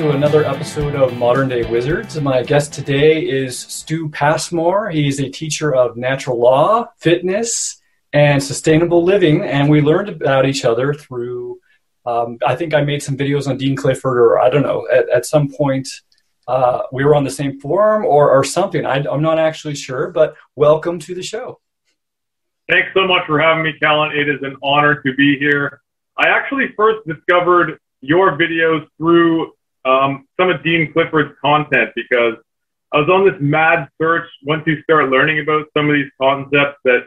to 0.00 0.12
another 0.12 0.46
episode 0.46 0.94
of 0.94 1.14
Modern 1.18 1.46
Day 1.46 1.62
Wizards. 1.62 2.18
My 2.18 2.42
guest 2.42 2.72
today 2.72 3.20
is 3.20 3.58
Stew 3.58 4.08
Passmore. 4.08 4.88
He's 4.88 5.20
a 5.20 5.28
teacher 5.28 5.74
of 5.74 5.98
natural 5.98 6.40
law, 6.40 6.86
fitness, 6.96 7.82
and 8.14 8.42
sustainable 8.42 9.04
living, 9.04 9.42
and 9.42 9.68
we 9.68 9.82
learned 9.82 10.08
about 10.08 10.46
each 10.46 10.64
other 10.64 10.94
through. 10.94 11.60
Um, 12.06 12.38
I 12.46 12.56
think 12.56 12.72
I 12.72 12.80
made 12.80 13.02
some 13.02 13.14
videos 13.14 13.46
on 13.46 13.58
Dean 13.58 13.76
Clifford, 13.76 14.16
or 14.16 14.38
I 14.38 14.48
don't 14.48 14.62
know. 14.62 14.88
At, 14.90 15.06
at 15.10 15.26
some 15.26 15.50
point, 15.50 15.86
uh, 16.48 16.80
we 16.90 17.04
were 17.04 17.14
on 17.14 17.24
the 17.24 17.30
same 17.30 17.60
forum 17.60 18.06
or, 18.06 18.30
or 18.30 18.42
something. 18.42 18.86
I, 18.86 19.04
I'm 19.06 19.20
not 19.20 19.38
actually 19.38 19.74
sure, 19.74 20.08
but 20.08 20.34
welcome 20.56 20.98
to 21.00 21.14
the 21.14 21.22
show. 21.22 21.60
Thanks 22.70 22.88
so 22.94 23.06
much 23.06 23.26
for 23.26 23.38
having 23.38 23.64
me, 23.64 23.74
Callan. 23.78 24.16
It 24.16 24.30
is 24.30 24.40
an 24.40 24.56
honor 24.62 25.02
to 25.02 25.14
be 25.14 25.38
here. 25.38 25.82
I 26.16 26.28
actually 26.28 26.72
first 26.74 27.06
discovered 27.06 27.78
your 28.00 28.38
videos 28.38 28.86
through 28.96 29.52
um, 29.84 30.26
some 30.38 30.50
of 30.50 30.62
Dean 30.62 30.92
Clifford's 30.92 31.34
content 31.40 31.90
because 31.94 32.34
I 32.92 32.98
was 32.98 33.08
on 33.08 33.24
this 33.24 33.40
mad 33.40 33.88
search 34.00 34.28
once 34.44 34.64
you 34.66 34.82
start 34.82 35.10
learning 35.10 35.40
about 35.40 35.66
some 35.76 35.88
of 35.88 35.94
these 35.94 36.10
concepts 36.20 36.78
that 36.84 37.06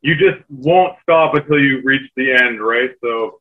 you 0.00 0.14
just 0.14 0.38
won't 0.48 0.96
stop 1.02 1.34
until 1.34 1.58
you 1.58 1.82
reach 1.82 2.10
the 2.16 2.32
end, 2.32 2.60
right? 2.64 2.90
So 3.02 3.40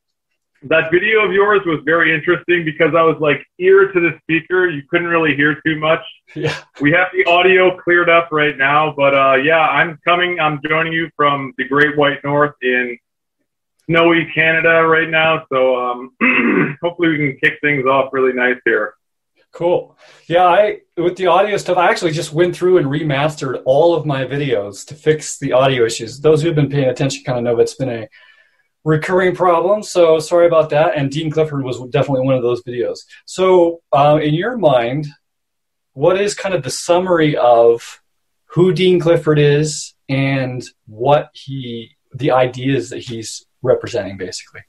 that 0.64 0.92
video 0.92 1.24
of 1.24 1.32
yours 1.32 1.62
was 1.66 1.80
very 1.86 2.14
interesting 2.14 2.66
because 2.66 2.94
I 2.96 3.04
was 3.04 3.18
like 3.20 3.46
ear 3.60 3.92
to 3.92 4.00
the 4.00 4.18
speaker. 4.24 4.68
You 4.68 4.82
couldn't 4.90 5.08
really 5.08 5.36
hear 5.36 5.62
too 5.66 5.80
much. 5.80 6.02
Yeah. 6.36 6.54
We 6.82 6.92
have 6.92 7.08
the 7.14 7.24
audio 7.32 7.78
cleared 7.78 8.10
up 8.10 8.30
right 8.34 8.58
now, 8.58 8.94
but 8.96 9.16
uh, 9.16 9.36
yeah, 9.36 9.62
I'm 9.62 9.98
coming. 10.06 10.42
I'm 10.42 10.60
joining 10.68 10.92
you 10.92 11.10
from 11.16 11.54
the 11.58 11.64
Great 11.64 11.98
White 11.98 12.22
North 12.26 12.54
in 12.62 12.98
snowy 13.90 14.30
Canada 14.34 14.86
right 14.86 15.10
now. 15.10 15.46
So 15.52 15.76
um, 15.76 16.78
hopefully 16.82 17.10
we 17.10 17.18
can 17.18 17.38
kick 17.40 17.60
things 17.62 17.86
off 17.86 18.14
really 18.14 18.34
nice 18.34 18.58
here. 18.66 18.94
Cool. 19.54 19.98
Yeah, 20.28 20.46
I 20.46 20.82
with 20.98 21.16
the 21.16 21.28
audio 21.28 21.58
stuff, 21.58 21.78
I 21.78 21.90
actually 21.90 22.12
just 22.12 22.34
went 22.34 22.56
through 22.56 22.78
and 22.78 22.88
remastered 22.88 23.62
all 23.66 23.96
of 23.96 24.06
my 24.06 24.26
videos 24.26 24.86
to 24.88 24.94
fix 24.94 25.40
the 25.40 25.54
audio 25.54 25.86
issues. 25.86 26.20
Those 26.20 26.42
who 26.42 26.48
have 26.48 26.56
been 26.56 26.70
paying 26.70 26.90
attention 26.90 27.24
kind 27.24 27.40
of 27.40 27.44
know 27.44 27.60
it's 27.60 27.74
been 27.74 27.90
a 27.90 28.08
recurring 28.84 29.36
problem. 29.36 29.82
So 29.84 30.20
sorry 30.20 30.48
about 30.48 30.70
that. 30.70 30.96
And 30.96 31.10
Dean 31.10 31.32
Clifford 31.32 31.64
was 31.64 31.80
definitely 31.90 32.26
one 32.26 32.36
of 32.36 32.44
those 32.44 32.62
videos. 32.64 33.00
So 33.26 33.82
uh, 33.92 34.20
in 34.22 34.34
your 34.34 34.58
mind, 34.58 35.08
what 35.94 36.22
is 36.22 36.36
kind 36.36 36.54
of 36.54 36.62
the 36.62 36.70
summary 36.70 37.36
of 37.36 38.02
who 38.46 38.74
Dean 38.74 39.00
Clifford 39.00 39.40
is 39.40 39.96
and 40.08 40.64
what 40.86 41.30
he 41.34 41.96
the 42.14 42.32
ideas 42.32 42.92
that 42.92 43.00
he's 43.00 43.47
representing 43.62 44.18
basically? 44.18 44.62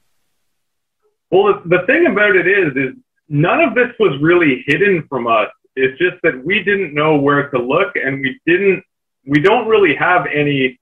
Well, 1.31 1.61
the 1.65 1.83
thing 1.85 2.07
about 2.07 2.35
it 2.35 2.47
is, 2.47 2.75
is 2.75 2.95
none 3.27 3.61
of 3.61 3.75
this 3.75 3.89
was 3.99 4.19
really 4.21 4.63
hidden 4.65 5.05
from 5.07 5.27
us. 5.27 5.49
It's 5.75 5.97
just 5.99 6.15
that 6.23 6.43
we 6.43 6.63
didn't 6.63 6.93
know 6.93 7.17
where 7.17 7.49
to 7.49 7.57
look, 7.59 7.95
and 7.95 8.19
we 8.19 8.39
didn't. 8.45 8.83
We 9.25 9.39
don't 9.39 9.67
really 9.67 9.95
have 9.95 10.25
any 10.25 10.79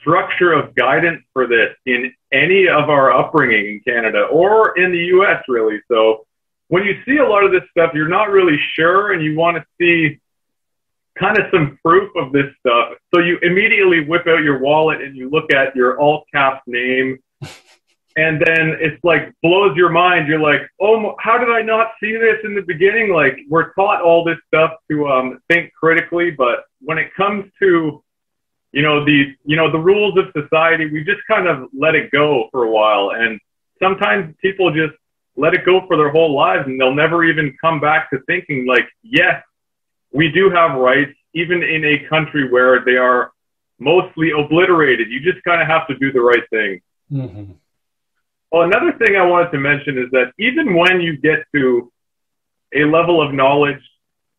structure 0.00 0.52
of 0.52 0.74
guidance 0.74 1.22
for 1.32 1.46
this 1.46 1.74
in 1.86 2.12
any 2.32 2.68
of 2.68 2.88
our 2.88 3.12
upbringing 3.12 3.66
in 3.66 3.80
Canada 3.80 4.22
or 4.24 4.78
in 4.78 4.92
the 4.92 5.04
U.S. 5.16 5.42
Really. 5.48 5.80
So 5.90 6.24
when 6.68 6.84
you 6.84 7.02
see 7.04 7.18
a 7.18 7.28
lot 7.28 7.44
of 7.44 7.50
this 7.50 7.62
stuff, 7.70 7.90
you're 7.94 8.08
not 8.08 8.30
really 8.30 8.58
sure, 8.74 9.12
and 9.12 9.22
you 9.22 9.36
want 9.36 9.56
to 9.56 9.64
see 9.80 10.20
kind 11.18 11.38
of 11.38 11.46
some 11.52 11.78
proof 11.84 12.10
of 12.16 12.32
this 12.32 12.46
stuff. 12.60 12.94
So 13.14 13.20
you 13.20 13.38
immediately 13.42 14.04
whip 14.04 14.26
out 14.26 14.42
your 14.42 14.60
wallet 14.60 15.02
and 15.02 15.16
you 15.16 15.28
look 15.28 15.52
at 15.52 15.76
your 15.76 16.00
alt 16.00 16.24
caps 16.32 16.62
name 16.66 17.18
and 18.16 18.40
then 18.44 18.76
it's 18.80 19.02
like 19.04 19.32
blows 19.42 19.76
your 19.76 19.88
mind. 19.88 20.28
You're 20.28 20.40
like, 20.40 20.62
oh, 20.80 21.14
how 21.18 21.38
did 21.38 21.50
I 21.50 21.62
not 21.62 21.92
see 22.00 22.12
this 22.16 22.38
in 22.44 22.54
the 22.54 22.62
beginning? 22.62 23.12
Like 23.12 23.38
we're 23.48 23.72
taught 23.74 24.02
all 24.02 24.24
this 24.24 24.38
stuff 24.46 24.72
to 24.90 25.08
um, 25.08 25.40
think 25.48 25.72
critically, 25.72 26.30
but 26.30 26.64
when 26.80 26.98
it 26.98 27.14
comes 27.14 27.50
to 27.60 28.02
you 28.72 28.82
know 28.82 29.04
the 29.04 29.34
you 29.44 29.56
know 29.56 29.70
the 29.70 29.78
rules 29.78 30.18
of 30.18 30.26
society, 30.36 30.90
we 30.90 31.04
just 31.04 31.20
kind 31.28 31.46
of 31.46 31.68
let 31.72 31.94
it 31.94 32.10
go 32.10 32.48
for 32.50 32.64
a 32.64 32.70
while, 32.70 33.10
and 33.10 33.38
sometimes 33.80 34.34
people 34.40 34.72
just 34.72 34.94
let 35.36 35.54
it 35.54 35.64
go 35.64 35.86
for 35.86 35.96
their 35.96 36.10
whole 36.10 36.34
lives, 36.34 36.66
and 36.66 36.80
they'll 36.80 36.94
never 36.94 37.24
even 37.24 37.56
come 37.60 37.80
back 37.80 38.10
to 38.10 38.18
thinking 38.26 38.66
like, 38.66 38.86
yes, 39.02 39.42
we 40.12 40.30
do 40.30 40.50
have 40.50 40.78
rights, 40.78 41.12
even 41.34 41.62
in 41.62 41.84
a 41.84 42.06
country 42.08 42.50
where 42.50 42.84
they 42.84 42.96
are 42.96 43.32
mostly 43.78 44.30
obliterated. 44.30 45.10
You 45.10 45.20
just 45.20 45.42
kind 45.44 45.60
of 45.60 45.68
have 45.68 45.86
to 45.88 45.96
do 45.96 46.12
the 46.12 46.20
right 46.20 46.48
thing. 46.50 46.80
Mm-hmm. 47.10 47.52
Well, 48.52 48.62
another 48.62 48.92
thing 48.98 49.16
I 49.16 49.24
wanted 49.24 49.50
to 49.52 49.58
mention 49.58 49.96
is 49.96 50.10
that 50.10 50.32
even 50.38 50.74
when 50.74 51.00
you 51.00 51.16
get 51.16 51.44
to 51.54 51.90
a 52.74 52.84
level 52.84 53.26
of 53.26 53.32
knowledge 53.32 53.80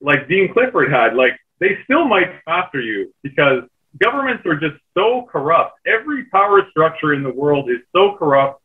like 0.01 0.27
Dean 0.27 0.53
Clifford 0.53 0.91
had, 0.91 1.15
like 1.15 1.33
they 1.59 1.79
still 1.85 2.05
might 2.05 2.29
after 2.47 2.79
you 2.79 3.11
because 3.23 3.63
governments 3.99 4.45
are 4.45 4.55
just 4.55 4.75
so 4.93 5.27
corrupt. 5.31 5.79
Every 5.87 6.25
power 6.25 6.61
structure 6.69 7.13
in 7.13 7.23
the 7.23 7.33
world 7.33 7.71
is 7.71 7.79
so 7.95 8.15
corrupt. 8.15 8.61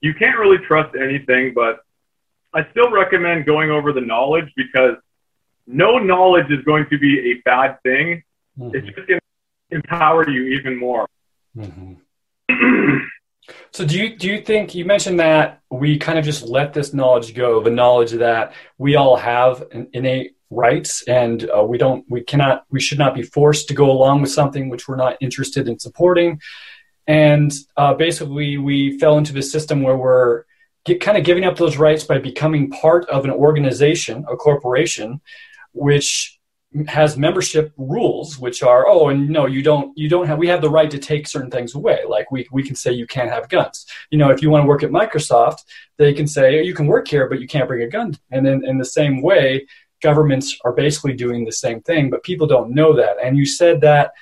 You 0.00 0.14
can't 0.14 0.38
really 0.38 0.58
trust 0.58 0.94
anything, 0.94 1.54
but 1.54 1.80
I 2.52 2.68
still 2.70 2.90
recommend 2.90 3.46
going 3.46 3.70
over 3.70 3.92
the 3.92 4.00
knowledge 4.00 4.52
because 4.56 4.96
no 5.66 5.98
knowledge 5.98 6.50
is 6.50 6.62
going 6.64 6.86
to 6.90 6.98
be 6.98 7.32
a 7.32 7.42
bad 7.44 7.78
thing. 7.82 8.22
Mm-hmm. 8.58 8.76
It's 8.76 8.86
just 8.86 9.08
going 9.08 9.18
to 9.18 9.76
empower 9.76 10.28
you 10.28 10.58
even 10.58 10.76
more. 10.76 11.08
Mm-hmm. 11.56 11.94
So 13.72 13.84
do 13.84 13.98
you 13.98 14.16
do 14.16 14.28
you 14.28 14.40
think 14.40 14.74
you 14.74 14.84
mentioned 14.84 15.20
that 15.20 15.60
we 15.70 15.98
kind 15.98 16.18
of 16.18 16.24
just 16.24 16.44
let 16.44 16.72
this 16.72 16.94
knowledge 16.94 17.34
go, 17.34 17.62
the 17.62 17.70
knowledge 17.70 18.12
that 18.12 18.54
we 18.78 18.96
all 18.96 19.16
have 19.16 19.64
innate 19.92 20.36
rights 20.50 21.02
and 21.08 21.50
uh, 21.50 21.62
we 21.62 21.76
don't 21.76 22.04
we 22.08 22.22
cannot 22.22 22.64
we 22.70 22.80
should 22.80 22.98
not 22.98 23.14
be 23.14 23.22
forced 23.22 23.68
to 23.68 23.74
go 23.74 23.90
along 23.90 24.22
with 24.22 24.30
something 24.30 24.68
which 24.68 24.88
we're 24.88 24.96
not 24.96 25.16
interested 25.20 25.68
in 25.68 25.78
supporting, 25.78 26.40
and 27.06 27.52
uh, 27.76 27.92
basically 27.94 28.56
we 28.56 28.98
fell 28.98 29.18
into 29.18 29.32
this 29.32 29.52
system 29.52 29.82
where 29.82 29.96
we're 29.96 30.44
get, 30.84 31.00
kind 31.00 31.18
of 31.18 31.24
giving 31.24 31.44
up 31.44 31.56
those 31.56 31.76
rights 31.76 32.04
by 32.04 32.18
becoming 32.18 32.70
part 32.70 33.08
of 33.10 33.24
an 33.24 33.30
organization, 33.30 34.24
a 34.30 34.36
corporation, 34.36 35.20
which 35.72 36.38
has 36.88 37.16
membership 37.16 37.72
rules 37.76 38.38
which 38.38 38.62
are 38.62 38.86
oh 38.88 39.08
and 39.08 39.28
no 39.28 39.46
you 39.46 39.62
don't 39.62 39.96
you 39.96 40.08
don't 40.08 40.26
have 40.26 40.38
we 40.38 40.48
have 40.48 40.60
the 40.60 40.68
right 40.68 40.90
to 40.90 40.98
take 40.98 41.28
certain 41.28 41.50
things 41.50 41.74
away. 41.74 42.00
Like 42.08 42.30
we, 42.32 42.46
we 42.50 42.64
can 42.64 42.74
say 42.74 42.92
you 42.92 43.06
can't 43.06 43.30
have 43.30 43.48
guns. 43.48 43.86
You 44.10 44.18
know 44.18 44.30
if 44.30 44.42
you 44.42 44.50
want 44.50 44.64
to 44.64 44.68
work 44.68 44.82
at 44.82 44.90
microsoft 44.90 45.58
they 45.98 46.12
can 46.12 46.26
say 46.26 46.62
you 46.64 46.74
can 46.74 46.86
work 46.86 47.06
here 47.06 47.28
but 47.28 47.40
you 47.40 47.46
can't 47.46 47.68
bring 47.68 47.82
a 47.82 47.88
gun. 47.88 48.18
And 48.32 48.44
then 48.44 48.64
in 48.64 48.78
the 48.78 48.84
same 48.84 49.22
way 49.22 49.66
governments 50.02 50.58
are 50.64 50.72
basically 50.72 51.14
doing 51.14 51.44
the 51.44 51.52
same 51.52 51.80
thing 51.82 52.10
but 52.10 52.24
people 52.24 52.46
don't 52.46 52.72
know 52.72 52.94
that. 52.96 53.16
And 53.22 53.36
you 53.36 53.46
said 53.46 53.80
that 53.82 54.12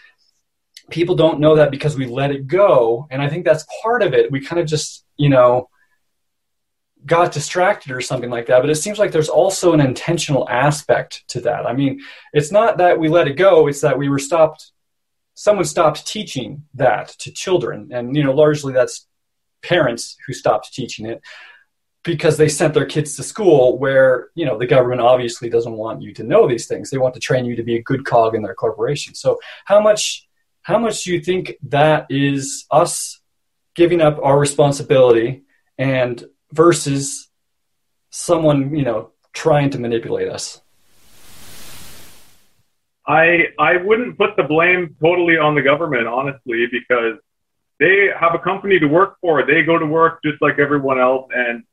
people 0.90 1.14
don't 1.14 1.40
know 1.40 1.56
that 1.56 1.70
because 1.70 1.96
we 1.96 2.06
let 2.06 2.30
it 2.30 2.46
go. 2.46 3.06
And 3.10 3.22
i 3.22 3.28
think 3.28 3.44
that's 3.46 3.66
part 3.82 4.02
of 4.02 4.12
it. 4.12 4.30
We 4.30 4.40
kind 4.40 4.60
of 4.60 4.66
just 4.66 5.06
you 5.16 5.30
know 5.30 5.68
got 7.04 7.32
distracted 7.32 7.92
or 7.92 8.00
something 8.00 8.30
like 8.30 8.46
that. 8.46 8.60
But 8.60 8.70
it 8.70 8.76
seems 8.76 8.98
like 8.98 9.12
there's 9.12 9.28
also 9.28 9.72
an 9.72 9.80
intentional 9.80 10.48
aspect 10.48 11.24
to 11.28 11.40
that. 11.42 11.66
I 11.66 11.72
mean, 11.72 12.00
it's 12.32 12.52
not 12.52 12.78
that 12.78 12.98
we 12.98 13.08
let 13.08 13.28
it 13.28 13.34
go, 13.34 13.66
it's 13.66 13.80
that 13.80 13.98
we 13.98 14.08
were 14.08 14.18
stopped, 14.18 14.72
someone 15.34 15.64
stopped 15.64 16.06
teaching 16.06 16.64
that 16.74 17.08
to 17.20 17.32
children. 17.32 17.88
And, 17.92 18.16
you 18.16 18.22
know, 18.22 18.32
largely 18.32 18.72
that's 18.72 19.06
parents 19.62 20.16
who 20.26 20.32
stopped 20.32 20.72
teaching 20.72 21.06
it 21.06 21.20
because 22.04 22.36
they 22.36 22.48
sent 22.48 22.74
their 22.74 22.86
kids 22.86 23.16
to 23.16 23.22
school 23.22 23.78
where, 23.78 24.28
you 24.34 24.44
know, 24.44 24.58
the 24.58 24.66
government 24.66 25.00
obviously 25.00 25.48
doesn't 25.48 25.76
want 25.76 26.02
you 26.02 26.12
to 26.14 26.24
know 26.24 26.48
these 26.48 26.66
things. 26.66 26.90
They 26.90 26.98
want 26.98 27.14
to 27.14 27.20
train 27.20 27.44
you 27.44 27.56
to 27.56 27.62
be 27.62 27.76
a 27.76 27.82
good 27.82 28.04
cog 28.04 28.34
in 28.34 28.42
their 28.42 28.54
corporation. 28.54 29.14
So 29.14 29.38
how 29.64 29.80
much, 29.80 30.26
how 30.62 30.78
much 30.78 31.04
do 31.04 31.12
you 31.12 31.20
think 31.20 31.54
that 31.68 32.06
is 32.10 32.66
us 32.70 33.20
giving 33.74 34.00
up 34.00 34.18
our 34.22 34.38
responsibility 34.38 35.42
and 35.78 36.24
versus 36.52 37.28
someone 38.10 38.74
you 38.76 38.84
know 38.84 39.10
trying 39.32 39.70
to 39.70 39.78
manipulate 39.78 40.28
us. 40.28 40.60
I 43.06 43.48
i 43.58 43.76
wouldn't 43.78 44.16
put 44.16 44.36
the 44.36 44.44
blame 44.44 44.94
totally 45.02 45.36
on 45.36 45.54
the 45.54 45.62
government 45.62 46.06
honestly 46.06 46.66
because 46.70 47.16
they 47.80 48.10
have 48.18 48.34
a 48.34 48.38
company 48.38 48.78
to 48.78 48.86
work 48.86 49.16
for. 49.20 49.44
They 49.44 49.62
go 49.62 49.76
to 49.76 49.86
work 49.86 50.20
just 50.24 50.40
like 50.40 50.60
everyone 50.60 51.00
else. 51.00 51.28
And 51.34 51.64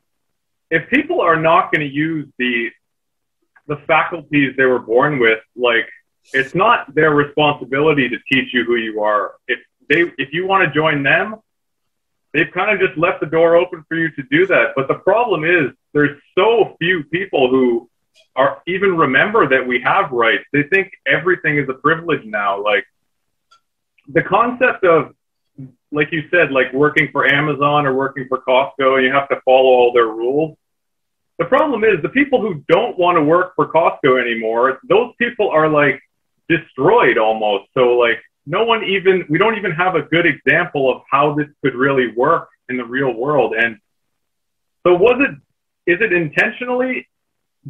if 0.72 0.90
people 0.90 1.22
are 1.22 1.40
not 1.40 1.72
going 1.72 1.88
to 1.88 1.94
use 1.94 2.28
the 2.40 2.70
the 3.68 3.78
faculties 3.86 4.56
they 4.58 4.66
were 4.66 4.80
born 4.80 5.20
with 5.20 5.40
like 5.56 5.88
it's 6.34 6.56
not 6.56 6.94
their 6.96 7.12
responsibility 7.12 8.10
to 8.10 8.18
teach 8.32 8.54
you 8.54 8.64
who 8.64 8.76
you 8.76 9.02
are. 9.04 9.36
If 9.48 9.60
they 9.88 10.12
if 10.18 10.34
you 10.34 10.48
want 10.48 10.68
to 10.68 10.74
join 10.74 11.04
them 11.04 11.36
they've 12.34 12.52
kind 12.54 12.72
of 12.72 12.86
just 12.86 12.98
left 12.98 13.20
the 13.20 13.26
door 13.26 13.56
open 13.56 13.84
for 13.88 13.96
you 13.98 14.10
to 14.12 14.24
do 14.30 14.46
that. 14.48 14.74
But 14.76 14.88
the 14.88 14.96
problem 14.96 15.44
is 15.44 15.72
there's 15.94 16.18
so 16.38 16.76
few 16.80 17.04
people 17.06 17.50
who 17.50 17.90
are 18.36 18.62
even 18.68 18.96
remember 18.98 19.48
that 19.50 19.66
we 19.66 19.82
have 19.82 20.12
rights. 20.12 20.44
They 20.54 20.64
think 20.64 20.92
everything 21.08 21.58
is 21.58 21.68
a 21.70 21.74
privilege 21.74 22.24
now. 22.26 22.64
Like 22.64 22.86
the 24.08 24.22
concept 24.22 24.84
of, 24.84 25.14
like 25.92 26.12
you 26.12 26.24
said, 26.30 26.52
like 26.52 26.72
working 26.74 27.10
for 27.12 27.28
Amazon 27.28 27.86
or 27.86 27.94
working 27.94 28.28
for 28.28 28.40
Costco, 28.48 28.98
and 28.98 29.06
you 29.06 29.12
have 29.12 29.30
to 29.30 29.42
follow 29.44 29.70
all 29.70 29.92
their 29.94 30.08
rules. 30.08 30.58
the 31.40 31.46
problem 31.46 31.84
is 31.84 32.02
the 32.02 32.10
people 32.10 32.42
who 32.42 32.64
don't 32.68 32.98
want 33.00 33.18
to 33.18 33.24
work 33.24 33.54
for 33.56 33.72
Costco 33.72 34.22
anymore, 34.22 34.80
those 34.88 35.14
people 35.18 35.50
are 35.50 35.70
like 35.70 36.02
destroyed 36.48 37.18
almost. 37.18 37.66
So 37.74 37.98
like 37.98 38.20
no 38.50 38.64
one 38.66 38.84
even, 38.84 39.26
we 39.30 39.38
don't 39.38 39.58
even 39.58 39.72
have 39.72 39.94
a 39.96 40.02
good 40.02 40.26
example 40.26 40.92
of 40.92 41.04
how 41.10 41.36
this 41.36 41.48
could 41.64 41.76
really 41.76 42.12
work 42.16 42.50
in 42.68 42.78
the 42.78 42.84
real 42.84 43.14
world. 43.14 43.54
And 43.54 43.78
so 44.86 44.96
was 44.96 45.22
it, 45.22 45.92
is 45.92 46.02
it 46.02 46.12
intentionally 46.12 47.08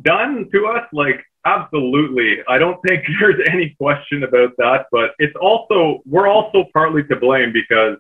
done 0.01 0.49
to 0.53 0.67
us? 0.67 0.87
Like 0.93 1.25
absolutely. 1.45 2.37
I 2.47 2.57
don't 2.57 2.79
think 2.87 3.03
there's 3.19 3.45
any 3.51 3.75
question 3.79 4.23
about 4.23 4.55
that, 4.57 4.85
but 4.91 5.11
it's 5.19 5.35
also, 5.35 6.01
we're 6.05 6.27
also 6.27 6.65
partly 6.73 7.03
to 7.03 7.15
blame 7.17 7.51
because 7.51 7.97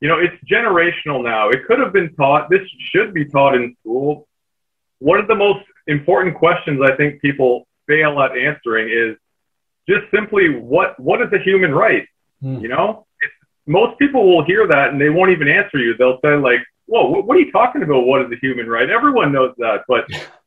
you 0.00 0.08
know, 0.08 0.18
it's 0.18 0.36
generational 0.50 1.22
now. 1.22 1.50
It 1.50 1.66
could 1.66 1.78
have 1.78 1.92
been 1.92 2.14
taught. 2.14 2.48
This 2.48 2.66
should 2.90 3.12
be 3.12 3.26
taught 3.26 3.54
in 3.54 3.76
school 3.80 4.26
one 5.00 5.18
of 5.18 5.26
the 5.26 5.34
most 5.34 5.64
important 5.86 6.36
questions 6.36 6.80
I 6.82 6.94
think 6.94 7.20
people 7.20 7.66
fail 7.88 8.20
at 8.20 8.36
answering 8.36 8.88
is 8.88 9.16
just 9.90 10.10
simply 10.14 10.44
what 10.58 10.98
what 10.98 11.20
is 11.20 11.32
a 11.32 11.42
human 11.42 11.72
right? 11.74 12.06
Mm. 12.42 12.62
You 12.62 12.68
know, 12.68 13.06
most 13.66 13.98
people 13.98 14.26
will 14.28 14.44
hear 14.44 14.66
that 14.66 14.90
and 14.90 15.00
they 15.00 15.10
won't 15.10 15.30
even 15.30 15.48
answer 15.48 15.78
you. 15.78 15.96
They'll 15.96 16.20
say 16.24 16.36
like, 16.36 16.60
"Whoa, 16.86 17.10
what, 17.10 17.26
what 17.26 17.36
are 17.36 17.40
you 17.40 17.52
talking 17.52 17.82
about? 17.82 18.06
What 18.06 18.22
is 18.22 18.32
a 18.32 18.36
human 18.36 18.68
right?" 18.68 18.88
Everyone 18.88 19.32
knows 19.32 19.54
that, 19.58 19.84
but 19.88 20.04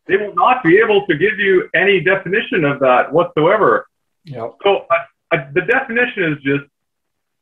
they 0.07 0.18
will 0.18 0.36
not 0.36 0.63
be 0.63 0.78
able 0.78 1.06
to 1.07 1.18
give 1.18 1.38
you 1.40 1.69
any 1.75 2.00
definition 2.00 2.63
of 2.66 2.80
that 2.80 3.12
whatsoever. 3.12 3.86
Yep. 4.25 4.56
So 4.63 4.86
uh, 4.90 5.36
uh, 5.36 5.38
the 5.54 5.62
definition 5.62 6.24
is 6.31 6.38
just 6.44 6.66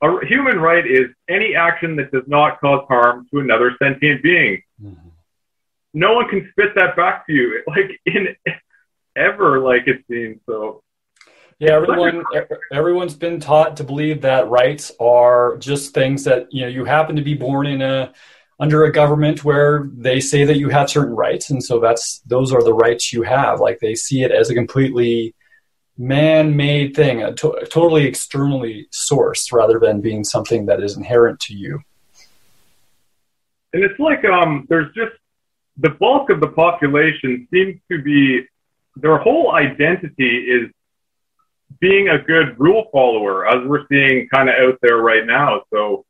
a 0.03 0.25
human 0.25 0.59
right 0.59 0.85
is 0.85 1.07
any 1.29 1.55
action 1.55 1.95
that 1.97 2.11
does 2.11 2.27
not 2.27 2.59
cause 2.59 2.83
harm 2.87 3.27
to 3.31 3.39
another 3.39 3.75
sentient 3.79 4.23
being. 4.23 4.61
Mm-hmm 4.83 5.09
no 5.93 6.13
one 6.13 6.27
can 6.29 6.47
spit 6.51 6.73
that 6.75 6.95
back 6.95 7.25
to 7.27 7.33
you 7.33 7.63
like 7.67 7.99
in 8.05 8.35
ever 9.15 9.59
like 9.59 9.87
it 9.87 10.03
seems 10.09 10.39
so 10.45 10.81
yeah 11.61 11.75
everyone 11.75 12.23
everyone's 12.73 13.13
been 13.13 13.39
taught 13.39 13.77
to 13.77 13.83
believe 13.83 14.21
that 14.21 14.49
rights 14.49 14.91
are 14.99 15.55
just 15.57 15.93
things 15.93 16.23
that 16.25 16.51
you 16.51 16.63
know 16.63 16.67
you 16.67 16.83
happen 16.83 17.15
to 17.15 17.21
be 17.21 17.35
born 17.35 17.67
in 17.67 17.81
a 17.81 18.11
under 18.61 18.83
a 18.83 18.91
government 18.91 19.43
where 19.43 19.89
they 19.91 20.19
say 20.19 20.43
that 20.43 20.57
you 20.57 20.69
have 20.69 20.89
certain 20.89 21.15
rights 21.15 21.49
and 21.49 21.63
so 21.63 21.79
that's 21.79 22.19
those 22.27 22.51
are 22.53 22.63
the 22.63 22.73
rights 22.73 23.11
you 23.11 23.23
have. 23.23 23.59
Like 23.59 23.79
they 23.79 23.95
see 23.95 24.23
it 24.23 24.31
as 24.31 24.51
a 24.51 24.53
completely 24.53 25.33
man-made 25.97 26.95
thing 26.95 27.23
a 27.23 27.33
to- 27.33 27.67
totally 27.71 28.05
externally 28.05 28.87
sourced 28.91 29.51
rather 29.51 29.79
than 29.79 29.99
being 29.99 30.23
something 30.23 30.67
that 30.67 30.81
is 30.81 30.95
inherent 30.95 31.39
to 31.41 31.55
you. 31.55 31.79
And 33.73 33.83
it's 33.83 33.99
like 33.99 34.25
um 34.25 34.67
there's 34.69 34.93
just 34.93 35.13
the 35.77 35.89
bulk 35.89 36.29
of 36.29 36.39
the 36.39 36.49
population 36.49 37.47
seems 37.51 37.79
to 37.91 38.01
be 38.01 38.45
their 38.95 39.17
whole 39.17 39.53
identity 39.53 40.37
is 40.37 40.69
being 41.81 42.09
a 42.09 42.19
good 42.19 42.57
rule 42.59 42.87
follower, 42.91 43.47
as 43.47 43.67
we're 43.67 43.85
seeing 43.89 44.29
kind 44.33 44.49
of 44.49 44.55
out 44.55 44.77
there 44.81 44.97
right 44.97 45.25
now. 45.25 45.63
So 45.73 46.05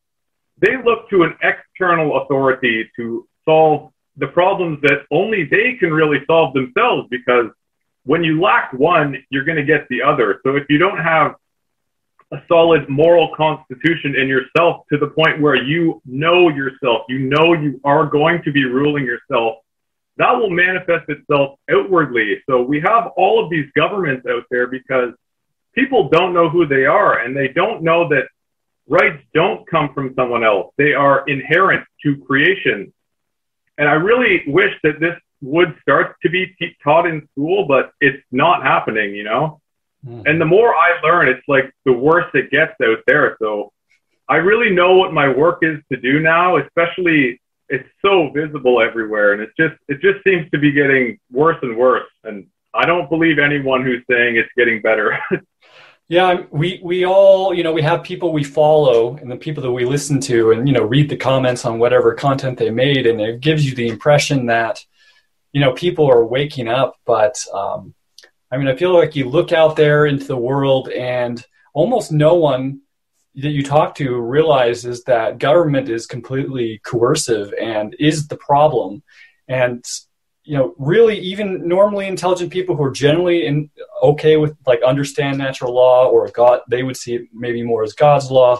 they 0.59 0.75
look 0.83 1.09
to 1.09 1.23
an 1.23 1.35
external 1.41 2.21
authority 2.21 2.89
to 2.97 3.27
solve 3.45 3.91
the 4.17 4.27
problems 4.27 4.79
that 4.83 5.05
only 5.09 5.45
they 5.45 5.77
can 5.79 5.91
really 5.91 6.19
solve 6.27 6.53
themselves 6.53 7.07
because 7.09 7.47
when 8.03 8.23
you 8.23 8.41
lack 8.41 8.73
one, 8.73 9.15
you're 9.29 9.45
going 9.45 9.57
to 9.57 9.63
get 9.63 9.87
the 9.89 10.01
other. 10.01 10.41
So 10.43 10.57
if 10.57 10.65
you 10.69 10.77
don't 10.77 10.97
have 10.97 11.35
a 12.31 12.41
solid 12.47 12.87
moral 12.89 13.33
constitution 13.35 14.15
in 14.15 14.27
yourself 14.27 14.85
to 14.91 14.97
the 14.97 15.07
point 15.07 15.41
where 15.41 15.55
you 15.55 16.01
know 16.05 16.49
yourself, 16.49 17.03
you 17.07 17.19
know 17.19 17.53
you 17.53 17.79
are 17.83 18.05
going 18.05 18.41
to 18.43 18.51
be 18.51 18.65
ruling 18.65 19.05
yourself, 19.05 19.59
that 20.17 20.31
will 20.31 20.49
manifest 20.49 21.09
itself 21.09 21.57
outwardly. 21.69 22.41
So 22.49 22.61
we 22.61 22.81
have 22.81 23.07
all 23.15 23.43
of 23.43 23.49
these 23.49 23.65
governments 23.75 24.25
out 24.29 24.43
there 24.51 24.67
because 24.67 25.13
people 25.73 26.09
don't 26.09 26.33
know 26.33 26.49
who 26.49 26.65
they 26.65 26.85
are 26.85 27.19
and 27.19 27.35
they 27.35 27.47
don't 27.47 27.83
know 27.83 28.09
that 28.09 28.27
rights 28.87 29.23
don't 29.33 29.67
come 29.69 29.93
from 29.93 30.13
someone 30.15 30.43
else. 30.43 30.73
They 30.77 30.93
are 30.93 31.23
inherent 31.27 31.85
to 32.03 32.17
creation. 32.25 32.93
And 33.77 33.87
I 33.87 33.93
really 33.93 34.43
wish 34.47 34.73
that 34.83 34.99
this 34.99 35.17
would 35.41 35.75
start 35.81 36.15
to 36.21 36.29
be 36.29 36.55
taught 36.83 37.07
in 37.07 37.27
school, 37.31 37.65
but 37.67 37.91
it's 37.99 38.23
not 38.31 38.63
happening, 38.63 39.15
you 39.15 39.23
know? 39.23 39.61
Mm. 40.05 40.23
And 40.25 40.41
the 40.41 40.45
more 40.45 40.75
I 40.75 40.99
learn, 41.03 41.27
it's 41.29 41.47
like 41.47 41.71
the 41.85 41.93
worse 41.93 42.29
it 42.33 42.51
gets 42.51 42.73
out 42.83 42.99
there. 43.07 43.37
So 43.39 43.71
I 44.27 44.35
really 44.37 44.73
know 44.73 44.95
what 44.95 45.13
my 45.13 45.27
work 45.29 45.59
is 45.61 45.79
to 45.91 45.97
do 45.97 46.19
now, 46.19 46.57
especially 46.57 47.41
it's 47.69 47.87
so 48.01 48.29
visible 48.29 48.81
everywhere. 48.81 49.33
And 49.33 49.41
it's 49.41 49.53
just, 49.57 49.75
it 49.87 50.01
just 50.01 50.23
seems 50.23 50.49
to 50.51 50.59
be 50.59 50.71
getting 50.71 51.19
worse 51.31 51.57
and 51.61 51.77
worse. 51.77 52.09
And 52.23 52.47
I 52.73 52.85
don't 52.85 53.09
believe 53.09 53.39
anyone 53.39 53.83
who's 53.83 54.03
saying 54.09 54.37
it's 54.37 54.49
getting 54.55 54.81
better. 54.81 55.19
yeah, 56.07 56.43
we, 56.51 56.79
we 56.83 57.05
all, 57.05 57.53
you 57.53 57.63
know, 57.63 57.73
we 57.73 57.81
have 57.81 58.03
people 58.03 58.31
we 58.31 58.43
follow 58.43 59.17
and 59.17 59.31
the 59.31 59.37
people 59.37 59.63
that 59.63 59.71
we 59.71 59.85
listen 59.85 60.19
to 60.21 60.51
and, 60.51 60.67
you 60.67 60.73
know, 60.73 60.83
read 60.83 61.09
the 61.09 61.17
comments 61.17 61.65
on 61.65 61.79
whatever 61.79 62.13
content 62.13 62.57
they 62.57 62.69
made. 62.69 63.07
And 63.07 63.19
it 63.19 63.41
gives 63.41 63.65
you 63.67 63.75
the 63.75 63.87
impression 63.87 64.45
that, 64.47 64.83
you 65.51 65.61
know, 65.61 65.73
people 65.73 66.09
are 66.09 66.25
waking 66.25 66.67
up, 66.67 66.95
but, 67.05 67.43
um, 67.53 67.93
I 68.51 68.57
mean, 68.57 68.67
I 68.67 68.75
feel 68.75 68.93
like 68.93 69.15
you 69.15 69.29
look 69.29 69.53
out 69.53 69.77
there 69.77 70.05
into 70.05 70.25
the 70.25 70.37
world 70.37 70.89
and 70.89 71.43
almost 71.73 72.11
no 72.11 72.35
one 72.35 72.81
that 73.35 73.51
you 73.51 73.63
talk 73.63 73.95
to 73.95 74.19
realizes 74.19 75.05
that 75.05 75.39
government 75.39 75.87
is 75.87 76.05
completely 76.05 76.81
coercive 76.83 77.53
and 77.53 77.95
is 77.99 78.27
the 78.27 78.35
problem. 78.35 79.03
And 79.47 79.85
you 80.43 80.57
know, 80.57 80.73
really, 80.77 81.19
even 81.19 81.67
normally 81.67 82.07
intelligent 82.07 82.51
people 82.51 82.75
who 82.75 82.83
are 82.83 82.91
generally 82.91 83.45
in, 83.45 83.69
okay 84.01 84.37
with 84.37 84.55
like 84.65 84.81
understand 84.81 85.37
natural 85.37 85.73
law 85.73 86.07
or 86.07 86.27
God, 86.29 86.61
they 86.67 86.83
would 86.83 86.97
see 86.97 87.15
it 87.15 87.27
maybe 87.33 87.61
more 87.63 87.83
as 87.83 87.93
God's 87.93 88.31
law, 88.31 88.59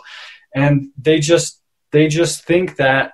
and 0.54 0.90
they 0.98 1.20
just 1.20 1.62
they 1.92 2.08
just 2.08 2.46
think 2.46 2.76
that 2.78 3.14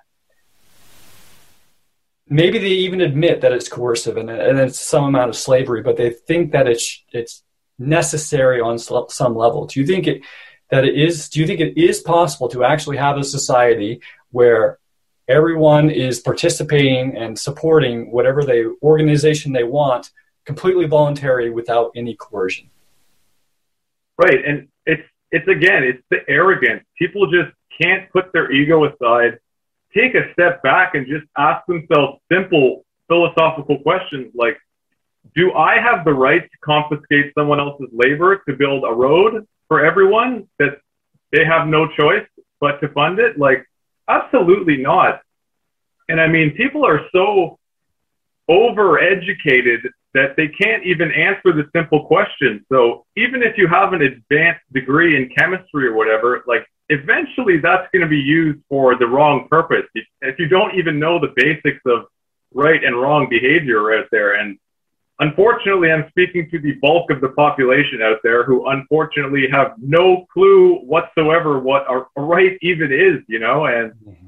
maybe 2.27 2.58
they 2.60 2.68
even 2.68 3.01
admit 3.01 3.41
that 3.41 3.53
it's 3.53 3.70
coercive 3.70 4.18
and, 4.18 4.30
and 4.30 4.60
it's 4.60 4.80
some 4.80 5.06
amount 5.06 5.30
of 5.30 5.36
slavery, 5.36 5.82
but 5.82 5.98
they 5.98 6.10
think 6.10 6.51
that 6.51 6.68
it's 6.68 7.03
it's 7.12 7.44
necessary 7.80 8.60
on 8.60 8.77
some 8.77 9.36
level. 9.36 9.65
Do 9.65 9.80
you 9.80 9.88
think 9.88 10.08
it 10.08 10.22
that 10.70 10.84
it 10.84 10.96
is? 10.98 11.30
Do 11.30 11.39
you 11.39 11.48
think 11.48 11.62
it 11.62 11.77
is 11.77 12.01
possible 12.01 12.50
to 12.50 12.63
actually 12.63 12.98
have 12.98 13.18
a 13.18 13.24
society 13.24 14.01
where 14.32 14.80
everyone 15.27 15.89
is 15.89 16.19
participating 16.19 17.15
and 17.17 17.38
supporting 17.38 18.12
whatever 18.12 18.43
they 18.43 18.65
organization 18.81 19.53
they 19.53 19.63
want, 19.63 20.12
completely 20.46 20.86
voluntary 20.86 21.50
without 21.50 21.91
any 21.96 22.15
coercion? 22.15 22.69
Right, 24.17 24.43
and 24.46 24.67
it's 24.86 25.07
it's 25.31 25.48
again, 25.48 25.84
it's 25.84 26.03
the 26.10 26.19
arrogance. 26.29 26.84
People 26.98 27.29
just 27.29 27.51
can't 27.81 28.12
put 28.12 28.31
their 28.34 28.51
ego 28.51 28.86
aside 28.86 29.39
take 29.98 30.15
a 30.15 30.31
step 30.34 30.62
back 30.63 30.96
and 30.96 31.07
just 31.07 31.25
ask 31.38 31.65
themselves 31.65 32.19
simple 32.31 32.86
philosophical 33.07 33.79
questions 33.79 34.31
like, 34.36 34.57
do 35.36 35.53
I 35.53 35.79
have 35.79 36.05
the 36.05 36.13
right 36.13 36.41
to 36.41 36.57
confiscate 36.63 37.34
someone 37.38 37.60
else's 37.60 37.89
labor 37.91 38.41
to 38.48 38.55
build 38.55 38.84
a 38.86 38.93
road 38.93 39.46
for 39.67 39.86
everyone 39.86 40.48
that 40.60 40.79
they 41.31 41.43
have 41.46 41.67
no 41.67 41.88
choice 41.88 42.25
but 42.60 42.79
to 42.81 42.88
fund 42.89 43.19
it? 43.19 43.38
Like, 43.38 43.65
absolutely 44.08 44.78
not. 44.78 45.22
And 46.10 46.22
I 46.22 46.28
mean, 46.28 46.52
people 46.52 46.86
are 46.86 47.02
so 47.12 47.60
overeducated 48.50 49.80
that 50.14 50.36
they 50.38 50.48
can't 50.48 50.86
even 50.86 51.12
answer 51.12 51.52
the 51.52 51.66
simple 51.76 52.06
question. 52.06 52.66
So 52.72 53.06
even 53.18 53.44
if 53.44 53.58
you 53.58 53.68
have 53.68 53.94
an 53.94 54.02
advanced 54.02 54.62
degree 54.72 55.18
in 55.18 55.30
chemistry 55.38 55.88
or 55.88 55.94
whatever, 55.94 56.44
like 56.48 56.66
eventually 56.90 57.60
that's 57.60 57.88
going 57.92 58.04
to 58.04 58.08
be 58.08 58.18
used 58.18 58.60
for 58.70 58.98
the 58.98 59.06
wrong 59.06 59.48
purpose. 59.50 59.86
If 60.22 60.40
you 60.40 60.48
don't 60.48 60.76
even 60.76 60.98
know 60.98 61.20
the 61.20 61.34
basics 61.36 61.82
of 61.86 62.06
right 62.54 62.84
and 62.84 63.00
wrong 63.00 63.28
behavior 63.30 63.98
out 63.98 64.08
there. 64.12 64.36
And 64.36 64.58
unfortunately, 65.19 65.91
I'm 65.91 66.07
speaking 66.09 66.50
to 66.51 66.59
the 66.59 66.74
bulk 66.74 67.12
of 67.12 67.21
the 67.21 67.29
population 67.29 68.01
out 68.01 68.19
there 68.24 68.43
who 68.43 68.67
unfortunately 68.67 69.47
have 69.51 69.74
no 69.79 70.25
clue 70.31 70.75
whatsoever 70.79 71.59
what 71.59 71.86
a 71.89 72.21
right 72.21 72.57
even 72.62 72.91
is, 72.91 73.24
you 73.27 73.39
know, 73.39 73.65
and 73.65 73.91
mm-hmm. 73.93 74.27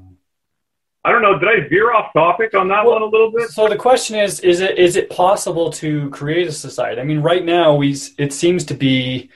I 1.02 1.12
don't 1.12 1.22
know. 1.22 1.38
Did 1.38 1.48
I 1.48 1.68
veer 1.68 1.92
off 1.92 2.12
topic 2.12 2.54
on 2.54 2.68
that 2.68 2.84
well, 2.84 2.94
one 2.94 3.02
a 3.02 3.06
little 3.06 3.32
bit? 3.32 3.48
So 3.50 3.68
the 3.68 3.76
question 3.76 4.16
is: 4.16 4.40
Is 4.40 4.60
it 4.60 4.78
is 4.78 4.96
it 4.96 5.08
possible 5.08 5.70
to 5.72 6.10
create 6.10 6.46
a 6.46 6.52
society? 6.52 7.00
I 7.00 7.04
mean, 7.04 7.20
right 7.20 7.44
now 7.44 7.74
we 7.74 7.96
it 8.18 8.34
seems 8.34 8.64
to 8.66 8.74
be 8.74 9.30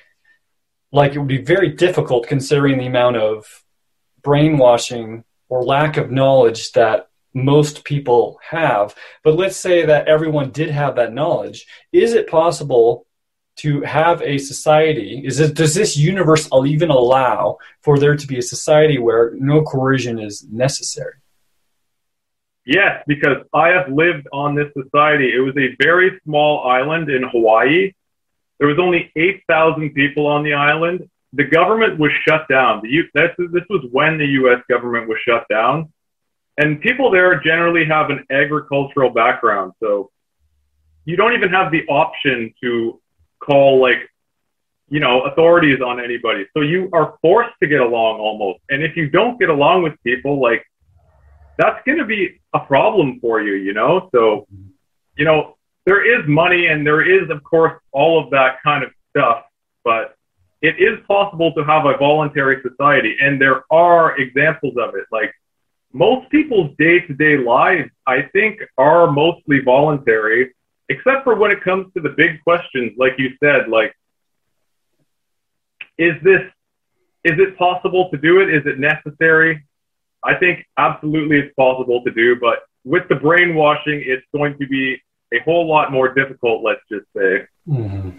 like 0.92 1.14
it 1.14 1.18
would 1.18 1.28
be 1.28 1.42
very 1.42 1.70
difficult 1.70 2.26
considering 2.26 2.78
the 2.78 2.86
amount 2.86 3.16
of 3.16 3.64
brainwashing 4.22 5.24
or 5.48 5.64
lack 5.64 5.96
of 5.96 6.10
knowledge 6.10 6.72
that 6.72 7.08
most 7.34 7.84
people 7.84 8.38
have. 8.48 8.94
But 9.22 9.34
let's 9.34 9.56
say 9.56 9.84
that 9.84 10.08
everyone 10.08 10.50
did 10.50 10.70
have 10.70 10.96
that 10.96 11.12
knowledge. 11.12 11.66
Is 11.92 12.12
it 12.12 12.28
possible 12.28 13.06
to 13.56 13.82
have 13.82 14.22
a 14.22 14.38
society? 14.38 15.22
Is 15.24 15.40
it, 15.40 15.54
does 15.54 15.74
this 15.74 15.96
universe 15.96 16.48
even 16.66 16.90
allow 16.90 17.58
for 17.82 17.98
there 17.98 18.16
to 18.16 18.26
be 18.26 18.38
a 18.38 18.42
society 18.42 18.98
where 18.98 19.32
no 19.36 19.62
coercion 19.62 20.18
is 20.18 20.46
necessary? 20.50 21.14
Yes, 22.66 23.02
because 23.06 23.38
I 23.52 23.68
have 23.68 23.90
lived 23.90 24.26
on 24.32 24.54
this 24.54 24.72
society. 24.72 25.34
It 25.34 25.40
was 25.40 25.56
a 25.56 25.76
very 25.82 26.18
small 26.24 26.66
island 26.66 27.10
in 27.10 27.22
Hawaii. 27.22 27.92
There 28.58 28.68
was 28.68 28.78
only 28.78 29.12
8,000 29.16 29.90
people 29.90 30.26
on 30.26 30.42
the 30.44 30.54
island. 30.54 31.08
The 31.34 31.44
government 31.44 31.98
was 31.98 32.10
shut 32.26 32.48
down. 32.48 32.80
The 32.82 32.88
U- 32.88 33.08
this, 33.12 33.30
this 33.52 33.64
was 33.68 33.84
when 33.90 34.16
the 34.18 34.26
U.S. 34.26 34.62
government 34.68 35.08
was 35.08 35.18
shut 35.26 35.46
down. 35.50 35.92
And 36.58 36.80
people 36.80 37.10
there 37.10 37.40
generally 37.40 37.84
have 37.84 38.10
an 38.10 38.24
agricultural 38.30 39.10
background. 39.10 39.72
So 39.80 40.10
you 41.04 41.16
don't 41.16 41.32
even 41.34 41.50
have 41.50 41.72
the 41.72 41.84
option 41.88 42.54
to 42.62 43.00
call 43.40 43.80
like, 43.80 44.08
you 44.88 45.00
know, 45.00 45.22
authorities 45.22 45.80
on 45.80 45.98
anybody. 45.98 46.46
So 46.54 46.60
you 46.62 46.88
are 46.92 47.18
forced 47.22 47.54
to 47.62 47.66
get 47.66 47.80
along 47.80 48.20
almost. 48.20 48.60
And 48.70 48.82
if 48.82 48.96
you 48.96 49.08
don't 49.08 49.38
get 49.38 49.48
along 49.48 49.82
with 49.82 49.94
people, 50.04 50.40
like 50.40 50.64
that's 51.58 51.84
going 51.84 51.98
to 51.98 52.04
be 52.04 52.40
a 52.52 52.60
problem 52.60 53.18
for 53.20 53.42
you, 53.42 53.54
you 53.54 53.72
know? 53.72 54.08
So, 54.12 54.46
you 55.16 55.24
know, 55.24 55.56
there 55.86 56.04
is 56.04 56.26
money 56.28 56.66
and 56.66 56.86
there 56.86 57.02
is, 57.02 57.28
of 57.30 57.42
course, 57.42 57.80
all 57.92 58.22
of 58.22 58.30
that 58.30 58.62
kind 58.62 58.84
of 58.84 58.90
stuff, 59.10 59.44
but 59.84 60.16
it 60.62 60.76
is 60.78 60.98
possible 61.06 61.52
to 61.54 61.64
have 61.64 61.84
a 61.84 61.96
voluntary 61.98 62.62
society. 62.62 63.16
And 63.20 63.40
there 63.40 63.64
are 63.70 64.16
examples 64.18 64.74
of 64.78 64.94
it. 64.94 65.04
Like 65.12 65.34
most 65.94 66.28
people's 66.28 66.76
day 66.76 67.00
to 67.00 67.14
day 67.14 67.38
lives, 67.38 67.88
I 68.06 68.22
think, 68.32 68.60
are 68.76 69.10
mostly 69.10 69.60
voluntary, 69.60 70.52
except 70.88 71.22
for 71.24 71.36
when 71.36 71.52
it 71.52 71.62
comes 71.62 71.92
to 71.94 72.02
the 72.02 72.10
big 72.10 72.42
questions, 72.42 72.92
like 72.98 73.14
you 73.16 73.30
said, 73.42 73.68
like, 73.68 73.94
is 75.96 76.14
this, 76.24 76.42
is 77.22 77.38
it 77.38 77.56
possible 77.56 78.10
to 78.10 78.18
do 78.18 78.40
it? 78.40 78.52
Is 78.52 78.66
it 78.66 78.80
necessary? 78.80 79.64
I 80.24 80.34
think 80.34 80.66
absolutely 80.76 81.38
it's 81.38 81.54
possible 81.54 82.02
to 82.02 82.10
do, 82.10 82.36
but 82.40 82.64
with 82.84 83.08
the 83.08 83.14
brainwashing, 83.14 84.02
it's 84.04 84.26
going 84.34 84.58
to 84.58 84.66
be 84.66 85.00
a 85.32 85.38
whole 85.44 85.66
lot 85.68 85.92
more 85.92 86.12
difficult, 86.12 86.64
let's 86.64 86.82
just 86.90 87.06
say. 87.16 87.46
Mm-hmm. 87.68 88.18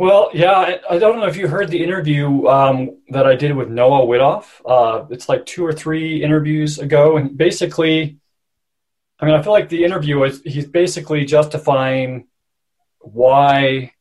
Well, 0.00 0.30
yeah, 0.32 0.52
I, 0.52 0.80
I, 0.92 0.98
don't 0.98 1.20
know 1.20 1.26
if 1.26 1.36
you 1.36 1.46
heard 1.46 1.68
the 1.68 1.84
interview 1.84 2.46
um, 2.46 3.02
that 3.10 3.26
I 3.26 3.36
did 3.36 3.54
with 3.54 3.68
Noah 3.68 4.06
Widoff. 4.06 4.46
Uh, 4.64 5.04
it's 5.10 5.28
like 5.28 5.44
two 5.44 5.62
or 5.62 5.74
three 5.74 6.24
interviews 6.24 6.78
ago, 6.78 7.18
and 7.18 7.36
basically, 7.36 8.16
I 9.18 9.26
mean, 9.26 9.34
I 9.34 9.42
feel 9.42 9.52
like 9.52 9.68
the 9.68 9.84
interview 9.84 10.22
is 10.22 10.40
he's 10.42 10.64
basically 10.64 11.26
justifying 11.26 12.28
why 13.00 13.92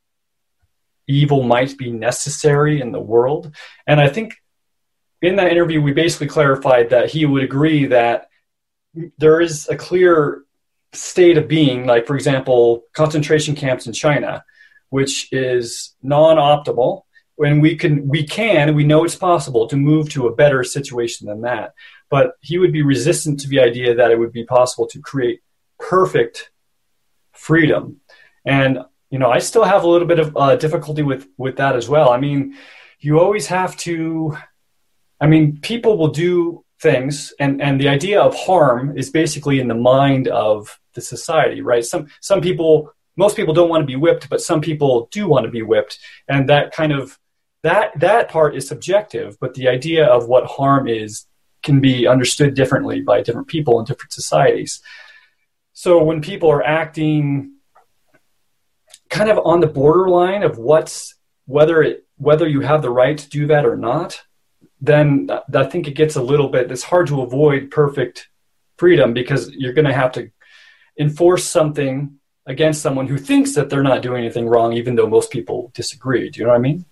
evil 1.06 1.44
might 1.44 1.77
be 1.77 1.91
necessary 1.91 2.79
in 2.79 2.94
the 2.94 3.01
world, 3.01 3.53
and 3.86 4.00
I 4.00 4.08
think 4.08 4.36
in 5.22 5.36
that 5.36 5.51
interview, 5.51 5.82
we 5.82 5.91
basically 5.91 6.27
clarified 6.27 6.91
that 6.91 7.10
he 7.10 7.25
would 7.25 7.44
agree 7.44 7.88
that 7.88 8.29
there 9.18 9.41
is 9.41 9.68
a 9.68 9.75
clear 9.75 10.46
state 10.94 11.38
of 11.38 11.50
being, 11.50 11.86
like, 11.86 12.08
for 12.08 12.15
example, 12.15 12.84
concentration 12.94 13.53
camps 13.53 13.86
in 13.86 13.91
China, 13.91 14.46
which 14.89 15.31
is 15.31 15.96
non 16.01 16.38
optimal. 16.38 17.03
When 17.36 17.62
we 17.62 17.77
can, 17.77 18.08
we 18.08 18.25
can, 18.25 18.75
we 18.75 18.84
know 18.84 19.05
it's 19.05 19.15
possible 19.15 19.65
to 19.67 19.77
move 19.77 20.10
to 20.10 20.27
a 20.27 20.36
better 20.36 20.62
situation 20.63 21.27
than 21.27 21.41
that. 21.41 21.74
But 22.10 22.34
he 22.41 22.58
would 22.58 22.74
be 22.74 22.81
resistant 22.81 23.39
to 23.39 23.48
the 23.48 23.62
idea 23.62 23.96
that 23.96 24.12
it 24.12 24.19
would 24.19 24.34
be 24.34 24.43
possible 24.43 24.88
to 24.88 25.00
create 25.00 25.41
perfect 25.79 26.51
freedom. 27.31 28.01
And, 28.46 28.79
you 29.10 29.19
know, 29.19 29.31
I 29.31 29.39
still 29.39 29.63
have 29.63 29.84
a 29.84 29.88
little 29.88 30.08
bit 30.08 30.19
of 30.19 30.36
uh, 30.36 30.58
difficulty 30.58 31.01
with, 31.01 31.27
with 31.38 31.55
that 31.58 31.77
as 31.77 31.88
well. 31.88 32.10
I 32.10 32.19
mean, 32.19 32.58
you 33.00 33.19
always 33.19 33.48
have 33.48 33.77
to 33.77 34.38
I 35.22 35.27
mean, 35.27 35.60
people 35.62 35.98
will 35.98 36.10
do 36.10 36.63
things, 36.81 37.34
and, 37.39 37.62
and 37.62 37.79
the 37.79 37.89
idea 37.89 38.22
of 38.22 38.36
harm 38.36 38.98
is 38.98 39.10
basically 39.10 39.60
in 39.60 39.67
the 39.67 39.75
mind 39.75 40.27
of 40.27 40.79
the 40.93 41.01
society, 41.01 41.62
right? 41.62 41.84
Some 41.84 42.08
some 42.22 42.41
people, 42.41 42.93
most 43.20 43.36
people 43.36 43.54
don't 43.54 43.70
want 43.70 43.82
to 43.82 43.94
be 43.94 43.96
whipped, 43.96 44.30
but 44.30 44.42
some 44.42 44.62
people 44.62 45.10
do 45.12 45.28
want 45.28 45.44
to 45.46 45.52
be 45.52 45.62
whipped, 45.62 46.00
and 46.28 46.50
that 46.50 46.72
kind 46.72 46.92
of 46.92 47.20
that 47.64 47.88
that 48.00 48.30
part 48.30 48.56
is 48.56 48.68
subjective. 48.68 49.38
But 49.40 49.54
the 49.54 49.68
idea 49.68 50.06
of 50.08 50.28
what 50.28 50.46
harm 50.46 50.88
is 50.88 51.26
can 51.62 51.82
be 51.82 52.08
understood 52.08 52.54
differently 52.54 53.02
by 53.02 53.22
different 53.22 53.48
people 53.48 53.80
in 53.80 53.86
different 53.86 54.14
societies. 54.14 54.82
So 55.74 56.02
when 56.02 56.22
people 56.22 56.50
are 56.50 56.64
acting 56.64 57.54
kind 59.10 59.30
of 59.30 59.38
on 59.44 59.60
the 59.60 59.68
borderline 59.68 60.44
of 60.44 60.58
what's 60.58 61.16
whether 61.46 61.84
it 61.84 62.06
whether 62.16 62.48
you 62.48 62.62
have 62.62 62.82
the 62.82 62.96
right 63.02 63.18
to 63.18 63.30
do 63.30 63.48
that 63.48 63.66
or 63.66 63.76
not 63.76 64.22
then 64.82 65.30
I 65.54 65.66
think 65.66 65.88
it 65.88 65.96
gets 65.96 66.16
a 66.16 66.22
little 66.22 66.50
bit, 66.50 66.72
it's 66.72 66.84
hard 66.84 67.08
to 67.08 67.22
avoid 67.22 67.72
perfect 67.72 68.30
freedom 68.78 69.14
because 69.14 69.52
you're 69.52 69.74
going 69.74 69.86
to 69.88 69.94
have 69.94 70.14
to 70.14 70.32
enforce 70.98 71.44
something 71.46 72.19
against 72.50 72.82
someone 72.82 73.08
who 73.08 73.18
thinks 73.18 73.53
that 73.53 73.70
they're 73.70 73.84
not 73.84 74.01
doing 74.01 74.24
anything 74.24 74.48
wrong, 74.50 74.74
even 74.74 74.96
though 74.96 75.08
most 75.08 75.32
people 75.32 75.72
disagree. 75.74 76.29
Do 76.29 76.39
you 76.39 76.46
know 76.46 76.51
what 76.51 76.58
I 76.58 76.62
mean? 76.62 76.86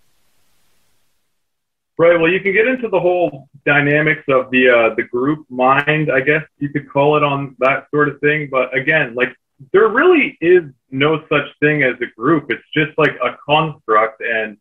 Right. 1.98 2.20
Well, 2.20 2.32
you 2.32 2.40
can 2.40 2.54
get 2.54 2.68
into 2.68 2.90
the 2.90 3.00
whole 3.00 3.50
dynamics 3.66 4.24
of 4.30 4.52
the 4.52 4.70
uh, 4.70 4.96
the 4.96 5.04
group 5.04 5.48
mind, 5.50 6.12
I 6.12 6.22
guess 6.22 6.44
you 6.60 6.70
could 6.70 6.88
call 6.88 7.18
it 7.18 7.24
on 7.24 7.56
that 7.58 7.88
sort 7.90 8.08
of 8.08 8.20
thing. 8.22 8.50
But 8.52 8.76
again, 8.78 9.16
like 9.16 9.36
there 9.74 9.90
really 9.90 10.38
is 10.40 10.64
no 10.92 11.24
such 11.28 11.48
thing 11.60 11.82
as 11.82 11.96
a 12.02 12.06
group. 12.16 12.52
It's 12.52 12.64
just 12.72 12.96
like 13.00 13.16
a 13.24 13.36
construct, 13.44 14.22
and 14.22 14.58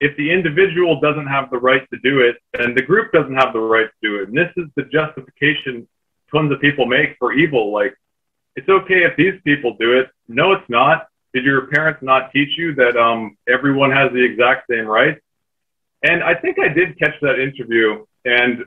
if 0.00 0.16
the 0.16 0.32
individual 0.32 0.98
doesn't 0.98 1.28
have 1.28 1.48
the 1.50 1.58
right 1.58 1.86
to 1.92 1.98
do 2.00 2.20
it, 2.22 2.36
then 2.54 2.74
the 2.74 2.82
group 2.82 3.12
doesn't 3.12 3.36
have 3.36 3.52
the 3.52 3.60
right 3.60 3.86
to 3.86 4.08
do 4.08 4.20
it. 4.20 4.28
And 4.28 4.36
this 4.36 4.50
is 4.56 4.66
the 4.74 4.84
justification 4.84 5.86
tons 6.32 6.50
of 6.50 6.60
people 6.60 6.86
make 6.86 7.16
for 7.20 7.32
evil. 7.32 7.70
Like, 7.70 7.94
it's 8.60 8.68
okay 8.68 9.04
if 9.04 9.16
these 9.16 9.40
people 9.42 9.76
do 9.80 9.98
it. 9.98 10.10
No, 10.28 10.52
it's 10.52 10.68
not. 10.68 11.08
Did 11.32 11.44
your 11.44 11.66
parents 11.68 12.02
not 12.02 12.30
teach 12.32 12.58
you 12.58 12.74
that 12.74 12.96
um, 12.96 13.36
everyone 13.48 13.90
has 13.90 14.12
the 14.12 14.22
exact 14.22 14.66
same 14.70 14.86
rights? 14.86 15.20
And 16.02 16.22
I 16.22 16.34
think 16.34 16.58
I 16.58 16.68
did 16.68 16.98
catch 16.98 17.14
that 17.22 17.38
interview, 17.38 18.04
and 18.24 18.64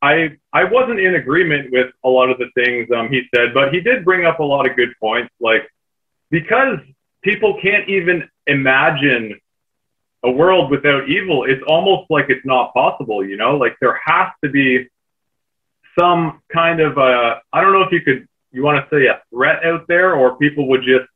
I 0.00 0.36
I 0.52 0.64
wasn't 0.64 1.00
in 1.00 1.14
agreement 1.16 1.72
with 1.72 1.90
a 2.04 2.08
lot 2.08 2.30
of 2.30 2.38
the 2.38 2.50
things 2.54 2.88
um, 2.94 3.08
he 3.08 3.22
said, 3.34 3.54
but 3.54 3.72
he 3.72 3.80
did 3.80 4.04
bring 4.04 4.24
up 4.24 4.38
a 4.40 4.44
lot 4.44 4.68
of 4.68 4.76
good 4.76 4.92
points. 5.00 5.32
Like 5.40 5.68
because 6.30 6.78
people 7.22 7.58
can't 7.60 7.88
even 7.88 8.28
imagine 8.46 9.40
a 10.24 10.30
world 10.30 10.70
without 10.70 11.08
evil, 11.08 11.44
it's 11.44 11.62
almost 11.66 12.10
like 12.10 12.26
it's 12.28 12.46
not 12.46 12.72
possible, 12.74 13.24
you 13.24 13.36
know? 13.36 13.56
Like 13.56 13.76
there 13.80 14.00
has 14.04 14.28
to 14.44 14.50
be 14.50 14.88
some 15.98 16.40
kind 16.52 16.80
of 16.80 16.98
uh 16.98 17.36
I 17.52 17.60
don't 17.60 17.72
know 17.72 17.82
if 17.82 17.92
you 17.92 18.00
could 18.00 18.26
you 18.52 18.62
want 18.62 18.82
to 18.82 18.94
say 18.96 19.06
a 19.06 19.22
threat 19.30 19.64
out 19.64 19.86
there 19.88 20.14
or 20.14 20.36
people 20.36 20.68
would 20.68 20.82
just 20.82 21.08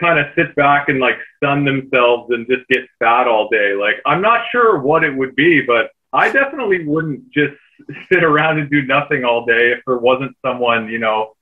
kind 0.00 0.18
of 0.18 0.26
sit 0.34 0.54
back 0.56 0.88
and 0.88 0.98
like 0.98 1.16
stun 1.36 1.64
themselves 1.64 2.30
and 2.30 2.46
just 2.48 2.66
get 2.68 2.80
fat 2.98 3.26
all 3.26 3.48
day. 3.48 3.74
Like 3.74 3.96
I'm 4.06 4.20
not 4.20 4.46
sure 4.50 4.78
what 4.78 5.04
it 5.04 5.14
would 5.14 5.34
be, 5.36 5.62
but 5.62 5.90
I 6.12 6.30
definitely 6.30 6.86
wouldn't 6.86 7.30
just 7.30 7.54
sit 8.12 8.24
around 8.24 8.58
and 8.58 8.70
do 8.70 8.82
nothing 8.82 9.24
all 9.24 9.44
day 9.44 9.72
if 9.72 9.80
there 9.86 9.98
wasn't 9.98 10.36
someone, 10.44 10.88
you 10.88 10.98
know, 10.98 11.34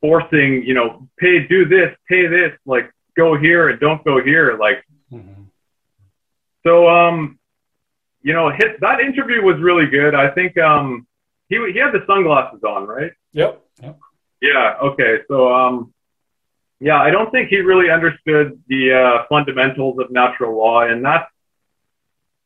forcing, 0.00 0.62
you 0.64 0.74
know, 0.74 1.08
pay 1.18 1.46
do 1.46 1.66
this, 1.66 1.94
pay 2.08 2.26
this, 2.26 2.52
like 2.66 2.90
go 3.16 3.36
here 3.38 3.68
and 3.68 3.80
don't 3.80 4.04
go 4.04 4.22
here. 4.22 4.56
Like 4.58 4.84
mm-hmm 5.12 5.38
so, 6.68 6.88
um, 6.88 7.38
you 8.22 8.34
know, 8.34 8.50
his, 8.50 8.78
that 8.80 9.00
interview 9.00 9.42
was 9.42 9.58
really 9.60 9.86
good. 9.86 10.14
I 10.14 10.30
think 10.30 10.58
um, 10.58 11.06
he 11.48 11.56
he 11.72 11.78
had 11.78 11.92
the 11.92 12.04
sunglasses 12.06 12.62
on, 12.62 12.86
right? 12.86 13.12
Yep. 13.32 13.62
yep. 13.82 13.98
Yeah. 14.40 14.74
Okay. 14.82 15.18
So, 15.28 15.52
um, 15.52 15.92
yeah, 16.80 17.00
I 17.00 17.10
don't 17.10 17.30
think 17.30 17.48
he 17.48 17.58
really 17.58 17.90
understood 17.90 18.62
the 18.68 18.92
uh, 18.92 19.24
fundamentals 19.28 19.98
of 19.98 20.10
natural 20.12 20.56
law, 20.56 20.82
and 20.82 21.04
that's 21.04 21.28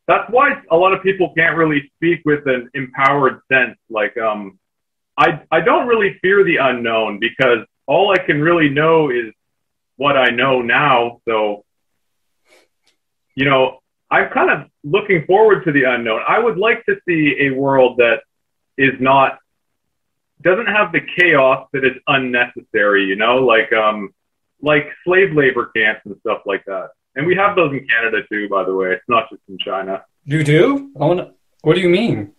that's 0.09 0.31
why 0.31 0.61
a 0.71 0.77
lot 0.77 0.93
of 0.93 1.03
people 1.03 1.33
can't 1.37 1.57
really 1.57 1.91
speak 1.97 2.21
with 2.25 2.47
an 2.47 2.71
empowered 2.75 3.41
sense. 3.51 3.77
Like, 3.91 4.17
um, 4.17 4.59
I 5.19 5.43
I 5.51 5.61
don't 5.61 5.87
really 5.87 6.19
fear 6.23 6.45
the 6.45 6.57
unknown 6.57 7.19
because 7.19 7.59
all 7.87 8.11
I 8.11 8.19
can 8.25 8.41
really 8.41 8.71
know 8.71 9.11
is 9.11 9.35
what 9.97 10.17
I 10.17 10.31
know 10.31 10.63
now. 10.63 11.21
So, 11.29 11.65
you 13.35 13.45
know, 13.45 13.81
I'm 14.11 14.31
kind 14.31 14.51
of 14.51 14.69
looking 14.83 15.27
forward 15.27 15.65
to 15.65 15.73
the 15.73 15.85
unknown. 15.85 16.23
I 16.27 16.39
would 16.39 16.57
like 16.57 16.85
to 16.87 16.97
see 17.07 17.37
a 17.41 17.51
world 17.51 17.99
that 17.99 18.21
is 18.79 18.95
not 18.99 19.39
doesn't 20.43 20.67
have 20.67 20.93
the 20.93 21.01
chaos 21.19 21.69
that 21.73 21.85
is 21.85 21.97
unnecessary, 22.07 23.05
you 23.05 23.17
know, 23.17 23.37
like 23.37 23.73
um 23.73 24.13
like 24.61 24.87
slave 25.05 25.33
labor 25.35 25.71
camps 25.75 26.03
and 26.05 26.17
stuff 26.21 26.43
like 26.47 26.65
that. 26.67 26.91
And 27.15 27.27
we 27.27 27.35
have 27.37 27.57
those 27.57 27.73
in 27.73 27.87
Canada 27.87 28.23
too, 28.31 28.49
by 28.49 28.65
the 28.65 28.75
way. 28.75 28.93
It's 28.93 29.05
not 29.09 29.29
just 29.31 29.43
in 29.49 29.59
China. 29.59 30.05
You 30.25 30.45
do? 30.45 30.93
Oh, 30.99 31.33
What 31.63 31.75
do 31.75 31.81
you 31.81 31.89
mean? 31.89 32.33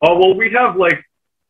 Oh 0.00 0.18
well, 0.18 0.34
we 0.34 0.50
have 0.52 0.76
like 0.76 1.02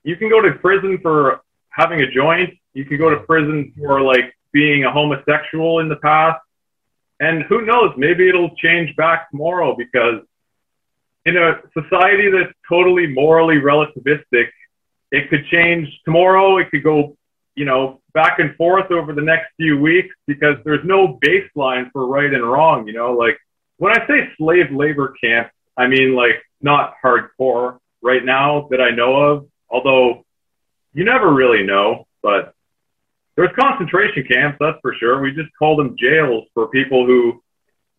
you 0.04 0.16
can 0.16 0.28
go 0.28 0.40
to 0.40 0.52
prison 0.52 0.98
for 1.02 1.40
having 1.70 2.00
a 2.00 2.10
joint. 2.10 2.50
You 2.74 2.84
can 2.84 2.98
go 2.98 3.10
to 3.10 3.18
prison 3.20 3.72
for 3.76 4.00
like 4.00 4.34
being 4.52 4.84
a 4.84 4.92
homosexual 4.92 5.80
in 5.80 5.88
the 5.88 5.96
past. 5.96 6.40
And 7.20 7.44
who 7.44 7.62
knows, 7.62 7.94
maybe 7.96 8.28
it'll 8.28 8.54
change 8.56 8.94
back 8.96 9.30
tomorrow 9.30 9.76
because 9.76 10.22
in 11.24 11.36
a 11.36 11.60
society 11.72 12.30
that's 12.30 12.52
totally 12.68 13.06
morally 13.06 13.56
relativistic, 13.56 14.48
it 15.12 15.28
could 15.28 15.46
change 15.46 15.88
tomorrow. 16.04 16.56
It 16.56 16.70
could 16.70 16.82
go, 16.82 17.16
you 17.54 17.66
know, 17.66 18.00
back 18.14 18.38
and 18.38 18.56
forth 18.56 18.90
over 18.90 19.12
the 19.12 19.22
next 19.22 19.50
few 19.58 19.78
weeks 19.78 20.14
because 20.26 20.56
there's 20.64 20.84
no 20.84 21.18
baseline 21.24 21.92
for 21.92 22.06
right 22.06 22.32
and 22.32 22.42
wrong. 22.42 22.86
You 22.86 22.94
know, 22.94 23.12
like 23.12 23.38
when 23.76 23.92
I 23.92 24.06
say 24.08 24.30
slave 24.38 24.72
labor 24.72 25.14
camp, 25.22 25.50
I 25.76 25.86
mean 25.86 26.16
like 26.16 26.42
not 26.60 26.94
hardcore 27.04 27.78
right 28.02 28.24
now 28.24 28.68
that 28.70 28.80
I 28.80 28.90
know 28.90 29.16
of, 29.16 29.46
although 29.70 30.24
you 30.94 31.04
never 31.04 31.32
really 31.32 31.62
know, 31.62 32.06
but 32.22 32.54
there's 33.36 33.50
concentration 33.58 34.24
camps, 34.30 34.58
that's 34.60 34.78
for 34.80 34.94
sure. 34.98 35.20
We 35.20 35.32
just 35.32 35.50
call 35.58 35.76
them 35.76 35.96
jails 35.98 36.44
for 36.54 36.68
people 36.68 37.06
who 37.06 37.42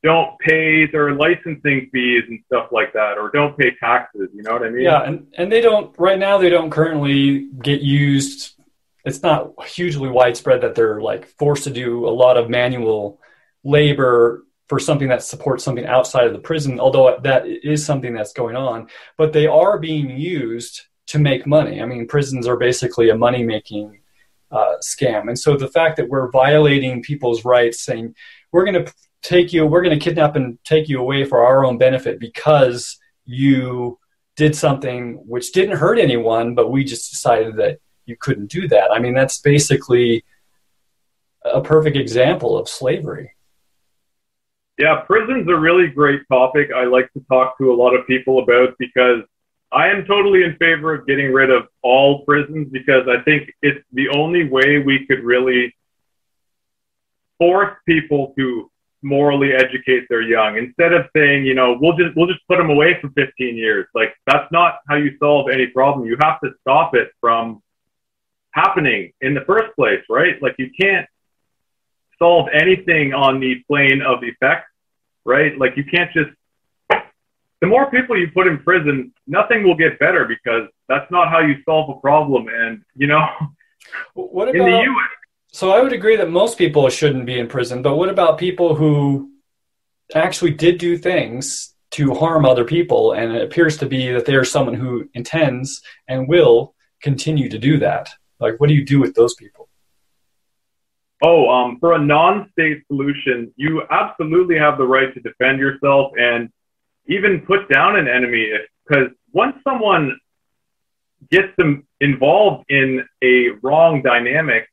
don't 0.04 0.38
pay 0.40 0.86
their 0.86 1.16
licensing 1.16 1.90
fees 1.92 2.24
and 2.28 2.40
stuff 2.46 2.68
like 2.72 2.92
that, 2.94 3.18
or 3.18 3.32
don't 3.34 3.58
pay 3.58 3.72
taxes. 3.80 4.30
You 4.34 4.44
know 4.44 4.52
what 4.52 4.64
I 4.64 4.70
mean? 4.70 4.84
Yeah, 4.84 5.04
and, 5.04 5.28
and 5.38 5.52
they 5.52 5.62
don't, 5.62 5.96
right 5.98 6.20
now, 6.20 6.38
they 6.38 6.50
don't 6.50 6.70
currently 6.70 7.48
get 7.62 7.82
used. 7.82 8.62
It's 9.06 9.24
not 9.24 9.52
hugely 9.66 10.10
widespread 10.10 10.62
that 10.62 10.76
they're 10.76 11.02
like 11.02 11.26
forced 11.26 11.64
to 11.66 11.70
do 11.70 12.08
a 12.08 12.12
lot 12.12 12.38
of 12.38 12.50
manual 12.50 13.20
labor 13.64 14.46
for 14.68 14.80
something 14.80 15.08
that 15.10 15.24
supports 15.24 15.64
something 15.64 15.86
outside 15.86 16.28
of 16.28 16.34
the 16.34 16.40
prison, 16.40 16.80
although 16.80 17.18
that 17.24 17.46
is 17.46 17.86
something 17.86 18.14
that's 18.14 18.34
going 18.34 18.56
on. 18.56 18.88
But 19.18 19.34
they 19.34 19.48
are 19.48 19.78
being 19.78 20.10
used 20.18 20.82
to 21.08 21.20
make 21.20 21.46
money. 21.46 21.82
I 21.82 21.86
mean, 21.86 22.08
prisons 22.08 22.48
are 22.48 22.58
basically 22.58 23.10
a 23.10 23.16
money 23.16 23.44
making 23.44 24.00
uh, 24.52 24.76
scam. 24.82 25.28
And 25.28 25.38
so 25.38 25.58
the 25.58 25.68
fact 25.68 25.98
that 25.98 26.10
we're 26.10 26.32
violating 26.32 27.04
people's 27.04 27.44
rights, 27.44 27.82
saying 27.82 28.16
we're 28.52 28.66
going 28.66 28.86
to 28.86 28.94
take 29.24 29.54
you, 29.54 29.66
we're 29.66 29.82
going 29.82 29.98
to 29.98 30.04
kidnap 30.04 30.36
and 30.36 30.60
take 30.64 30.88
you 30.90 31.00
away 31.00 31.24
for 31.24 31.44
our 31.44 31.66
own 31.66 31.78
benefit 31.78 32.20
because 32.20 33.00
you 33.26 33.98
did 34.36 34.56
something 34.56 35.16
which 35.26 35.52
didn't 35.54 35.78
hurt 35.78 35.98
anyone, 35.98 36.54
but 36.54 36.70
we 36.70 36.84
just 36.84 37.10
decided 37.10 37.56
that 37.56 37.80
you 38.06 38.18
couldn't 38.18 38.52
do 38.52 38.68
that. 38.68 38.92
I 38.92 39.00
mean, 39.00 39.14
that's 39.14 39.40
basically 39.40 40.26
a 41.46 41.62
perfect 41.62 41.96
example 41.96 42.58
of 42.58 42.68
slavery. 42.68 43.32
Yeah, 44.78 45.02
prison's 45.06 45.48
a 45.50 45.56
really 45.56 45.88
great 45.88 46.22
topic 46.32 46.70
I 46.76 46.86
like 46.86 47.12
to 47.14 47.24
talk 47.30 47.58
to 47.60 47.72
a 47.72 47.76
lot 47.76 47.94
of 47.94 48.08
people 48.08 48.40
about 48.40 48.76
because 48.80 49.22
I 49.72 49.88
am 49.88 50.06
totally 50.06 50.44
in 50.44 50.56
favor 50.58 50.96
of 50.96 51.08
getting 51.08 51.32
rid 51.32 51.52
of 51.52 51.68
all 51.82 52.26
prisons 52.26 52.70
because 52.72 53.08
I 53.08 53.22
think 53.24 53.52
it's 53.62 53.84
the 53.94 54.10
only 54.10 54.50
way 54.50 54.80
we 54.80 55.06
could 55.06 55.24
really 55.24 55.76
force 57.38 57.76
people 57.86 58.34
to 58.38 58.72
morally 59.04 59.54
educate 59.54 60.08
their 60.10 60.22
young 60.22 60.58
instead 60.58 60.94
of 60.94 61.06
saying, 61.16 61.46
you 61.46 61.54
know, 61.54 61.78
we'll 61.80 61.98
just 61.98 62.16
we'll 62.16 62.28
just 62.28 62.46
put 62.48 62.58
them 62.58 62.70
away 62.70 62.98
for 63.02 63.10
15 63.10 63.56
years. 63.56 63.88
Like 63.94 64.16
that's 64.26 64.52
not 64.52 64.80
how 64.88 64.96
you 64.96 65.18
solve 65.20 65.50
any 65.50 65.68
problem. 65.68 66.08
You 66.08 66.18
have 66.22 66.40
to 66.42 66.52
stop 66.62 66.96
it 66.96 67.12
from 67.22 67.62
happening 68.52 69.14
in 69.22 69.34
the 69.34 69.42
first 69.42 69.76
place, 69.76 70.04
right? 70.10 70.42
Like 70.42 70.56
you 70.58 70.70
can't 70.80 71.08
solve 72.20 72.48
anything 72.54 73.14
on 73.14 73.40
the 73.40 73.64
plane 73.68 74.02
of 74.02 74.24
effects, 74.24 74.70
right? 75.26 75.58
Like 75.58 75.76
you 75.76 75.84
can't 75.84 76.12
just 76.14 76.30
the 77.64 77.68
more 77.68 77.90
people 77.90 78.18
you 78.18 78.30
put 78.30 78.46
in 78.46 78.60
prison, 78.60 79.14
nothing 79.26 79.64
will 79.64 79.76
get 79.76 79.98
better 79.98 80.26
because 80.26 80.68
that's 80.90 81.10
not 81.10 81.30
how 81.30 81.40
you 81.40 81.56
solve 81.64 81.96
a 81.96 82.00
problem. 82.02 82.50
And 82.50 82.84
you 82.96 83.08
know, 83.08 83.26
what 84.14 84.50
about, 84.50 84.56
in 84.56 84.66
the 84.66 84.82
U.S. 84.82 85.10
So 85.54 85.72
I 85.72 85.82
would 85.82 85.94
agree 85.94 86.16
that 86.16 86.32
most 86.32 86.58
people 86.58 86.90
shouldn't 86.90 87.28
be 87.28 87.38
in 87.38 87.48
prison, 87.48 87.84
but 87.84 87.96
what 87.96 88.10
about 88.10 88.40
people 88.40 88.74
who 88.74 89.30
actually 90.16 90.50
did 90.52 90.80
do 90.80 90.98
things 90.98 91.76
to 91.92 92.16
harm 92.16 92.44
other 92.44 92.66
people, 92.66 93.12
and 93.12 93.36
it 93.36 93.44
appears 93.44 93.78
to 93.78 93.86
be 93.86 94.12
that 94.12 94.26
they 94.26 94.34
are 94.34 94.44
someone 94.44 94.74
who 94.74 95.08
intends 95.14 95.80
and 96.08 96.28
will 96.28 96.74
continue 97.04 97.50
to 97.50 97.60
do 97.60 97.78
that? 97.78 98.10
Like, 98.40 98.60
what 98.60 98.68
do 98.68 98.74
you 98.74 98.84
do 98.84 99.00
with 99.00 99.14
those 99.14 99.36
people? 99.36 99.70
Oh, 101.22 101.48
um, 101.52 101.78
for 101.80 101.94
a 101.94 102.00
non-state 102.00 102.82
solution, 102.88 103.54
you 103.56 103.84
absolutely 103.92 104.58
have 104.58 104.80
the 104.80 104.88
right 104.88 105.14
to 105.14 105.20
defend 105.20 105.60
yourself 105.60 106.14
and 106.18 106.50
even 107.06 107.42
put 107.42 107.70
down 107.70 107.96
an 107.96 108.08
enemy 108.08 108.52
because 108.88 109.10
once 109.32 109.56
someone 109.64 110.20
gets 111.30 111.56
them 111.58 111.88
involved 112.02 112.66
in 112.70 113.06
a 113.24 113.50
wrong 113.62 114.02
dynamic, 114.02 114.68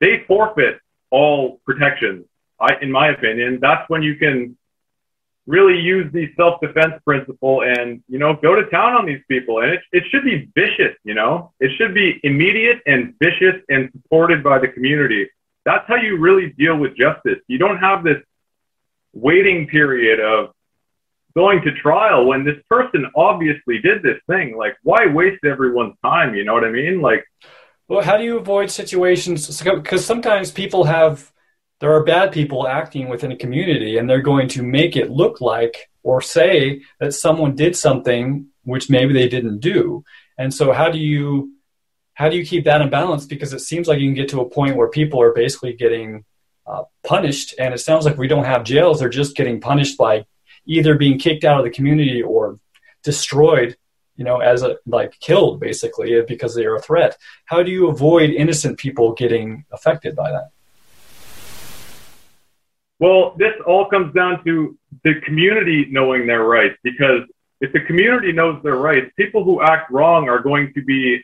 they 0.00 0.24
forfeit 0.26 0.80
all 1.10 1.60
protections. 1.64 2.26
I, 2.60 2.76
in 2.82 2.90
my 2.90 3.08
opinion, 3.08 3.58
that's 3.60 3.88
when 3.88 4.02
you 4.02 4.16
can 4.16 4.56
really 5.46 5.80
use 5.80 6.12
the 6.12 6.32
self-defense 6.36 6.94
principle 7.04 7.62
and 7.62 8.02
you 8.08 8.18
know 8.18 8.34
go 8.34 8.54
to 8.54 8.68
town 8.70 8.92
on 8.92 9.06
these 9.06 9.22
people 9.26 9.62
and 9.62 9.72
it, 9.72 9.80
it 9.90 10.04
should 10.10 10.22
be 10.22 10.48
vicious 10.54 10.94
you 11.02 11.14
know 11.14 11.50
it 11.58 11.70
should 11.76 11.92
be 11.94 12.20
immediate 12.22 12.78
and 12.86 13.14
vicious 13.20 13.56
and 13.68 13.90
supported 13.90 14.44
by 14.44 14.58
the 14.58 14.68
community 14.68 15.28
that's 15.64 15.84
how 15.88 15.96
you 15.96 16.18
really 16.18 16.50
deal 16.50 16.76
with 16.76 16.94
justice 16.94 17.38
you 17.48 17.58
don't 17.58 17.78
have 17.78 18.04
this 18.04 18.18
waiting 19.12 19.66
period 19.66 20.20
of 20.20 20.50
going 21.34 21.62
to 21.62 21.72
trial 21.72 22.26
when 22.26 22.44
this 22.44 22.58
person 22.68 23.06
obviously 23.14 23.78
did 23.78 24.02
this 24.02 24.18
thing. 24.28 24.56
Like, 24.56 24.76
why 24.82 25.06
waste 25.06 25.44
everyone's 25.44 25.94
time? 26.04 26.34
You 26.34 26.44
know 26.44 26.54
what 26.54 26.64
I 26.64 26.70
mean? 26.70 27.00
Like, 27.00 27.24
well, 27.90 28.02
how 28.02 28.16
do 28.16 28.22
you 28.22 28.38
avoid 28.38 28.70
situations? 28.70 29.60
Because 29.64 30.06
sometimes 30.06 30.52
people 30.52 30.84
have, 30.84 31.32
there 31.80 31.92
are 31.92 32.04
bad 32.04 32.30
people 32.30 32.68
acting 32.68 33.08
within 33.08 33.32
a 33.32 33.36
community 33.36 33.98
and 33.98 34.08
they're 34.08 34.22
going 34.22 34.46
to 34.50 34.62
make 34.62 34.94
it 34.94 35.10
look 35.10 35.40
like 35.40 35.90
or 36.04 36.22
say 36.22 36.82
that 37.00 37.14
someone 37.14 37.56
did 37.56 37.74
something 37.74 38.46
which 38.62 38.90
maybe 38.90 39.12
they 39.12 39.28
didn't 39.28 39.58
do. 39.58 40.04
And 40.38 40.54
so, 40.54 40.70
how 40.70 40.88
do 40.88 40.98
you, 40.98 41.52
how 42.14 42.28
do 42.28 42.36
you 42.36 42.46
keep 42.46 42.64
that 42.64 42.80
in 42.80 42.90
balance? 42.90 43.26
Because 43.26 43.52
it 43.52 43.58
seems 43.58 43.88
like 43.88 43.98
you 43.98 44.06
can 44.06 44.14
get 44.14 44.28
to 44.28 44.40
a 44.40 44.48
point 44.48 44.76
where 44.76 44.88
people 44.88 45.20
are 45.20 45.32
basically 45.32 45.72
getting 45.72 46.24
uh, 46.68 46.84
punished, 47.02 47.54
and 47.58 47.74
it 47.74 47.78
sounds 47.78 48.04
like 48.04 48.16
we 48.16 48.28
don't 48.28 48.44
have 48.44 48.62
jails; 48.62 49.00
they're 49.00 49.08
just 49.08 49.34
getting 49.34 49.60
punished 49.60 49.98
by 49.98 50.24
either 50.66 50.94
being 50.94 51.18
kicked 51.18 51.44
out 51.44 51.58
of 51.58 51.64
the 51.64 51.70
community 51.70 52.22
or 52.22 52.60
destroyed 53.02 53.76
you 54.20 54.24
know 54.24 54.38
as 54.38 54.62
a 54.62 54.76
like 54.86 55.12
killed 55.18 55.58
basically 55.58 56.18
uh, 56.18 56.22
because 56.28 56.54
they 56.54 56.66
are 56.66 56.76
a 56.76 56.82
threat. 56.88 57.16
How 57.46 57.62
do 57.62 57.70
you 57.70 57.88
avoid 57.88 58.30
innocent 58.30 58.78
people 58.78 59.12
getting 59.14 59.64
affected 59.72 60.14
by 60.14 60.30
that? 60.30 60.48
Well 63.00 63.34
this 63.42 63.54
all 63.66 63.86
comes 63.86 64.14
down 64.14 64.44
to 64.44 64.78
the 65.02 65.14
community 65.26 65.86
knowing 65.90 66.26
their 66.26 66.44
rights 66.44 66.76
because 66.84 67.22
if 67.60 67.72
the 67.72 67.80
community 67.80 68.32
knows 68.32 68.62
their 68.62 68.76
rights 68.76 69.10
people 69.16 69.42
who 69.42 69.62
act 69.62 69.90
wrong 69.90 70.28
are 70.28 70.42
going 70.50 70.72
to 70.74 70.82
be 70.82 71.20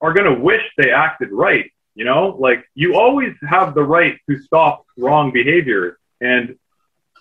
are 0.00 0.14
going 0.14 0.34
to 0.34 0.40
wish 0.40 0.62
they 0.78 0.90
acted 0.90 1.30
right 1.32 1.70
you 2.00 2.06
know? 2.06 2.36
Like 2.38 2.64
you 2.74 2.96
always 2.96 3.34
have 3.46 3.74
the 3.74 3.82
right 3.82 4.18
to 4.28 4.38
stop 4.38 4.86
wrong 4.96 5.32
behavior. 5.32 5.98
And 6.20 6.56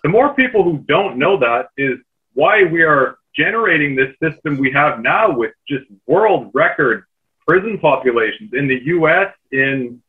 the 0.04 0.10
more 0.10 0.34
people 0.34 0.64
who 0.64 0.78
don't 0.78 1.18
know 1.18 1.38
that 1.40 1.68
is 1.78 2.00
why 2.34 2.64
we 2.64 2.84
are 2.84 3.19
generating 3.36 3.96
this 3.96 4.16
system 4.22 4.58
we 4.58 4.72
have 4.72 5.00
now 5.02 5.32
with 5.32 5.54
just 5.68 5.86
world 6.08 6.52
record 6.54 7.04
prison 7.48 7.78
populations 7.80 8.52
in 8.54 8.68
the 8.68 8.80
US 8.86 9.34
in 9.52 10.02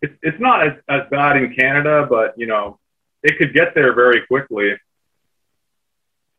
it's, 0.00 0.14
it's 0.22 0.40
not 0.40 0.66
as, 0.66 0.74
as 0.88 1.02
bad 1.10 1.36
in 1.36 1.54
Canada, 1.54 2.06
but 2.08 2.34
you 2.36 2.46
know, 2.46 2.78
it 3.22 3.36
could 3.38 3.52
get 3.52 3.74
there 3.74 3.94
very 3.94 4.26
quickly. 4.26 4.76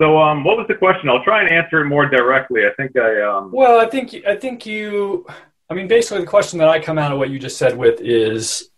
So, 0.02 0.17
um, 0.17 0.45
what 0.45 0.58
was 0.58 0.65
the 0.67 0.75
question? 0.75 1.10
I'll 1.10 1.23
try 1.23 1.41
and 1.41 1.52
answer 1.52 1.82
it 1.82 1.86
more 1.86 2.06
directly. 2.06 2.62
I 2.65 2.73
think 2.78 2.95
I. 2.97 3.21
Um... 3.21 3.52
Well, 3.52 3.80
I 3.80 3.86
think 3.86 4.15
I 4.25 4.36
think 4.36 4.65
you. 4.65 5.28
I 5.69 5.73
mean, 5.73 5.88
basically, 5.88 6.21
the 6.21 6.28
question 6.28 6.60
that 6.60 6.69
I 6.69 6.80
come 6.80 6.97
out 6.97 7.12
of 7.12 7.17
what 7.17 7.30
you 7.30 7.38
just 7.38 7.58
said 7.58 7.78
with 7.78 7.99
is. 8.02 8.69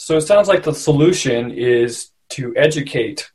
So 0.00 0.16
it 0.16 0.20
sounds 0.20 0.46
like 0.46 0.62
the 0.62 0.74
solution 0.74 1.50
is 1.50 2.12
to 2.30 2.54
educate 2.56 3.32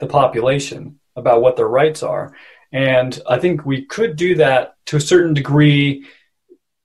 the 0.00 0.06
population 0.06 0.98
about 1.16 1.42
what 1.42 1.56
their 1.56 1.68
rights 1.68 2.02
are. 2.02 2.34
And 2.72 3.20
I 3.28 3.38
think 3.38 3.66
we 3.66 3.84
could 3.84 4.16
do 4.16 4.36
that 4.36 4.76
to 4.86 4.96
a 4.96 5.00
certain 5.00 5.34
degree 5.34 6.06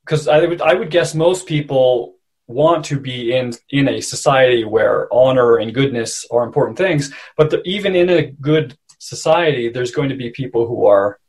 because 0.06 0.28
I 0.28 0.46
would, 0.46 0.62
I 0.62 0.74
would 0.74 0.90
guess 0.90 1.16
most 1.16 1.48
people 1.48 2.16
want 2.48 2.86
to 2.86 3.00
be 3.00 3.34
in, 3.34 3.54
in 3.70 3.90
a 3.90 4.02
society 4.02 4.64
where 4.64 5.14
honor 5.14 5.58
and 5.58 5.74
goodness 5.74 6.26
are 6.32 6.44
important 6.44 6.78
things. 6.78 7.14
But 7.36 7.50
the, 7.50 7.62
even 7.64 7.96
in 7.96 8.10
a 8.10 8.32
good 8.32 8.78
society, 9.00 9.70
there's 9.70 9.92
going 9.92 10.10
to 10.10 10.16
be 10.16 10.30
people 10.30 10.68
who 10.68 10.86
are 10.88 11.20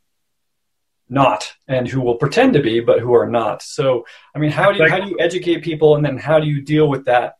not 1.09 1.53
and 1.67 1.87
who 1.87 2.01
will 2.01 2.15
pretend 2.15 2.53
to 2.53 2.61
be 2.61 2.79
but 2.79 2.99
who 2.99 3.15
are 3.15 3.27
not 3.27 3.61
so 3.61 4.05
i 4.35 4.39
mean 4.39 4.51
how 4.51 4.71
do 4.71 4.77
you 4.77 4.89
how 4.89 4.99
do 4.99 5.09
you 5.09 5.17
educate 5.19 5.63
people 5.63 5.95
and 5.95 6.05
then 6.05 6.17
how 6.17 6.39
do 6.39 6.45
you 6.45 6.61
deal 6.61 6.87
with 6.87 7.05
that 7.05 7.37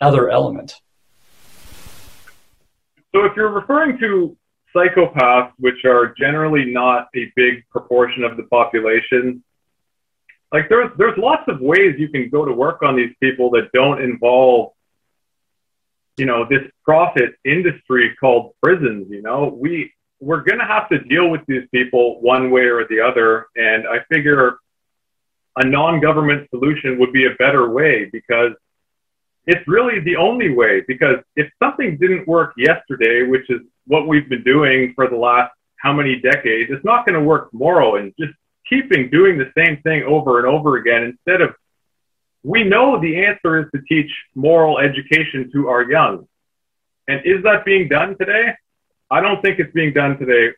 other 0.00 0.30
element 0.30 0.74
so 3.14 3.24
if 3.24 3.36
you're 3.36 3.52
referring 3.52 3.98
to 3.98 4.36
psychopaths, 4.76 5.52
which 5.58 5.84
are 5.84 6.14
generally 6.18 6.66
not 6.66 7.08
a 7.16 7.32
big 7.34 7.66
proportion 7.70 8.22
of 8.24 8.36
the 8.36 8.42
population, 8.44 9.42
like 10.52 10.68
there's 10.68 10.90
there's 10.98 11.16
lots 11.18 11.44
of 11.48 11.60
ways 11.60 11.96
you 11.98 12.08
can 12.08 12.28
go 12.28 12.44
to 12.44 12.52
work 12.52 12.82
on 12.82 12.94
these 12.96 13.14
people 13.20 13.50
that 13.50 13.70
don't 13.72 14.00
involve 14.00 14.72
you 16.16 16.26
know 16.26 16.46
this 16.48 16.62
profit 16.84 17.34
industry 17.44 18.14
called 18.18 18.52
prisons 18.62 19.06
you 19.10 19.20
know 19.22 19.54
we 19.54 19.92
we're 20.20 20.42
to 20.42 20.64
have 20.64 20.88
to 20.88 20.98
deal 21.00 21.30
with 21.30 21.42
these 21.46 21.66
people 21.72 22.20
one 22.20 22.50
way 22.50 22.62
or 22.62 22.86
the 22.88 23.00
other. 23.00 23.46
And 23.56 23.86
I 23.86 23.98
figure 24.12 24.58
a 25.56 25.66
non-government 25.66 26.48
solution 26.50 26.98
would 26.98 27.12
be 27.12 27.26
a 27.26 27.34
better 27.38 27.70
way 27.70 28.08
because 28.12 28.52
it's 29.46 29.66
really 29.68 30.00
the 30.00 30.16
only 30.16 30.50
way. 30.50 30.82
Because 30.86 31.16
if 31.36 31.50
something 31.62 31.98
didn't 31.98 32.26
work 32.26 32.54
yesterday, 32.56 33.24
which 33.24 33.48
is 33.50 33.60
what 33.86 34.06
we've 34.08 34.28
been 34.28 34.44
doing 34.44 34.92
for 34.94 35.08
the 35.08 35.16
last 35.16 35.52
how 35.78 35.92
many 35.92 36.16
decades, 36.16 36.70
it's 36.72 36.84
not 36.84 37.06
going 37.06 37.18
to 37.18 37.24
work 37.24 37.50
tomorrow. 37.50 37.96
And 37.96 38.12
just 38.18 38.32
keeping 38.68 39.10
doing 39.10 39.38
the 39.38 39.50
same 39.56 39.80
thing 39.82 40.02
over 40.04 40.38
and 40.38 40.48
over 40.48 40.76
again 40.76 41.02
instead 41.04 41.40
of 41.40 41.54
we 42.42 42.62
know 42.62 43.00
the 43.00 43.24
answer 43.24 43.60
is 43.60 43.66
to 43.74 43.80
teach 43.88 44.10
moral 44.34 44.78
education 44.78 45.50
to 45.52 45.68
our 45.68 45.90
young. 45.90 46.28
And 47.08 47.20
is 47.24 47.42
that 47.42 47.64
being 47.64 47.88
done 47.88 48.16
today? 48.18 48.54
I 49.10 49.20
don't 49.20 49.40
think 49.42 49.58
it's 49.58 49.72
being 49.72 49.92
done 49.92 50.18
today 50.18 50.54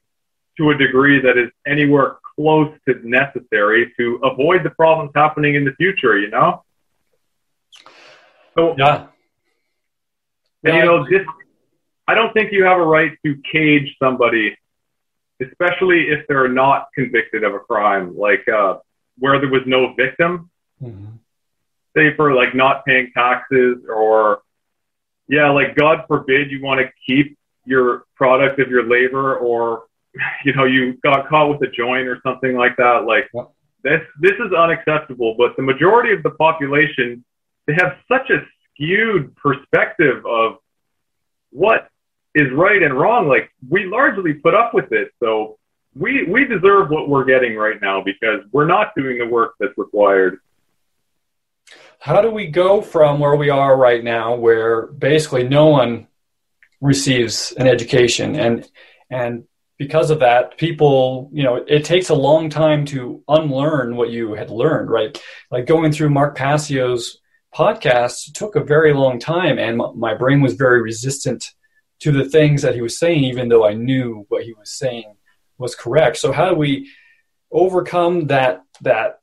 to 0.59 0.71
a 0.71 0.77
degree 0.77 1.21
that 1.21 1.38
is 1.38 1.51
anywhere 1.67 2.19
close 2.37 2.73
to 2.87 3.09
necessary 3.09 3.93
to 3.99 4.21
avoid 4.23 4.64
the 4.64 4.71
problems 4.71 5.12
happening 5.14 5.55
in 5.55 5.64
the 5.64 5.73
future, 5.73 6.19
you 6.19 6.31
know? 6.31 6.62
So, 8.55 8.75
yeah. 8.77 9.07
And, 10.64 10.77
you 10.77 10.85
know, 10.85 11.09
this, 11.09 11.27
I 12.09 12.14
don't 12.14 12.33
think 12.33 12.53
you 12.53 12.64
have 12.64 12.79
a 12.79 12.85
right 12.85 13.12
to 13.25 13.37
cage 13.53 13.94
somebody, 14.03 14.57
especially 15.42 16.09
if 16.09 16.27
they're 16.27 16.49
not 16.49 16.88
convicted 16.94 17.44
of 17.44 17.53
a 17.55 17.59
crime, 17.59 18.16
like 18.16 18.49
uh, 18.49 18.79
where 19.18 19.38
there 19.38 19.51
was 19.51 19.61
no 19.66 19.92
victim. 19.92 20.51
Mm-hmm. 20.83 21.16
Say 21.94 22.16
for 22.16 22.35
like 22.35 22.55
not 22.55 22.87
paying 22.87 23.11
taxes 23.14 23.85
or, 23.94 24.40
yeah, 25.29 25.51
like 25.51 25.77
God 25.77 26.05
forbid 26.09 26.51
you 26.51 26.62
want 26.62 26.81
to 26.81 26.90
keep 27.07 27.37
your 27.66 28.05
product 28.16 28.59
of 28.59 28.71
your 28.71 28.88
labor 28.88 29.37
or 29.37 29.85
you 30.44 30.55
know 30.55 30.64
you 30.64 30.94
got 31.05 31.29
caught 31.29 31.51
with 31.51 31.62
a 31.68 31.71
joint 31.71 32.09
or 32.09 32.18
something 32.23 32.57
like 32.57 32.75
that 32.77 33.05
like 33.07 33.31
this 33.85 34.01
this 34.21 34.33
is 34.33 34.53
unacceptable 34.57 35.35
but 35.37 35.55
the 35.57 35.62
majority 35.62 36.12
of 36.12 36.23
the 36.23 36.31
population 36.31 37.23
they 37.66 37.75
have 37.75 37.97
such 38.11 38.31
a 38.31 38.38
skewed 38.73 39.37
perspective 39.37 40.25
of 40.25 40.57
what 41.51 41.88
is 42.38 42.53
right 42.53 42.83
and 42.83 42.94
wrong 42.94 43.29
like 43.29 43.51
we 43.68 43.85
largely 43.85 44.35
put 44.35 44.55
up 44.55 44.72
with 44.72 44.92
it. 44.92 45.11
So 45.20 45.59
we 45.94 46.24
we 46.24 46.44
deserve 46.44 46.90
what 46.90 47.09
we're 47.09 47.24
getting 47.24 47.57
right 47.57 47.81
now 47.81 48.03
because 48.03 48.40
we're 48.53 48.66
not 48.66 48.94
doing 48.96 49.18
the 49.18 49.27
work 49.27 49.55
that's 49.59 49.77
required. 49.77 50.38
How 51.98 52.22
do 52.22 52.31
we 52.31 52.46
go 52.46 52.81
from 52.81 53.18
where 53.18 53.35
we 53.35 53.51
are 53.51 53.77
right 53.77 54.03
now 54.03 54.37
where 54.37 54.87
basically 54.87 55.48
no 55.48 55.66
one 55.66 56.07
receives 56.81 57.53
an 57.53 57.66
education? 57.66 58.37
And 58.37 58.68
and 59.11 59.44
because 59.79 60.11
of 60.11 60.20
that 60.20 60.59
people 60.59 61.31
you 61.33 61.42
know 61.42 61.57
it 61.57 61.85
takes 61.85 62.09
a 62.09 62.14
long 62.14 62.51
time 62.51 62.85
to 62.87 63.22
unlearn 63.27 63.96
what 63.96 64.11
you 64.11 64.35
had 64.35 64.51
learned 64.51 64.90
right? 64.90 65.20
Like 65.51 65.66
going 65.66 65.90
through 65.90 66.11
mark 66.11 66.37
passio's 66.37 67.18
podcast 67.53 68.33
took 68.35 68.55
a 68.55 68.62
very 68.62 68.92
long 68.92 69.18
time 69.18 69.59
and 69.59 69.81
my 69.96 70.14
brain 70.14 70.40
was 70.40 70.55
very 70.55 70.83
resistant 70.83 71.53
to 72.01 72.13
the 72.13 72.29
things 72.29 72.63
that 72.63 72.75
he 72.75 72.81
was 72.81 72.99
saying 72.99 73.25
even 73.25 73.49
though 73.49 73.67
i 73.67 73.73
knew 73.73 74.25
what 74.29 74.45
he 74.45 74.53
was 74.55 74.71
saying 74.71 75.17
was 75.59 75.75
correct. 75.75 76.17
So 76.17 76.33
how 76.33 76.49
do 76.49 76.55
we 76.55 76.89
overcome 77.51 78.29
that 78.29 78.63
that 78.81 79.21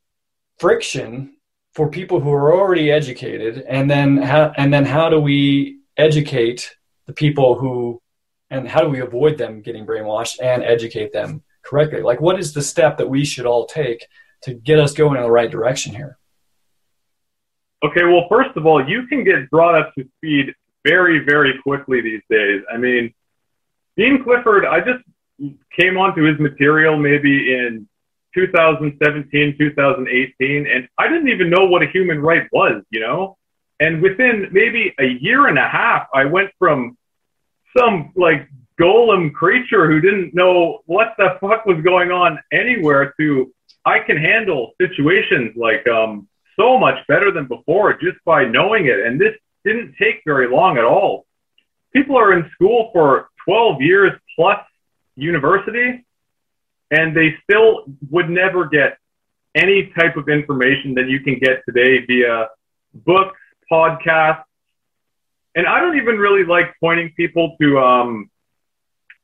friction 0.60 1.38
for 1.74 1.90
people 1.90 2.20
who 2.20 2.32
are 2.32 2.54
already 2.54 2.92
educated? 2.92 3.64
And 3.68 3.90
then 3.90 4.18
how 4.18 4.54
and 4.58 4.74
then 4.74 4.86
how 4.86 5.10
do 5.10 5.20
we 5.20 5.80
educate 5.98 6.76
the 7.08 7.14
people 7.14 7.56
who 7.56 8.02
and 8.52 8.68
how 8.68 8.82
do 8.82 8.90
we 8.90 9.00
avoid 9.00 9.38
them 9.38 9.62
getting 9.62 9.86
brainwashed 9.86 10.38
and 10.42 10.64
educate 10.64 11.14
them 11.14 11.42
correctly? 11.64 12.02
Like 12.02 12.22
what 12.22 12.40
is 12.40 12.54
the 12.54 12.62
step 12.62 12.98
that 12.98 13.10
we 13.10 13.26
should 13.26 13.46
all 13.46 13.66
take 13.66 14.06
to 14.44 14.54
get 14.54 14.78
us 14.78 14.94
going 14.94 15.18
in 15.18 15.24
the 15.24 15.32
right 15.32 15.50
direction 15.50 15.96
here? 15.96 16.18
Okay 17.84 18.04
well 18.04 18.28
first 18.30 18.56
of 18.56 18.66
all 18.66 18.88
you 18.88 19.08
can 19.08 19.24
get 19.24 19.50
brought 19.50 19.76
up 19.76 19.94
to 19.96 20.06
speed 20.18 20.54
very 20.86 21.19
very 21.19 21.54
quickly 21.62 22.00
these 22.02 22.21
days 22.30 22.62
i 22.71 22.78
mean 22.78 23.13
dean 23.98 24.24
clifford 24.24 24.65
i 24.65 24.80
just 24.80 25.04
came 25.78 25.98
onto 25.98 26.24
his 26.24 26.39
material 26.39 26.95
maybe 26.98 27.54
in 27.54 27.88
2017 28.34 29.58
2018 29.58 30.67
and 30.67 30.88
i 30.98 31.08
didn't 31.08 31.30
even 31.30 31.50
know 31.50 31.65
what 31.65 31.82
a 31.84 31.88
human 31.88 32.21
right 32.21 32.48
was 32.52 32.82
you 32.91 33.00
know 33.00 33.38
and 33.80 34.02
within 34.02 34.48
maybe 34.52 34.93
a 35.00 35.06
year 35.06 35.48
and 35.48 35.58
a 35.58 35.67
half, 35.67 36.08
I 36.13 36.26
went 36.26 36.52
from 36.58 36.98
some 37.78 38.13
like 38.15 38.48
golem 38.80 39.34
creature 39.34 39.89
who 39.89 40.00
didn't 40.00 40.34
know 40.34 40.80
what 40.86 41.13
the 41.17 41.38
fuck 41.41 41.65
was 41.65 41.82
going 41.84 42.12
on 42.12 42.39
anywhere 42.52 43.13
to 43.19 43.54
I 43.86 44.00
can 44.00 44.17
handle 44.17 44.71
situations 44.82 45.56
like 45.56 45.88
um, 45.88 46.28
so 46.58 46.78
much 46.80 47.06
better 47.08 47.32
than 47.32 47.48
before 47.48 47.93
just 47.93 48.17
by 48.26 48.45
knowing 48.45 48.88
it. 48.88 49.00
And 49.06 49.19
this 49.19 49.36
didn't 49.65 49.95
take 49.99 50.21
very 50.25 50.47
long 50.47 50.78
at 50.78 50.86
all. 50.86 51.25
People 51.93 52.17
are 52.17 52.34
in 52.38 52.49
school 52.54 52.91
for 52.93 53.30
12 53.45 53.82
years 53.82 54.12
plus 54.36 54.60
university, 55.15 56.06
and 56.91 57.15
they 57.15 57.36
still 57.43 57.86
would 58.10 58.30
never 58.30 58.67
get 58.67 58.97
any 59.56 59.91
type 59.97 60.17
of 60.17 60.30
information 60.30 60.93
that 60.95 61.08
you 61.08 61.21
can 61.21 61.39
get 61.39 61.63
today 61.67 62.06
via 62.06 62.49
books 62.93 63.39
podcasts. 63.71 64.43
And 65.56 65.65
I 65.65 65.80
don't 65.80 65.97
even 65.97 66.17
really 66.17 66.43
like 66.43 66.75
pointing 66.82 67.13
people 67.15 67.56
to 67.62 67.80
um, 67.80 68.30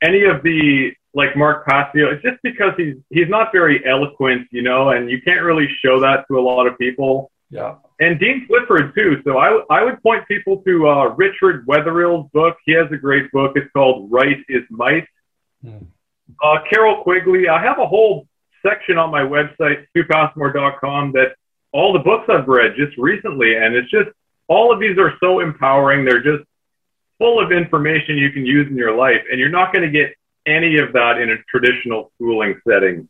any 0.02 0.24
of 0.24 0.42
the 0.44 0.92
like 1.14 1.36
Mark 1.36 1.66
Passio. 1.68 2.10
It's 2.10 2.24
just 2.24 2.38
because 2.42 2.74
he's 2.78 2.96
he's 3.10 3.28
not 3.28 3.52
very 3.52 3.86
eloquent, 3.86 4.48
you 4.52 4.62
know, 4.62 4.90
and 4.92 5.10
you 5.10 5.22
can't 5.22 5.42
really 5.42 5.68
show 5.84 6.00
that 6.00 6.26
to 6.30 6.40
a 6.40 6.42
lot 6.42 6.68
of 6.68 6.78
people. 6.78 7.32
Yeah. 7.50 7.76
And 8.02 8.20
Dean 8.20 8.48
Clifford 8.48 8.96
too. 8.96 9.22
So 9.24 9.38
I 9.38 9.62
I 9.70 9.84
would 9.84 10.02
point 10.02 10.28
people 10.28 10.58
to 10.64 10.90
uh, 10.90 11.06
Richard 11.16 11.66
Wetherill's 11.68 12.30
book. 12.32 12.58
He 12.66 12.74
has 12.74 12.92
a 12.92 12.98
great 12.98 13.32
book. 13.32 13.54
It's 13.56 13.72
called 13.72 14.12
Right 14.12 14.38
is 14.50 14.64
Might. 14.72 15.06
Hmm. 15.64 15.86
Uh, 16.44 16.58
Carroll 16.68 17.04
Quigley. 17.04 17.48
I 17.48 17.62
have 17.62 17.78
a 17.78 17.86
whole 17.86 18.28
section 18.66 18.98
on 18.98 19.12
my 19.12 19.22
website, 19.22 19.86
stewpassmore.com, 19.96 21.12
that 21.14 21.36
all 21.74 21.94
the 21.94 22.00
books 22.00 22.26
I've 22.28 22.48
read 22.48 22.74
just 22.76 22.98
recently, 22.98 23.56
and 23.56 23.76
it's 23.76 23.90
just 23.92 24.10
all 24.48 24.74
of 24.74 24.80
these 24.80 24.98
are 24.98 25.14
so 25.20 25.40
empowering. 25.40 26.04
They're 26.04 26.24
just 26.24 26.44
full 27.20 27.40
of 27.40 27.52
information 27.52 28.18
you 28.18 28.32
can 28.32 28.48
use 28.48 28.68
in 28.68 28.76
your 28.76 28.96
life, 28.96 29.22
and 29.30 29.40
you're 29.40 29.50
not 29.50 29.74
going 29.74 29.86
to 29.86 29.92
get 29.92 30.16
any 30.48 30.80
of 30.80 30.92
that 30.94 31.20
in 31.20 31.30
a 31.30 31.38
traditional 31.50 32.12
schooling 32.16 32.60
setting. 32.68 33.08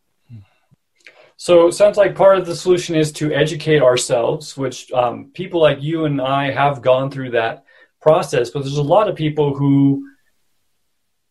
So 1.42 1.66
it 1.66 1.72
sounds 1.72 1.98
like 1.98 2.14
part 2.16 2.38
of 2.38 2.46
the 2.46 2.56
solution 2.56 2.96
is 2.96 3.12
to 3.14 3.34
educate 3.34 3.82
ourselves, 3.82 4.56
which 4.56 4.92
um, 4.92 5.32
people 5.34 5.60
like 5.60 5.82
you 5.82 6.06
and 6.06 6.22
I 6.22 6.52
have 6.52 6.84
gone 6.84 7.10
through 7.10 7.32
that 7.32 7.64
process. 8.00 8.52
But 8.52 8.60
there's 8.60 8.78
a 8.78 8.84
lot 8.84 9.10
of 9.10 9.16
people 9.16 9.56
who, 9.56 10.08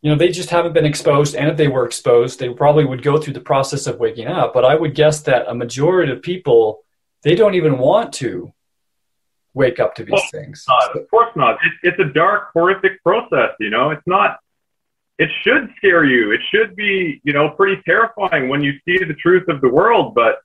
you 0.02 0.10
know, 0.10 0.16
they 0.16 0.30
just 0.30 0.50
haven't 0.50 0.72
been 0.72 0.84
exposed. 0.84 1.36
And 1.36 1.48
if 1.48 1.56
they 1.56 1.68
were 1.68 1.86
exposed, 1.86 2.40
they 2.40 2.48
probably 2.48 2.84
would 2.84 3.04
go 3.04 3.18
through 3.18 3.34
the 3.34 3.40
process 3.40 3.86
of 3.86 4.00
waking 4.00 4.26
up. 4.26 4.52
But 4.52 4.64
I 4.64 4.74
would 4.74 4.96
guess 4.96 5.20
that 5.20 5.46
a 5.46 5.54
majority 5.54 6.10
of 6.10 6.22
people, 6.22 6.80
they 7.22 7.36
don't 7.36 7.54
even 7.54 7.78
want 7.78 8.12
to 8.14 8.52
wake 9.54 9.78
up 9.78 9.94
to 9.94 10.04
these 10.04 10.28
things. 10.32 10.64
Not, 10.66 10.96
of 10.96 11.08
course 11.08 11.30
not. 11.36 11.54
It, 11.64 11.72
it's 11.84 12.00
a 12.00 12.12
dark, 12.12 12.50
horrific 12.52 13.00
process. 13.04 13.50
You 13.60 13.70
know, 13.70 13.90
it's 13.90 14.08
not. 14.08 14.40
It 15.20 15.28
should 15.42 15.68
scare 15.76 16.04
you. 16.04 16.32
It 16.32 16.40
should 16.50 16.74
be, 16.74 17.20
you 17.24 17.34
know, 17.34 17.50
pretty 17.50 17.82
terrifying 17.82 18.48
when 18.48 18.62
you 18.62 18.72
see 18.86 18.96
the 19.04 19.12
truth 19.12 19.48
of 19.48 19.60
the 19.60 19.68
world. 19.68 20.14
But 20.14 20.38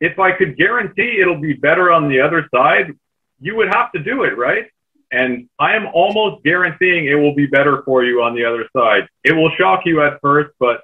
if 0.00 0.18
I 0.18 0.32
could 0.32 0.56
guarantee 0.56 1.20
it'll 1.20 1.40
be 1.40 1.52
better 1.52 1.92
on 1.92 2.08
the 2.08 2.20
other 2.20 2.48
side, 2.52 2.92
you 3.38 3.54
would 3.54 3.68
have 3.72 3.92
to 3.92 4.00
do 4.02 4.24
it, 4.24 4.36
right? 4.36 4.66
And 5.12 5.48
I 5.60 5.76
am 5.76 5.86
almost 5.94 6.42
guaranteeing 6.42 7.06
it 7.06 7.14
will 7.14 7.36
be 7.36 7.46
better 7.46 7.82
for 7.84 8.04
you 8.04 8.22
on 8.22 8.34
the 8.34 8.44
other 8.44 8.68
side. 8.76 9.06
It 9.22 9.34
will 9.36 9.52
shock 9.56 9.82
you 9.84 10.02
at 10.02 10.20
first, 10.20 10.50
but 10.58 10.80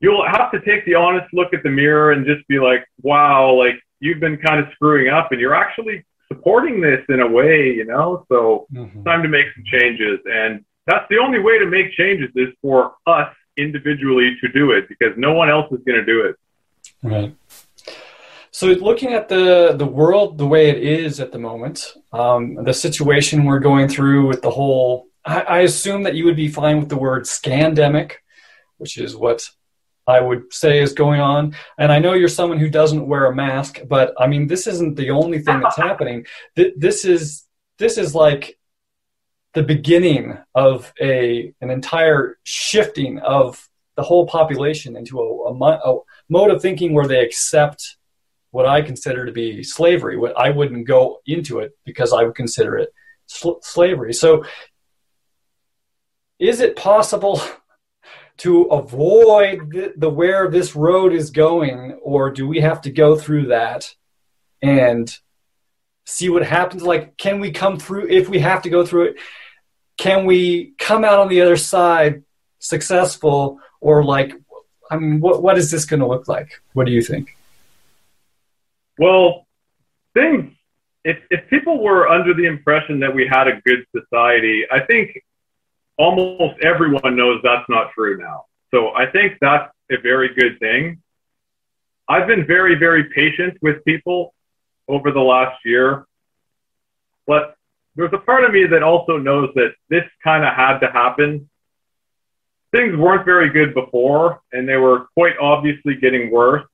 you'll 0.00 0.26
have 0.26 0.50
to 0.50 0.60
take 0.62 0.84
the 0.86 0.96
honest 0.96 1.32
look 1.32 1.54
at 1.54 1.62
the 1.62 1.70
mirror 1.70 2.10
and 2.10 2.26
just 2.26 2.44
be 2.48 2.58
like, 2.58 2.84
wow, 3.02 3.54
like 3.54 3.80
you've 4.00 4.18
been 4.18 4.38
kind 4.38 4.58
of 4.58 4.66
screwing 4.74 5.10
up 5.10 5.30
and 5.30 5.40
you're 5.40 5.54
actually 5.54 6.04
supporting 6.26 6.80
this 6.80 7.04
in 7.08 7.20
a 7.20 7.28
way, 7.28 7.72
you 7.72 7.84
know. 7.84 8.26
So 8.28 8.66
mm-hmm. 8.72 9.04
time 9.04 9.22
to 9.22 9.28
make 9.28 9.46
some 9.54 9.64
changes, 9.64 10.18
and 10.26 10.64
that's 10.86 11.06
the 11.08 11.18
only 11.18 11.38
way 11.38 11.58
to 11.58 11.66
make 11.66 11.92
changes 11.92 12.30
is 12.34 12.48
for 12.60 12.94
us 13.06 13.34
individually 13.56 14.36
to 14.40 14.48
do 14.48 14.72
it 14.72 14.88
because 14.88 15.16
no 15.16 15.32
one 15.32 15.48
else 15.48 15.70
is 15.72 15.80
going 15.86 15.98
to 15.98 16.04
do 16.04 16.22
it. 16.22 16.36
Right. 17.02 17.34
So, 18.50 18.68
looking 18.68 19.14
at 19.14 19.28
the 19.28 19.74
the 19.76 19.86
world 19.86 20.38
the 20.38 20.46
way 20.46 20.68
it 20.68 20.78
is 20.78 21.18
at 21.18 21.32
the 21.32 21.38
moment, 21.38 21.94
um, 22.12 22.62
the 22.62 22.72
situation 22.72 23.44
we're 23.44 23.58
going 23.58 23.88
through 23.88 24.28
with 24.28 24.42
the 24.42 24.50
whole, 24.50 25.08
I, 25.24 25.40
I 25.40 25.58
assume 25.60 26.04
that 26.04 26.14
you 26.14 26.24
would 26.26 26.36
be 26.36 26.48
fine 26.48 26.78
with 26.78 26.88
the 26.88 26.96
word 26.96 27.24
scandemic, 27.24 28.12
which 28.78 28.96
is 28.96 29.16
what 29.16 29.48
I 30.06 30.20
would 30.20 30.52
say 30.52 30.80
is 30.80 30.92
going 30.92 31.20
on. 31.20 31.56
And 31.78 31.90
I 31.90 31.98
know 31.98 32.12
you're 32.12 32.28
someone 32.28 32.58
who 32.58 32.70
doesn't 32.70 33.08
wear 33.08 33.26
a 33.26 33.34
mask, 33.34 33.80
but 33.88 34.14
I 34.18 34.28
mean, 34.28 34.46
this 34.46 34.66
isn't 34.66 34.96
the 34.96 35.10
only 35.10 35.40
thing 35.40 35.60
that's 35.60 35.76
happening. 35.76 36.26
This 36.54 37.04
is 37.04 37.44
this 37.78 37.98
is 37.98 38.14
like 38.14 38.56
the 39.54 39.62
beginning 39.62 40.36
of 40.54 40.92
a 41.00 41.54
an 41.60 41.70
entire 41.70 42.38
shifting 42.42 43.18
of 43.20 43.68
the 43.96 44.02
whole 44.02 44.26
population 44.26 44.96
into 44.96 45.20
a, 45.20 45.50
a, 45.50 45.52
a 45.52 46.00
mode 46.28 46.50
of 46.50 46.60
thinking 46.60 46.92
where 46.92 47.06
they 47.06 47.20
accept 47.20 47.96
what 48.50 48.66
I 48.66 48.82
consider 48.82 49.24
to 49.24 49.32
be 49.32 49.62
slavery. 49.62 50.16
What 50.16 50.36
I 50.36 50.50
wouldn't 50.50 50.86
go 50.86 51.20
into 51.26 51.60
it 51.60 51.72
because 51.84 52.12
I 52.12 52.24
would 52.24 52.34
consider 52.34 52.76
it 52.78 52.92
sl- 53.26 53.60
slavery. 53.62 54.12
So, 54.12 54.44
is 56.38 56.60
it 56.60 56.76
possible 56.76 57.40
to 58.38 58.62
avoid 58.64 59.70
the, 59.70 59.92
the 59.96 60.10
where 60.10 60.48
this 60.48 60.74
road 60.74 61.12
is 61.12 61.30
going, 61.30 61.98
or 62.02 62.30
do 62.30 62.48
we 62.48 62.60
have 62.60 62.80
to 62.82 62.90
go 62.90 63.16
through 63.16 63.46
that 63.46 63.94
and 64.60 65.16
see 66.06 66.28
what 66.28 66.44
happens? 66.44 66.82
Like, 66.82 67.16
can 67.16 67.38
we 67.38 67.52
come 67.52 67.78
through 67.78 68.08
if 68.08 68.28
we 68.28 68.40
have 68.40 68.62
to 68.62 68.70
go 68.70 68.84
through 68.84 69.04
it? 69.04 69.16
Can 69.96 70.26
we 70.26 70.74
come 70.78 71.04
out 71.04 71.18
on 71.18 71.28
the 71.28 71.40
other 71.40 71.56
side 71.56 72.22
successful, 72.58 73.60
or 73.80 74.04
like, 74.04 74.32
I 74.90 74.96
mean, 74.96 75.20
what 75.20 75.42
what 75.42 75.58
is 75.58 75.70
this 75.70 75.84
going 75.84 76.00
to 76.00 76.06
look 76.06 76.28
like? 76.28 76.60
What 76.72 76.86
do 76.86 76.92
you 76.92 77.02
think? 77.02 77.36
Well, 78.98 79.46
things. 80.14 80.52
If 81.04 81.18
if 81.30 81.48
people 81.50 81.82
were 81.82 82.08
under 82.08 82.32
the 82.34 82.46
impression 82.46 83.00
that 83.00 83.14
we 83.14 83.26
had 83.26 83.48
a 83.48 83.60
good 83.60 83.84
society, 83.94 84.64
I 84.70 84.80
think 84.80 85.22
almost 85.96 86.60
everyone 86.62 87.16
knows 87.16 87.40
that's 87.42 87.68
not 87.68 87.92
true 87.92 88.18
now. 88.18 88.46
So 88.70 88.94
I 88.94 89.06
think 89.06 89.38
that's 89.40 89.72
a 89.90 89.98
very 90.00 90.34
good 90.34 90.58
thing. 90.58 91.00
I've 92.08 92.26
been 92.26 92.46
very, 92.46 92.74
very 92.74 93.04
patient 93.04 93.56
with 93.62 93.84
people 93.84 94.34
over 94.88 95.10
the 95.10 95.20
last 95.20 95.58
year, 95.64 96.06
but 97.26 97.56
there's 97.96 98.12
a 98.12 98.18
part 98.18 98.44
of 98.44 98.52
me 98.52 98.66
that 98.66 98.82
also 98.82 99.18
knows 99.18 99.50
that 99.54 99.74
this 99.88 100.04
kind 100.22 100.44
of 100.44 100.54
had 100.54 100.78
to 100.80 100.90
happen. 100.90 101.48
Things 102.72 102.96
weren't 102.96 103.24
very 103.24 103.50
good 103.50 103.72
before, 103.72 104.40
and 104.52 104.68
they 104.68 104.76
were 104.76 105.06
quite 105.14 105.34
obviously 105.40 105.94
getting 105.96 106.30
worse. 106.30 106.64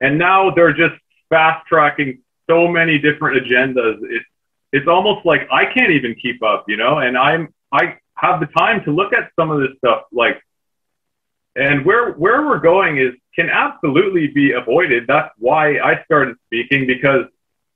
And 0.00 0.18
now 0.18 0.50
they're 0.50 0.74
just 0.74 0.94
fast 1.30 1.66
tracking 1.66 2.22
so 2.48 2.68
many 2.68 2.98
different 2.98 3.44
agendas. 3.44 3.98
It's 4.02 4.24
it's 4.72 4.86
almost 4.86 5.26
like 5.26 5.48
I 5.50 5.64
can't 5.64 5.90
even 5.90 6.14
keep 6.14 6.42
up, 6.42 6.64
you 6.68 6.76
know. 6.76 6.98
And 6.98 7.16
I'm 7.16 7.52
I 7.72 7.96
have 8.14 8.40
the 8.40 8.46
time 8.46 8.84
to 8.84 8.90
look 8.90 9.12
at 9.12 9.30
some 9.38 9.50
of 9.50 9.60
this 9.60 9.76
stuff 9.78 10.02
like 10.12 10.42
and 11.56 11.84
where 11.84 12.12
where 12.12 12.46
we're 12.46 12.60
going 12.60 12.98
is 12.98 13.14
can 13.34 13.48
absolutely 13.50 14.28
be 14.28 14.52
avoided 14.52 15.04
that's 15.06 15.32
why 15.38 15.78
i 15.80 16.02
started 16.04 16.36
speaking 16.46 16.86
because 16.86 17.24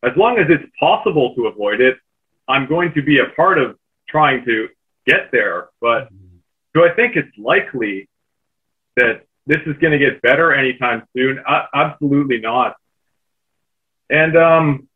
as 0.02 0.12
long 0.16 0.38
as 0.38 0.46
it's 0.48 0.64
possible 0.78 1.34
to 1.34 1.46
avoid 1.46 1.80
it 1.80 1.98
i'm 2.48 2.66
going 2.66 2.92
to 2.92 3.02
be 3.02 3.18
a 3.18 3.26
part 3.36 3.58
of 3.58 3.76
trying 4.08 4.44
to 4.44 4.68
get 5.06 5.30
there 5.32 5.68
but 5.80 6.08
do 6.74 6.84
i 6.84 6.94
think 6.94 7.16
it's 7.16 7.36
likely 7.38 8.08
that 8.96 9.22
this 9.46 9.60
is 9.66 9.76
going 9.78 9.92
to 9.92 9.98
get 9.98 10.22
better 10.22 10.54
anytime 10.54 11.02
soon? 11.16 11.42
Absolutely 11.74 12.40
not. 12.40 12.76
And 14.10 14.36
um, 14.36 14.88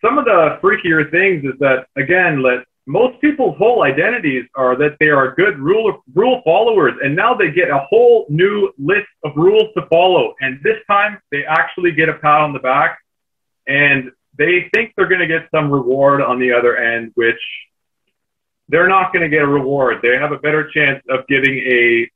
some 0.00 0.18
of 0.18 0.24
the 0.24 0.58
freakier 0.62 1.10
things 1.10 1.44
is 1.44 1.58
that 1.60 1.86
again 1.96 2.42
let 2.42 2.64
most 2.86 3.20
people's 3.20 3.56
whole 3.58 3.84
identities 3.84 4.44
are 4.56 4.76
that 4.76 4.96
they 4.98 5.08
are 5.08 5.34
good 5.34 5.58
rule 5.58 6.02
rule 6.14 6.42
followers 6.44 6.94
and 7.02 7.14
now 7.14 7.32
they 7.32 7.50
get 7.50 7.70
a 7.70 7.78
whole 7.78 8.26
new 8.28 8.72
list 8.78 9.08
of 9.24 9.32
rules 9.36 9.72
to 9.76 9.86
follow. 9.86 10.34
And 10.40 10.60
this 10.62 10.78
time 10.88 11.20
they 11.30 11.44
actually 11.44 11.92
get 11.92 12.08
a 12.08 12.14
pat 12.14 12.40
on 12.40 12.52
the 12.52 12.58
back. 12.58 12.98
And 13.66 14.10
they 14.36 14.68
think 14.72 14.92
they're 14.96 15.08
going 15.08 15.20
to 15.20 15.26
get 15.26 15.48
some 15.50 15.70
reward 15.70 16.20
on 16.20 16.38
the 16.38 16.52
other 16.52 16.76
end 16.76 17.12
which 17.14 17.40
they're 18.68 18.88
not 18.88 19.12
going 19.12 19.22
to 19.22 19.28
get 19.28 19.42
a 19.42 19.46
reward 19.46 19.98
they 20.02 20.16
have 20.16 20.32
a 20.32 20.38
better 20.38 20.70
chance 20.70 21.02
of 21.08 21.26
getting 21.26 21.58
a 21.58 22.10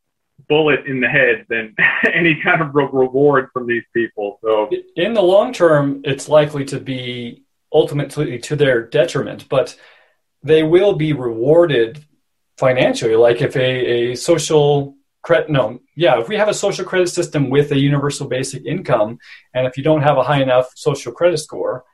bullet 0.48 0.86
in 0.86 1.00
the 1.00 1.08
head 1.08 1.44
than 1.48 1.74
any 2.12 2.40
kind 2.42 2.60
of 2.60 2.74
reward 2.74 3.48
from 3.52 3.66
these 3.66 3.84
people 3.94 4.38
so 4.42 4.70
in 4.96 5.14
the 5.14 5.22
long 5.22 5.52
term 5.52 6.00
it's 6.04 6.28
likely 6.28 6.64
to 6.64 6.78
be 6.78 7.42
ultimately 7.72 8.38
to 8.38 8.54
their 8.56 8.82
detriment 8.82 9.48
but 9.48 9.76
they 10.42 10.62
will 10.62 10.94
be 10.94 11.12
rewarded 11.12 12.04
financially. 12.56 13.16
Like 13.16 13.40
if 13.40 13.56
a, 13.56 14.12
a 14.12 14.14
social 14.14 14.96
credit, 15.22 15.50
no, 15.50 15.80
yeah, 15.94 16.20
if 16.20 16.28
we 16.28 16.36
have 16.36 16.48
a 16.48 16.54
social 16.54 16.84
credit 16.84 17.08
system 17.08 17.50
with 17.50 17.72
a 17.72 17.78
universal 17.78 18.28
basic 18.28 18.64
income, 18.64 19.18
and 19.54 19.66
if 19.66 19.76
you 19.76 19.82
don't 19.82 20.02
have 20.02 20.18
a 20.18 20.22
high 20.22 20.42
enough 20.42 20.70
social 20.74 21.12
credit 21.12 21.38
score, 21.38 21.84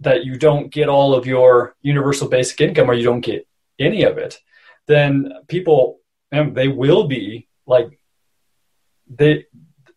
that 0.00 0.24
you 0.24 0.36
don't 0.36 0.70
get 0.70 0.88
all 0.88 1.14
of 1.14 1.26
your 1.26 1.74
universal 1.82 2.28
basic 2.28 2.60
income 2.60 2.90
or 2.90 2.94
you 2.94 3.04
don't 3.04 3.20
get 3.20 3.46
any 3.78 4.04
of 4.04 4.18
it, 4.18 4.38
then 4.86 5.32
people, 5.48 6.00
and 6.32 6.54
they 6.54 6.68
will 6.68 7.06
be 7.06 7.48
like, 7.66 7.98
they, 9.08 9.46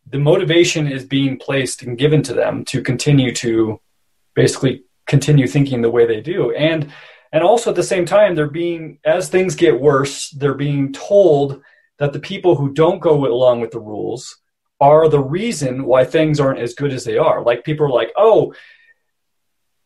the 0.07 0.19
motivation 0.19 0.87
is 0.87 1.05
being 1.05 1.37
placed 1.37 1.83
and 1.83 1.97
given 1.97 2.21
to 2.23 2.33
them 2.33 2.65
to 2.65 2.81
continue 2.81 3.33
to 3.35 3.79
basically 4.35 4.83
continue 5.07 5.47
thinking 5.47 5.81
the 5.81 5.89
way 5.89 6.05
they 6.05 6.21
do. 6.21 6.51
And 6.53 6.91
and 7.33 7.43
also 7.43 7.69
at 7.69 7.77
the 7.77 7.83
same 7.83 8.05
time, 8.05 8.35
they're 8.35 8.49
being, 8.49 8.99
as 9.05 9.29
things 9.29 9.55
get 9.55 9.79
worse, 9.79 10.31
they're 10.31 10.53
being 10.53 10.91
told 10.91 11.61
that 11.97 12.11
the 12.11 12.19
people 12.19 12.55
who 12.55 12.73
don't 12.73 12.99
go 12.99 13.25
along 13.25 13.61
with 13.61 13.71
the 13.71 13.79
rules 13.79 14.37
are 14.81 15.07
the 15.07 15.23
reason 15.23 15.85
why 15.85 16.03
things 16.03 16.39
aren't 16.39 16.59
as 16.59 16.73
good 16.73 16.91
as 16.91 17.05
they 17.05 17.17
are. 17.17 17.41
Like 17.41 17.63
people 17.63 17.85
are 17.85 17.91
like, 17.91 18.11
oh, 18.17 18.53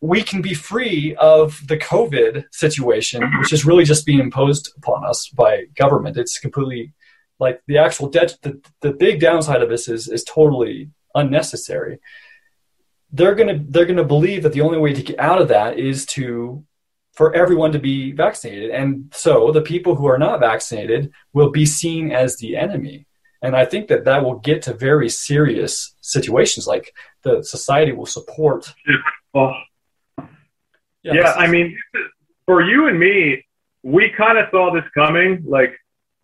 we 0.07 0.23
can 0.23 0.41
be 0.41 0.53
free 0.53 1.15
of 1.15 1.61
the 1.67 1.77
COVID 1.77 2.45
situation, 2.51 3.21
mm-hmm. 3.21 3.39
which 3.39 3.53
is 3.53 3.65
really 3.65 3.83
just 3.83 4.05
being 4.05 4.19
imposed 4.19 4.73
upon 4.77 5.05
us 5.05 5.29
by 5.29 5.65
government. 5.75 6.17
It's 6.17 6.39
completely 6.39 6.93
like 7.39 7.61
the 7.67 7.77
actual 7.77 8.09
debt. 8.09 8.37
The, 8.41 8.61
the 8.81 8.91
big 8.91 9.19
downside 9.19 9.61
of 9.61 9.69
this 9.69 9.87
is 9.87 10.07
is 10.07 10.23
totally 10.23 10.89
unnecessary. 11.13 11.99
They're 13.11 13.35
gonna 13.35 13.59
they're 13.67 13.85
gonna 13.85 14.03
believe 14.03 14.43
that 14.43 14.53
the 14.53 14.61
only 14.61 14.77
way 14.77 14.93
to 14.93 15.03
get 15.03 15.19
out 15.19 15.41
of 15.41 15.47
that 15.49 15.79
is 15.79 16.05
to 16.07 16.63
for 17.13 17.33
everyone 17.33 17.71
to 17.71 17.79
be 17.79 18.11
vaccinated. 18.11 18.71
And 18.71 19.11
so 19.15 19.51
the 19.51 19.61
people 19.61 19.95
who 19.95 20.05
are 20.05 20.17
not 20.17 20.41
vaccinated 20.41 21.11
will 21.33 21.49
be 21.49 21.65
seen 21.65 22.11
as 22.11 22.37
the 22.37 22.57
enemy. 22.57 23.07
And 23.41 23.55
I 23.55 23.63
think 23.63 23.87
that 23.87 24.03
that 24.05 24.23
will 24.23 24.39
get 24.39 24.63
to 24.63 24.73
very 24.73 25.07
serious 25.07 25.95
situations 26.01 26.67
like 26.67 26.93
the 27.23 27.41
society 27.43 27.93
will 27.93 28.05
support. 28.05 28.73
Oh. 29.33 29.53
Yeah, 31.05 31.13
yeah 31.13 31.31
I 31.33 31.47
mean, 31.47 31.77
for 32.45 32.61
you 32.61 32.87
and 32.87 32.99
me, 32.99 33.45
we 33.83 34.09
kind 34.09 34.37
of 34.37 34.47
saw 34.51 34.73
this 34.73 34.83
coming. 34.93 35.43
Like, 35.45 35.75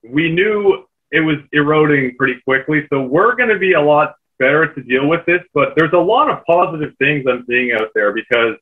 we 0.03 0.31
knew 0.31 0.85
it 1.11 1.19
was 1.19 1.37
eroding 1.51 2.15
pretty 2.17 2.41
quickly. 2.43 2.87
So 2.89 3.03
we're 3.03 3.35
going 3.35 3.49
to 3.49 3.59
be 3.59 3.73
a 3.73 3.81
lot 3.81 4.15
better 4.39 4.73
to 4.73 4.81
deal 4.81 5.07
with 5.07 5.25
this. 5.25 5.41
But 5.53 5.73
there's 5.75 5.93
a 5.93 5.99
lot 5.99 6.29
of 6.29 6.43
positive 6.45 6.93
things 6.97 7.25
I'm 7.29 7.45
seeing 7.47 7.73
out 7.73 7.89
there 7.93 8.11
because 8.11 8.55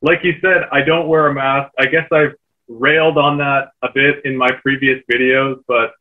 like 0.00 0.20
you 0.22 0.34
said, 0.40 0.64
I 0.70 0.82
don't 0.82 1.08
wear 1.08 1.26
a 1.26 1.34
mask. 1.34 1.72
I 1.78 1.86
guess 1.86 2.06
I've 2.12 2.34
railed 2.68 3.18
on 3.18 3.38
that 3.38 3.70
a 3.82 3.88
bit 3.92 4.24
in 4.24 4.36
my 4.36 4.50
previous 4.62 5.02
videos, 5.10 5.60
but 5.66 5.92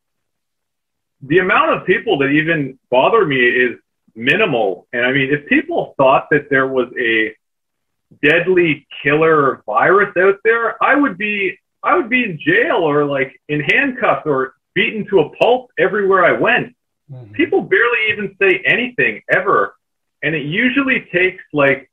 the 1.21 1.39
amount 1.39 1.71
of 1.71 1.85
people 1.85 2.19
that 2.19 2.27
even 2.27 2.77
bother 2.91 3.25
me 3.25 3.37
is 3.37 3.79
minimal. 4.15 4.87
And 4.93 5.05
I 5.05 5.11
mean, 5.11 5.33
if 5.33 5.47
people 5.47 5.95
thought 5.97 6.27
that 6.31 6.49
there 6.49 6.67
was 6.67 6.89
a 6.99 7.35
deadly 8.21 8.87
killer 9.03 9.61
virus 9.65 10.15
out 10.17 10.35
there, 10.43 10.81
I 10.83 10.95
would 10.95 11.17
be 11.17 11.57
I 11.83 11.95
would 11.95 12.09
be 12.09 12.23
in 12.23 12.39
jail 12.39 12.77
or 12.77 13.05
like 13.05 13.39
in 13.47 13.61
handcuffs 13.61 14.25
or 14.25 14.55
beaten 14.73 15.07
to 15.09 15.21
a 15.21 15.29
pulp 15.37 15.71
everywhere 15.77 16.25
I 16.25 16.33
went. 16.33 16.75
Mm-hmm. 17.11 17.33
People 17.33 17.61
barely 17.61 18.11
even 18.11 18.35
say 18.41 18.61
anything 18.65 19.21
ever. 19.31 19.75
And 20.23 20.35
it 20.35 20.45
usually 20.45 21.07
takes 21.11 21.43
like 21.53 21.89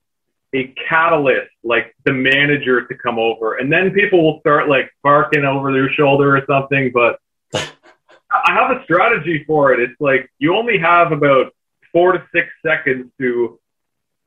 a 0.55 0.75
catalyst, 0.89 1.51
like 1.63 1.95
the 2.05 2.13
manager 2.13 2.87
to 2.87 2.95
come 2.95 3.19
over, 3.19 3.57
and 3.57 3.73
then 3.73 3.91
people 3.91 4.23
will 4.23 4.41
start 4.41 4.69
like 4.69 4.91
barking 5.03 5.45
over 5.45 5.73
their 5.73 5.91
shoulder 5.91 6.37
or 6.37 6.45
something. 6.47 6.93
But 6.93 7.19
I 7.55 8.53
have 8.53 8.71
a 8.71 8.83
strategy 8.85 9.45
for 9.47 9.73
it. 9.73 9.81
It's 9.81 10.01
like 10.01 10.31
you 10.39 10.57
only 10.57 10.79
have 10.79 11.13
about 11.13 11.53
four 11.93 12.13
to 12.13 12.25
six 12.33 12.49
seconds 12.65 13.11
to 13.21 13.59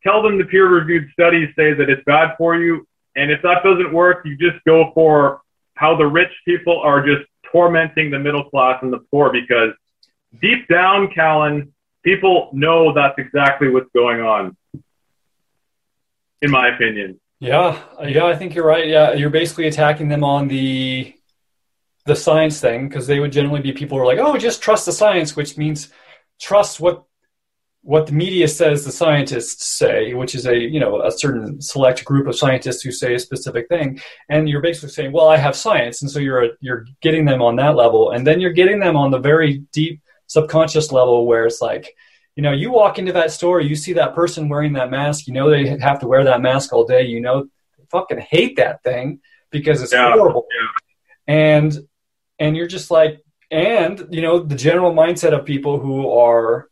tell 0.04 0.22
them 0.22 0.38
the 0.38 0.46
peer 0.46 0.68
reviewed 0.68 1.10
studies 1.12 1.50
say 1.56 1.74
that 1.74 1.90
it's 1.90 2.04
bad 2.06 2.36
for 2.38 2.56
you. 2.56 2.88
And 3.16 3.32
if 3.32 3.42
that 3.42 3.64
doesn't 3.64 3.92
work, 3.94 4.26
you 4.26 4.38
just 4.38 4.64
go 4.66 4.92
for 4.94 5.42
how 5.76 5.96
the 5.96 6.06
rich 6.06 6.32
people 6.46 6.80
are 6.80 7.06
just 7.06 7.28
tormenting 7.52 8.12
the 8.12 8.20
middle 8.20 8.44
class 8.50 8.80
and 8.82 8.92
the 8.92 9.00
poor 9.12 9.32
because 9.32 9.72
deep 10.42 10.68
down, 10.68 11.10
Callan, 11.10 11.74
people 12.04 12.50
know 12.54 12.94
that's 12.94 13.18
exactly 13.18 13.70
what's 13.70 13.90
going 13.94 14.22
on 14.22 14.56
in 16.42 16.52
my 16.52 16.70
opinion. 16.70 17.20
Yeah, 17.40 17.80
yeah, 18.04 18.26
I 18.26 18.36
think 18.36 18.56
you're 18.56 18.66
right. 18.66 18.88
Yeah, 18.88 19.14
you're 19.14 19.30
basically 19.30 19.68
attacking 19.68 20.10
them 20.10 20.24
on 20.24 20.48
the 20.48 21.14
the 22.06 22.16
science 22.16 22.60
thing 22.60 22.88
because 22.88 23.06
they 23.06 23.20
would 23.20 23.32
generally 23.32 23.62
be 23.62 23.74
people 23.74 23.98
who 23.98 24.04
are 24.04 24.08
like, 24.08 24.20
"Oh, 24.20 24.38
just 24.38 24.62
trust 24.62 24.86
the 24.86 24.92
science," 24.92 25.36
which 25.36 25.58
means 25.58 25.90
trust 26.40 26.80
what 26.80 27.04
what 27.88 28.06
the 28.06 28.12
media 28.12 28.50
says 28.50 28.84
the 28.84 28.92
scientists 28.92 29.66
say, 29.66 30.14
which 30.14 30.36
is 30.36 30.46
a 30.46 30.54
you 30.54 30.78
know 30.78 31.02
a 31.04 31.10
certain 31.10 31.62
select 31.62 32.04
group 32.04 32.28
of 32.28 32.36
scientists 32.36 32.82
who 32.82 32.92
say 32.92 33.16
a 33.16 33.20
specific 33.20 33.70
thing, 33.70 33.98
and 34.28 34.50
you're 34.50 34.62
basically 34.62 34.90
saying, 34.90 35.14
well, 35.14 35.30
I 35.30 35.38
have 35.38 35.56
science, 35.56 36.02
and 36.02 36.12
so 36.12 36.20
you're 36.20 36.50
you're 36.60 36.86
getting 37.00 37.24
them 37.24 37.42
on 37.42 37.56
that 37.56 37.78
level, 37.78 38.12
and 38.12 38.28
then 38.28 38.42
you're 38.42 38.52
getting 38.52 38.82
them 38.82 38.98
on 38.98 39.10
the 39.10 39.20
very 39.20 39.60
deep 39.72 40.02
subconscious 40.26 40.92
level 40.92 41.26
where 41.26 41.46
it's 41.46 41.62
like, 41.62 41.96
you 42.36 42.44
know, 42.44 42.52
you 42.52 42.72
walk 42.72 43.00
into 43.00 43.14
that 43.14 43.32
store, 43.32 43.62
you 43.62 43.78
see 43.78 43.94
that 43.94 44.14
person 44.14 44.50
wearing 44.50 44.74
that 44.74 44.92
mask, 44.92 45.26
you 45.26 45.34
know 45.34 45.50
they 45.50 45.78
have 45.78 46.00
to 46.02 46.08
wear 46.08 46.26
that 46.26 46.42
mask 46.42 46.74
all 46.74 46.86
day, 46.86 47.04
you 47.06 47.22
know, 47.22 47.48
fucking 47.90 48.20
hate 48.20 48.58
that 48.58 48.84
thing 48.84 49.22
because 49.50 49.82
it's 49.82 49.94
yeah. 49.94 50.12
horrible, 50.12 50.46
yeah. 50.60 51.34
and 51.34 51.88
and 52.38 52.58
you're 52.58 52.68
just 52.68 52.92
like, 52.92 53.22
and 53.50 54.08
you 54.12 54.22
know, 54.22 54.40
the 54.40 54.56
general 54.56 54.92
mindset 54.92 55.32
of 55.32 55.46
people 55.46 55.80
who 55.80 56.12
are 56.12 56.68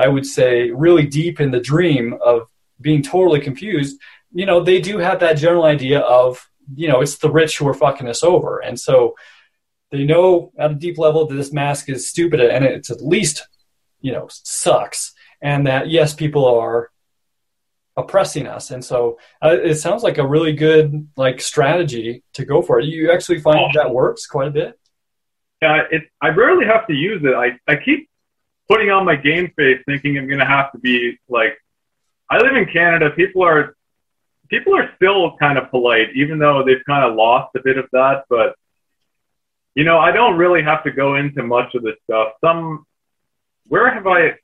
I 0.00 0.08
would 0.08 0.26
say, 0.26 0.70
really 0.70 1.06
deep 1.06 1.40
in 1.40 1.50
the 1.50 1.60
dream 1.60 2.18
of 2.24 2.48
being 2.80 3.02
totally 3.02 3.40
confused, 3.40 4.00
you 4.32 4.46
know, 4.46 4.62
they 4.62 4.80
do 4.80 4.98
have 4.98 5.20
that 5.20 5.34
general 5.34 5.64
idea 5.64 6.00
of, 6.00 6.48
you 6.74 6.88
know, 6.88 7.00
it's 7.00 7.18
the 7.18 7.30
rich 7.30 7.58
who 7.58 7.68
are 7.68 7.74
fucking 7.74 8.08
us 8.08 8.22
over. 8.22 8.58
And 8.58 8.78
so 8.78 9.14
they 9.90 10.04
know 10.04 10.52
at 10.58 10.70
a 10.70 10.74
deep 10.74 10.98
level 10.98 11.26
that 11.26 11.34
this 11.34 11.52
mask 11.52 11.88
is 11.88 12.08
stupid 12.08 12.40
and 12.40 12.64
it's 12.64 12.90
at 12.90 13.04
least, 13.04 13.46
you 14.00 14.12
know, 14.12 14.28
sucks. 14.30 15.12
And 15.42 15.66
that, 15.66 15.88
yes, 15.88 16.14
people 16.14 16.46
are 16.46 16.90
oppressing 17.96 18.46
us. 18.46 18.70
And 18.70 18.84
so 18.84 19.18
uh, 19.42 19.56
it 19.62 19.76
sounds 19.76 20.02
like 20.02 20.18
a 20.18 20.26
really 20.26 20.52
good 20.52 21.08
like 21.16 21.40
strategy 21.40 22.22
to 22.34 22.44
go 22.44 22.62
for 22.62 22.78
it. 22.80 22.86
You 22.86 23.12
actually 23.12 23.40
find 23.40 23.58
oh. 23.58 23.68
that 23.74 23.92
works 23.92 24.26
quite 24.26 24.48
a 24.48 24.52
bit? 24.52 24.78
Yeah, 25.62 25.82
it, 25.90 26.02
I 26.22 26.28
rarely 26.28 26.66
have 26.66 26.86
to 26.86 26.94
use 26.94 27.22
it. 27.24 27.34
I, 27.34 27.58
I 27.70 27.76
keep 27.76 28.09
putting 28.70 28.90
on 28.90 29.04
my 29.04 29.16
game 29.16 29.52
face, 29.56 29.82
thinking 29.84 30.16
I'm 30.16 30.28
going 30.28 30.38
to 30.38 30.46
have 30.46 30.70
to 30.72 30.78
be 30.78 31.18
like, 31.28 31.58
I 32.30 32.38
live 32.38 32.54
in 32.54 32.66
Canada. 32.66 33.10
People 33.10 33.42
are, 33.42 33.74
people 34.48 34.76
are 34.76 34.92
still 34.94 35.36
kind 35.38 35.58
of 35.58 35.70
polite, 35.70 36.10
even 36.14 36.38
though 36.38 36.62
they've 36.64 36.84
kind 36.86 37.04
of 37.04 37.16
lost 37.16 37.50
a 37.56 37.60
bit 37.64 37.78
of 37.78 37.86
that. 37.90 38.26
But, 38.30 38.54
you 39.74 39.82
know, 39.82 39.98
I 39.98 40.12
don't 40.12 40.38
really 40.38 40.62
have 40.62 40.84
to 40.84 40.92
go 40.92 41.16
into 41.16 41.42
much 41.42 41.74
of 41.74 41.82
this 41.82 41.96
stuff. 42.04 42.34
Some, 42.44 42.86
where 43.66 43.92
have 43.92 44.06
I, 44.06 44.36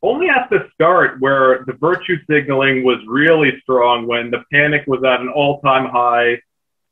only 0.00 0.28
at 0.28 0.48
the 0.48 0.68
start 0.74 1.20
where 1.20 1.64
the 1.66 1.72
virtue 1.72 2.18
signaling 2.30 2.84
was 2.84 2.98
really 3.08 3.60
strong 3.62 4.06
when 4.06 4.30
the 4.30 4.44
panic 4.52 4.84
was 4.86 5.02
at 5.02 5.20
an 5.20 5.28
all 5.28 5.60
time 5.60 5.90
high 5.90 6.40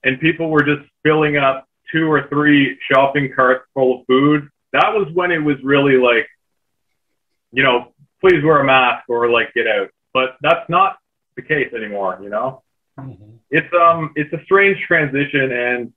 and 0.03 0.18
people 0.18 0.50
were 0.50 0.64
just 0.64 0.88
filling 1.05 1.37
up 1.37 1.68
two 1.92 2.11
or 2.11 2.26
three 2.29 2.79
shopping 2.90 3.33
carts 3.33 3.64
full 3.74 4.00
of 4.00 4.07
food. 4.07 4.48
That 4.72 4.92
was 4.92 5.09
when 5.14 5.31
it 5.31 5.38
was 5.38 5.57
really 5.62 5.96
like, 5.96 6.26
you 7.52 7.62
know, 7.62 7.92
please 8.20 8.42
wear 8.44 8.60
a 8.60 8.64
mask 8.64 9.08
or 9.08 9.30
like 9.30 9.52
get 9.54 9.66
out. 9.66 9.88
But 10.12 10.36
that's 10.40 10.68
not 10.68 10.98
the 11.36 11.42
case 11.42 11.72
anymore, 11.74 12.18
you 12.22 12.28
know? 12.28 12.62
Mm-hmm. 12.98 13.36
It's 13.50 13.72
um 13.74 14.12
it's 14.16 14.32
a 14.32 14.42
strange 14.44 14.78
transition 14.86 15.52
and 15.52 15.92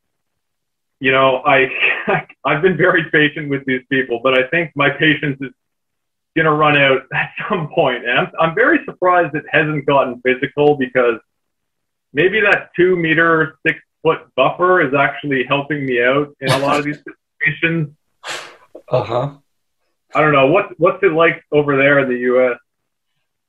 you 1.00 1.12
know, 1.12 1.44
I 1.46 1.68
I've 2.46 2.62
been 2.62 2.78
very 2.78 3.10
patient 3.12 3.50
with 3.50 3.66
these 3.66 3.82
people, 3.90 4.22
but 4.24 4.38
I 4.38 4.48
think 4.48 4.72
my 4.76 4.90
patience 4.90 5.38
is 5.42 5.52
going 6.36 6.46
to 6.46 6.54
run 6.54 6.78
out 6.78 7.02
at 7.14 7.32
some 7.50 7.70
point. 7.70 8.08
And 8.08 8.20
I'm, 8.20 8.32
I'm 8.40 8.56
very 8.56 8.80
surprised 8.86 9.36
it 9.36 9.46
hasn't 9.52 9.86
gotten 9.86 10.22
physical 10.22 10.76
because 10.76 11.20
maybe 12.14 12.40
that 12.42 12.70
two 12.76 12.96
meter, 12.96 13.58
six 13.66 13.80
foot 14.02 14.22
buffer 14.36 14.82
is 14.82 14.94
actually 14.94 15.44
helping 15.44 15.86
me 15.86 16.04
out 16.04 16.36
in 16.42 16.52
a 16.52 16.58
lot 16.60 16.78
of 16.78 16.86
these 16.86 17.00
situations. 17.40 17.96
Uh 18.90 19.04
huh. 19.04 19.34
I 20.16 20.22
don't 20.22 20.34
know 20.34 20.48
what 20.48 20.80
what's 20.80 21.04
it 21.04 21.14
like 21.14 21.44
over 21.52 21.78
there 21.78 22.00
in 22.00 22.10
the 22.10 22.20
U.S. 22.20 22.58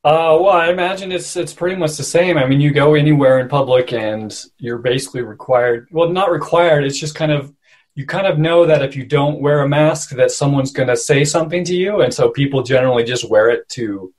Uh, 0.05 0.37
well, 0.39 0.51
I 0.51 0.71
imagine 0.71 1.13
it's 1.13 1.37
it's 1.37 1.55
pretty 1.55 1.77
much 1.77 1.97
the 1.97 2.05
same. 2.05 2.37
I 2.37 2.47
mean, 2.47 2.61
you 2.61 2.73
go 2.73 2.95
anywhere 2.95 3.39
in 3.39 3.49
public, 3.49 3.93
and 3.93 4.35
you're 4.59 4.79
basically 4.79 5.23
required. 5.23 5.89
Well, 5.91 6.11
not 6.11 6.31
required. 6.31 6.85
It's 6.85 6.99
just 6.99 7.15
kind 7.15 7.33
of 7.33 7.55
you 7.95 8.07
kind 8.07 8.27
of 8.27 8.39
know 8.39 8.67
that 8.67 8.83
if 8.83 8.97
you 8.97 9.07
don't 9.07 9.41
wear 9.41 9.61
a 9.61 9.69
mask, 9.69 10.11
that 10.11 10.31
someone's 10.31 10.73
going 10.73 10.89
to 10.89 10.97
say 10.97 11.25
something 11.25 11.65
to 11.65 11.75
you, 11.75 12.03
and 12.03 12.13
so 12.13 12.31
people 12.31 12.63
generally 12.63 13.05
just 13.05 13.29
wear 13.29 13.49
it 13.51 13.69
to 13.71 14.13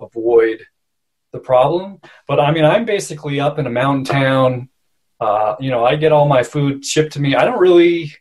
avoid 0.00 0.64
the 1.32 1.38
problem. 1.38 2.00
But 2.28 2.38
I 2.38 2.52
mean, 2.52 2.64
I'm 2.64 2.84
basically 2.84 3.40
up 3.40 3.58
in 3.58 3.66
a 3.66 3.70
mountain 3.70 4.04
town. 4.04 4.68
Uh, 5.18 5.56
you 5.60 5.70
know, 5.70 5.84
I 5.84 5.96
get 5.96 6.12
all 6.12 6.28
my 6.28 6.42
food 6.42 6.84
shipped 6.84 7.14
to 7.14 7.20
me. 7.20 7.34
I 7.34 7.44
don't 7.44 7.60
really 7.60 8.12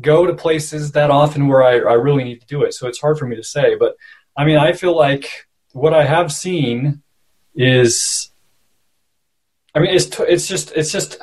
go 0.00 0.26
to 0.26 0.34
places 0.34 0.92
that 0.92 1.10
often 1.10 1.48
where 1.48 1.62
I, 1.62 1.74
I 1.74 1.94
really 1.94 2.24
need 2.24 2.40
to 2.40 2.46
do 2.46 2.62
it. 2.62 2.74
So 2.74 2.88
it's 2.88 3.00
hard 3.00 3.18
for 3.18 3.26
me 3.26 3.36
to 3.36 3.44
say. 3.44 3.76
But 3.76 3.96
I 4.36 4.44
mean, 4.44 4.58
I 4.58 4.72
feel 4.72 4.96
like 4.96 5.46
what 5.72 5.94
I 5.94 6.04
have 6.04 6.32
seen 6.32 7.02
is, 7.54 8.30
I 9.74 9.80
mean, 9.80 9.94
it's 9.94 10.18
it's 10.20 10.46
just 10.46 10.72
it's 10.72 10.92
just 10.92 11.18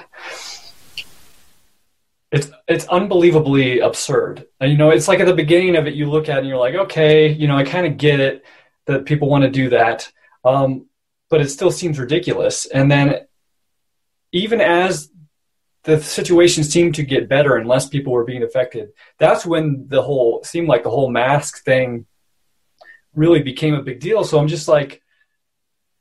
it's 2.31 2.49
it's 2.67 2.87
unbelievably 2.87 3.79
absurd. 3.79 4.45
And, 4.59 4.71
you 4.71 4.77
know, 4.77 4.89
it's 4.89 5.07
like 5.07 5.19
at 5.19 5.27
the 5.27 5.33
beginning 5.33 5.75
of 5.75 5.87
it, 5.87 5.93
you 5.93 6.09
look 6.09 6.29
at 6.29 6.37
it 6.37 6.39
and 6.39 6.47
you're 6.47 6.57
like, 6.57 6.75
okay, 6.75 7.29
you 7.29 7.47
know, 7.47 7.57
I 7.57 7.63
kind 7.63 7.85
of 7.85 7.97
get 7.97 8.19
it 8.19 8.45
that 8.85 9.05
people 9.05 9.29
want 9.29 9.43
to 9.43 9.49
do 9.49 9.69
that, 9.69 10.11
um, 10.43 10.87
but 11.29 11.41
it 11.41 11.49
still 11.49 11.71
seems 11.71 11.99
ridiculous. 11.99 12.65
And 12.65 12.89
then 12.89 13.27
even 14.31 14.61
as 14.61 15.09
the 15.83 16.01
situation 16.01 16.63
seemed 16.63 16.95
to 16.95 17.03
get 17.03 17.29
better 17.29 17.55
and 17.55 17.67
less 17.67 17.87
people 17.87 18.13
were 18.13 18.23
being 18.23 18.43
affected. 18.43 18.89
That's 19.17 19.45
when 19.45 19.85
the 19.87 20.01
whole 20.01 20.43
seemed 20.43 20.67
like 20.67 20.83
the 20.83 20.91
whole 20.91 21.09
mask 21.09 21.63
thing 21.63 22.05
really 23.15 23.41
became 23.41 23.73
a 23.73 23.81
big 23.81 23.99
deal. 23.99 24.23
So 24.23 24.39
I'm 24.39 24.47
just 24.47 24.67
like, 24.67 25.01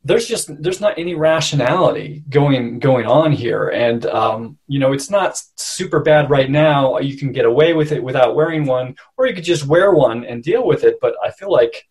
there's 0.02 0.26
just 0.26 0.62
there's 0.62 0.80
not 0.80 0.98
any 0.98 1.14
rationality 1.14 2.24
going 2.30 2.78
going 2.78 3.06
on 3.06 3.32
here, 3.32 3.68
and 3.68 4.06
um, 4.06 4.58
you 4.66 4.78
know 4.78 4.94
it's 4.94 5.10
not 5.10 5.38
super 5.56 6.00
bad 6.00 6.30
right 6.30 6.50
now. 6.50 6.98
You 6.98 7.18
can 7.18 7.32
get 7.32 7.44
away 7.44 7.74
with 7.74 7.92
it 7.92 8.02
without 8.02 8.34
wearing 8.34 8.64
one, 8.64 8.96
or 9.18 9.26
you 9.26 9.34
could 9.34 9.44
just 9.44 9.66
wear 9.66 9.92
one 9.92 10.24
and 10.24 10.42
deal 10.42 10.66
with 10.66 10.84
it. 10.84 10.98
But 11.02 11.16
I 11.22 11.30
feel 11.30 11.52
like 11.52 11.86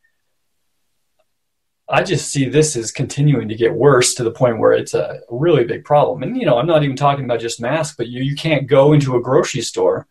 I 1.89 2.03
just 2.03 2.31
see 2.31 2.47
this 2.47 2.75
as 2.75 2.91
continuing 2.91 3.49
to 3.49 3.55
get 3.55 3.73
worse 3.73 4.13
to 4.15 4.23
the 4.23 4.31
point 4.31 4.59
where 4.59 4.73
it's 4.73 4.93
a 4.93 5.21
really 5.29 5.63
big 5.63 5.83
problem. 5.83 6.21
And 6.21 6.37
you 6.37 6.45
know, 6.45 6.59
I'm 6.59 6.67
not 6.67 6.83
even 6.83 6.95
talking 6.95 7.25
about 7.25 7.39
just 7.39 7.59
masks, 7.59 7.95
but 7.97 8.07
you 8.07 8.21
you 8.21 8.35
can't 8.35 8.67
go 8.67 8.93
into 8.93 9.15
a 9.15 9.21
grocery 9.21 9.61
store 9.61 10.07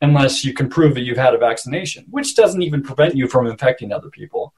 unless 0.00 0.44
you 0.44 0.52
can 0.52 0.68
prove 0.68 0.94
that 0.94 1.02
you've 1.02 1.16
had 1.16 1.34
a 1.34 1.38
vaccination, 1.38 2.04
which 2.10 2.34
doesn't 2.34 2.62
even 2.62 2.82
prevent 2.82 3.16
you 3.16 3.28
from 3.28 3.46
infecting 3.46 3.92
other 3.92 4.10
people. 4.10 4.54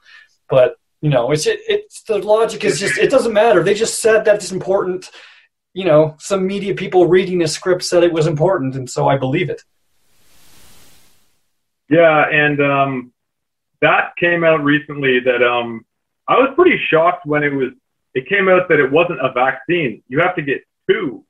But 0.49 0.77
you 1.03 1.11
know, 1.11 1.31
it's 1.31 1.47
it, 1.47 1.61
it's 1.69 2.03
the 2.03 2.19
logic 2.19 2.65
is 2.65 2.81
just 2.81 2.99
it 2.99 3.11
doesn't 3.11 3.35
matter. 3.35 3.63
They 3.63 3.75
just 3.75 4.01
said 4.01 4.25
that 4.25 4.37
it's 4.37 4.53
important. 4.53 5.11
You 5.75 5.85
know, 5.85 6.17
some 6.19 6.47
media 6.47 6.75
people 6.75 7.07
reading 7.07 7.43
a 7.43 7.49
script 7.49 7.85
said 7.85 8.03
it 8.03 8.13
was 8.13 8.27
important, 8.27 8.77
and 8.77 8.89
so 8.89 9.09
I 9.09 9.19
believe 9.19 9.51
it. 9.51 9.63
Yeah, 11.91 12.25
and 12.31 12.61
um, 12.63 13.13
that 13.83 14.17
came 14.17 14.43
out 14.43 14.65
recently 14.65 15.21
that 15.21 15.43
um, 15.43 15.85
I 16.29 16.35
was 16.35 16.53
pretty 16.57 16.79
shocked 16.89 17.27
when 17.27 17.43
it 17.43 17.53
was 17.53 17.71
it 18.15 18.29
came 18.29 18.49
out 18.49 18.69
that 18.69 18.81
it 18.81 18.91
wasn't 18.91 19.21
a 19.25 19.31
vaccine. 19.33 20.03
You 20.09 20.21
have 20.21 20.35
to 20.37 20.43
get 20.43 20.63
two. 20.89 21.25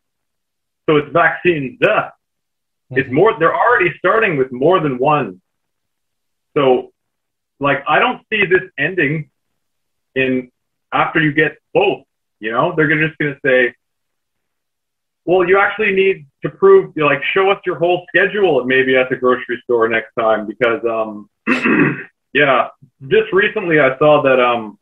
So 0.89 0.97
it's 0.97 1.13
vaccine 1.13 1.79
the. 1.81 1.87
Mm-hmm. 1.87 2.99
It's 2.99 3.11
more 3.11 3.37
they're 3.39 3.55
already 3.55 3.93
starting 3.99 4.37
with 4.37 4.53
more 4.53 4.81
than 4.81 4.99
one. 4.99 5.41
So 6.57 6.93
like 7.61 7.83
I 7.89 7.99
don't 7.99 8.23
see 8.31 8.45
this 8.47 8.63
ending 8.79 9.31
in 10.15 10.51
after 10.93 11.21
you 11.21 11.33
get 11.33 11.59
both, 11.75 12.05
you 12.41 12.51
know? 12.53 12.75
They're 12.75 12.89
just 12.89 13.19
gonna 13.19 13.39
say, 13.45 13.75
well, 15.25 15.47
you 15.47 15.59
actually 15.59 15.93
need 15.93 16.27
to 16.43 16.49
prove, 16.49 16.93
you 16.97 17.03
know, 17.03 17.09
like, 17.09 17.23
show 17.35 17.51
us 17.51 17.59
your 17.67 17.79
whole 17.79 18.07
schedule 18.09 18.65
maybe 18.65 18.97
at 18.97 19.11
the 19.11 19.17
grocery 19.17 19.61
store 19.65 19.89
next 19.89 20.13
time 20.19 20.47
because, 20.47 20.81
um, 20.85 21.29
yeah, 22.33 22.69
just 23.09 23.33
recently 23.33 23.81
I 23.81 23.99
saw 23.99 24.23
that, 24.23 24.41
um, 24.41 24.79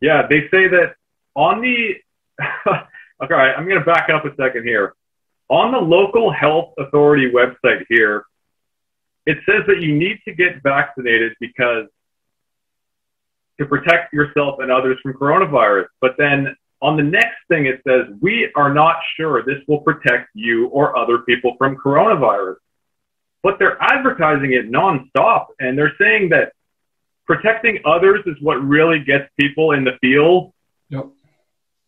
yeah, 0.00 0.26
they 0.28 0.42
say 0.50 0.68
that 0.68 0.94
on 1.34 1.60
the, 1.60 1.94
okay, 3.22 3.34
I'm 3.34 3.68
going 3.68 3.78
to 3.78 3.84
back 3.84 4.08
up 4.10 4.24
a 4.24 4.34
second 4.36 4.64
here. 4.64 4.94
On 5.48 5.72
the 5.72 5.78
local 5.78 6.32
health 6.32 6.74
authority 6.78 7.30
website 7.30 7.84
here, 7.88 8.24
it 9.26 9.38
says 9.46 9.62
that 9.66 9.80
you 9.80 9.94
need 9.94 10.18
to 10.24 10.34
get 10.34 10.62
vaccinated 10.62 11.34
because 11.40 11.86
to 13.58 13.66
protect 13.66 14.12
yourself 14.12 14.56
and 14.60 14.70
others 14.70 14.98
from 15.02 15.14
coronavirus. 15.14 15.86
But 16.00 16.16
then 16.18 16.56
on 16.82 16.96
the 16.96 17.02
next 17.02 17.36
thing, 17.48 17.66
it 17.66 17.80
says, 17.86 18.06
we 18.20 18.50
are 18.54 18.72
not 18.72 18.96
sure 19.16 19.42
this 19.42 19.62
will 19.66 19.80
protect 19.80 20.28
you 20.34 20.66
or 20.68 20.96
other 20.96 21.18
people 21.18 21.54
from 21.58 21.76
coronavirus. 21.76 22.56
But 23.42 23.58
they're 23.58 23.80
advertising 23.80 24.52
it 24.52 24.70
nonstop 24.70 25.46
and 25.58 25.78
they're 25.78 25.94
saying 25.98 26.30
that 26.30 26.52
protecting 27.26 27.80
others 27.84 28.22
is 28.26 28.36
what 28.40 28.56
really 28.56 29.00
gets 29.00 29.28
people 29.38 29.72
in 29.72 29.84
the 29.84 29.98
field. 30.00 30.52
Yep. 30.90 31.08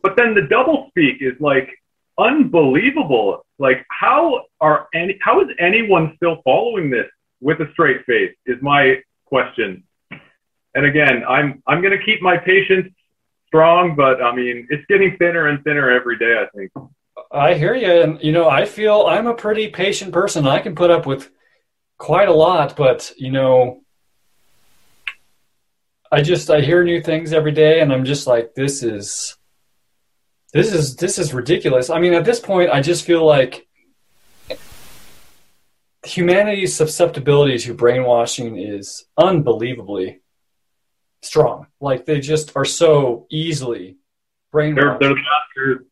But 0.02 0.16
then 0.16 0.34
the 0.34 0.42
double 0.42 0.86
speak 0.90 1.18
is 1.20 1.34
like 1.40 1.70
unbelievable. 2.18 3.44
Like 3.58 3.84
how 3.90 4.44
are 4.60 4.88
any 4.94 5.18
how 5.20 5.40
is 5.40 5.48
anyone 5.58 6.12
still 6.16 6.40
following 6.44 6.90
this 6.90 7.06
with 7.40 7.60
a 7.60 7.70
straight 7.72 8.04
face 8.04 8.34
is 8.46 8.56
my 8.62 9.00
question. 9.26 9.84
and 10.74 10.84
again, 10.86 11.22
I'm 11.28 11.62
I'm 11.66 11.80
going 11.80 11.96
to 11.96 12.04
keep 12.04 12.22
my 12.22 12.36
patience 12.36 12.92
strong, 13.46 13.96
but 13.96 14.22
I 14.22 14.34
mean, 14.34 14.66
it's 14.70 14.84
getting 14.88 15.16
thinner 15.18 15.48
and 15.48 15.62
thinner 15.64 15.90
every 15.90 16.18
day. 16.18 16.34
I 16.42 16.46
think. 16.56 16.72
I 17.30 17.54
hear 17.54 17.74
you, 17.74 17.90
and 17.90 18.22
you 18.22 18.32
know, 18.32 18.48
I 18.48 18.64
feel 18.64 19.06
I'm 19.06 19.26
a 19.26 19.34
pretty 19.34 19.68
patient 19.68 20.12
person. 20.12 20.46
I 20.46 20.60
can 20.60 20.74
put 20.74 20.90
up 20.90 21.06
with 21.06 21.30
quite 21.98 22.28
a 22.28 22.32
lot, 22.32 22.76
but 22.76 23.12
you 23.18 23.30
know, 23.30 23.82
I 26.10 26.22
just 26.22 26.50
I 26.50 26.60
hear 26.60 26.84
new 26.84 27.02
things 27.02 27.32
every 27.32 27.52
day, 27.52 27.80
and 27.80 27.92
I'm 27.92 28.04
just 28.04 28.26
like, 28.26 28.54
this 28.54 28.82
is 28.82 29.36
this 30.52 30.72
is 30.72 30.96
this 30.96 31.18
is 31.18 31.34
ridiculous. 31.34 31.90
I 31.90 31.98
mean, 31.98 32.14
at 32.14 32.24
this 32.24 32.40
point, 32.40 32.70
I 32.70 32.80
just 32.80 33.04
feel 33.04 33.24
like 33.24 33.66
humanity's 36.04 36.74
susceptibility 36.74 37.58
to 37.58 37.74
brainwashing 37.74 38.56
is 38.56 39.04
unbelievably 39.18 40.20
strong. 41.22 41.66
Like 41.80 42.06
they 42.06 42.20
just 42.20 42.56
are 42.56 42.64
so 42.64 43.26
easily 43.30 43.98
brainwashed. 44.52 45.00
They're, 45.00 45.10
they're 45.10 45.16
masters. 45.16 45.86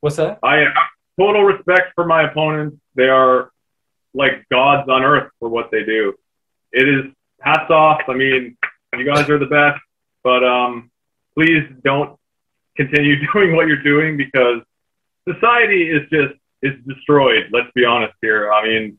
What's 0.00 0.16
that? 0.16 0.38
I 0.42 0.56
have 0.56 0.72
total 1.18 1.44
respect 1.44 1.92
for 1.94 2.04
my 2.04 2.28
opponents. 2.28 2.76
They 2.94 3.08
are 3.08 3.50
like 4.12 4.44
gods 4.50 4.88
on 4.88 5.02
earth 5.02 5.30
for 5.38 5.48
what 5.48 5.70
they 5.70 5.84
do. 5.84 6.14
It 6.72 6.88
is 6.88 7.12
hats 7.40 7.70
off. 7.70 8.02
I 8.08 8.14
mean, 8.14 8.56
you 8.98 9.06
guys 9.06 9.28
are 9.28 9.38
the 9.38 9.46
best, 9.46 9.80
but 10.22 10.44
um, 10.44 10.90
please 11.36 11.64
don't 11.84 12.18
continue 12.76 13.16
doing 13.32 13.54
what 13.56 13.66
you're 13.66 13.82
doing 13.82 14.16
because 14.16 14.62
society 15.28 15.90
is 15.90 16.02
just 16.10 16.34
is 16.62 16.72
destroyed. 16.86 17.50
Let's 17.52 17.70
be 17.74 17.84
honest 17.84 18.14
here. 18.22 18.52
I 18.52 18.66
mean, 18.66 18.98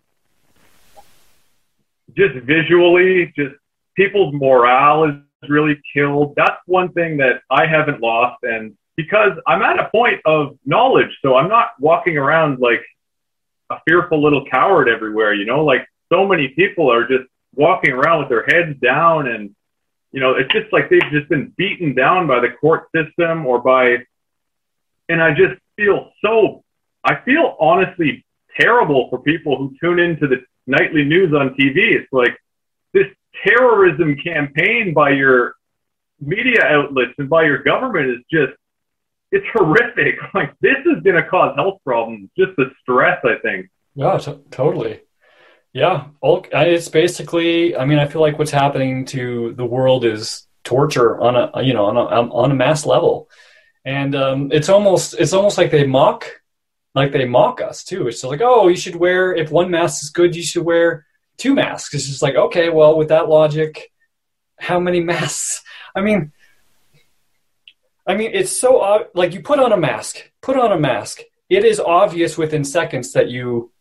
just 2.16 2.36
visually, 2.46 3.34
just 3.36 3.56
people's 3.96 4.34
morale 4.34 5.06
is 5.06 5.50
really 5.50 5.82
killed. 5.94 6.34
That's 6.36 6.60
one 6.66 6.92
thing 6.94 7.18
that 7.18 7.42
I 7.50 7.66
haven't 7.66 8.02
lost. 8.02 8.44
And 8.44 8.76
because 8.96 9.32
I'm 9.48 9.62
at 9.62 9.80
a 9.80 9.90
point 9.90 10.22
of 10.26 10.58
knowledge, 10.66 11.10
so 11.22 11.36
I'm 11.36 11.50
not 11.50 11.70
walking 11.80 12.18
around 12.18 12.60
like 12.60 12.84
a 13.70 13.78
fearful 13.88 14.22
little 14.22 14.46
coward 14.46 14.88
everywhere, 14.88 15.34
you 15.34 15.46
know, 15.46 15.66
like 15.66 15.88
so 16.12 16.28
many 16.28 16.50
people 16.50 16.92
are 16.92 17.08
just 17.08 17.26
walking 17.56 17.92
around 17.92 18.20
with 18.20 18.30
their 18.30 18.46
heads 18.46 18.80
down 18.80 19.28
and, 19.28 19.56
you 20.16 20.22
know, 20.22 20.36
it's 20.36 20.52
just 20.54 20.72
like 20.72 20.90
they've 20.90 21.12
just 21.12 21.28
been 21.28 21.54
beaten 21.58 21.94
down 21.94 22.26
by 22.26 22.40
the 22.40 22.48
court 22.62 22.86
system 22.96 23.46
or 23.46 23.60
by, 23.60 23.98
and 25.10 25.22
I 25.22 25.32
just 25.32 25.60
feel 25.76 26.10
so, 26.24 26.64
I 27.04 27.16
feel 27.26 27.58
honestly 27.60 28.26
terrible 28.58 29.10
for 29.10 29.20
people 29.20 29.58
who 29.58 29.76
tune 29.82 30.00
into 30.00 30.26
the 30.28 30.38
nightly 30.68 31.04
news 31.04 31.34
on 31.34 31.50
TV. 31.50 32.00
It's 32.00 32.08
like 32.14 32.38
this 32.94 33.08
terrorism 33.46 34.16
campaign 34.24 34.94
by 34.94 35.10
your 35.10 35.56
media 36.22 36.64
outlets 36.64 37.12
and 37.18 37.30
by 37.30 37.44
your 37.44 37.62
government 37.62 38.08
is 38.08 38.24
just 38.32 38.54
it's 39.34 39.46
horrific. 39.52 40.16
Like 40.34 40.54
this 40.62 40.78
is 40.86 41.04
going 41.04 41.18
to 41.18 41.28
cause 41.28 41.58
health 41.58 41.82
problems. 41.84 42.30
Just 42.40 42.52
the 42.56 42.72
stress, 42.82 43.20
I 43.26 43.36
think. 43.42 43.70
Yeah, 43.96 44.18
t- 44.18 44.40
totally. 44.50 45.02
Yeah, 45.76 46.06
it's 46.24 46.88
basically. 46.88 47.76
I 47.76 47.84
mean, 47.84 48.00
I 48.00 48.08
feel 48.08 48.22
like 48.22 48.40
what's 48.40 48.50
happening 48.50 49.04
to 49.08 49.54
the 49.58 49.66
world 49.66 50.06
is 50.06 50.48
torture 50.64 51.20
on 51.20 51.36
a 51.36 51.62
you 51.64 51.74
know 51.74 51.88
on 51.88 51.98
a 51.98 52.00
on 52.00 52.50
a 52.50 52.56
mass 52.56 52.86
level, 52.86 53.30
and 53.84 54.16
um, 54.16 54.52
it's 54.54 54.70
almost 54.70 55.16
it's 55.20 55.34
almost 55.34 55.58
like 55.58 55.72
they 55.72 55.86
mock 55.86 56.32
like 56.94 57.12
they 57.12 57.26
mock 57.26 57.60
us 57.60 57.84
too. 57.84 58.08
It's 58.08 58.24
like, 58.24 58.40
oh, 58.42 58.70
you 58.70 58.78
should 58.78 58.96
wear 58.96 59.36
if 59.36 59.52
one 59.52 59.70
mask 59.70 60.02
is 60.02 60.12
good, 60.12 60.34
you 60.34 60.44
should 60.44 60.64
wear 60.64 61.06
two 61.36 61.54
masks. 61.54 61.94
It's 61.94 62.08
just 62.08 62.22
like, 62.22 62.36
okay, 62.36 62.70
well, 62.70 62.98
with 62.98 63.10
that 63.10 63.28
logic, 63.28 63.92
how 64.58 64.80
many 64.80 65.00
masks? 65.12 65.62
I 65.94 66.00
mean, 66.00 66.32
I 68.08 68.16
mean, 68.16 68.32
it's 68.34 68.58
so 68.58 69.10
like 69.14 69.34
you 69.34 69.42
put 69.42 69.60
on 69.60 69.74
a 69.74 69.78
mask, 69.78 70.20
put 70.42 70.56
on 70.56 70.72
a 70.72 70.80
mask. 70.80 71.20
It 71.50 71.66
is 71.66 71.82
obvious 71.82 72.38
within 72.38 72.64
seconds 72.64 73.12
that 73.12 73.30
you 73.30 73.74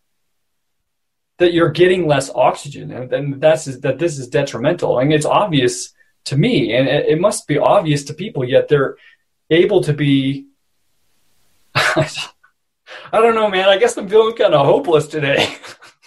that 1.39 1.53
you're 1.53 1.71
getting 1.71 2.07
less 2.07 2.31
oxygen, 2.31 2.91
and, 2.91 3.13
and 3.13 3.41
that's 3.41 3.65
that 3.65 3.99
this 3.99 4.19
is 4.19 4.29
detrimental. 4.29 4.99
Mean, 4.99 5.13
it's 5.13 5.27
obvious 5.27 5.93
to 6.27 6.37
me, 6.37 6.75
and 6.75 6.89
it, 6.89 7.07
it 7.07 7.21
must 7.21 7.47
be 7.47 7.59
obvious 7.59 8.05
to 8.05 8.15
people. 8.15 8.45
Yet 8.45 8.69
they're 8.69 8.97
able 9.51 9.83
to 9.83 9.93
be. 9.93 10.47
I 11.75 13.21
don't 13.21 13.35
know, 13.35 13.51
man. 13.51 13.69
I 13.69 13.79
guess 13.79 13.97
I'm 13.97 14.09
feeling 14.09 14.37
kind 14.37 14.55
of 14.55 14.65
hopeless 14.65 15.07
today. 15.07 15.57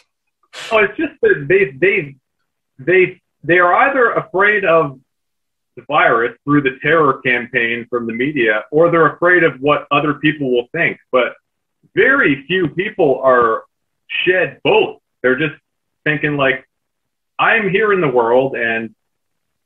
oh, 0.71 0.79
it's 0.79 0.97
just 0.97 1.13
that 1.21 1.45
they 1.47 1.71
they 1.71 2.15
they 2.79 3.21
they 3.43 3.59
are 3.59 3.73
either 3.89 4.11
afraid 4.11 4.65
of 4.65 4.99
the 5.75 5.83
virus 5.87 6.35
through 6.43 6.61
the 6.61 6.77
terror 6.81 7.21
campaign 7.21 7.85
from 7.89 8.07
the 8.07 8.13
media, 8.13 8.63
or 8.71 8.89
they're 8.89 9.13
afraid 9.13 9.43
of 9.43 9.59
what 9.59 9.87
other 9.91 10.15
people 10.15 10.51
will 10.51 10.67
think. 10.71 10.97
But 11.11 11.33
very 11.93 12.45
few 12.47 12.69
people 12.69 13.21
are 13.23 13.63
shed 14.25 14.59
both. 14.63 14.99
They're 15.21 15.37
just 15.37 15.55
thinking 16.03 16.37
like, 16.37 16.67
I'm 17.39 17.69
here 17.69 17.93
in 17.93 18.01
the 18.01 18.07
world 18.07 18.55
and 18.55 18.95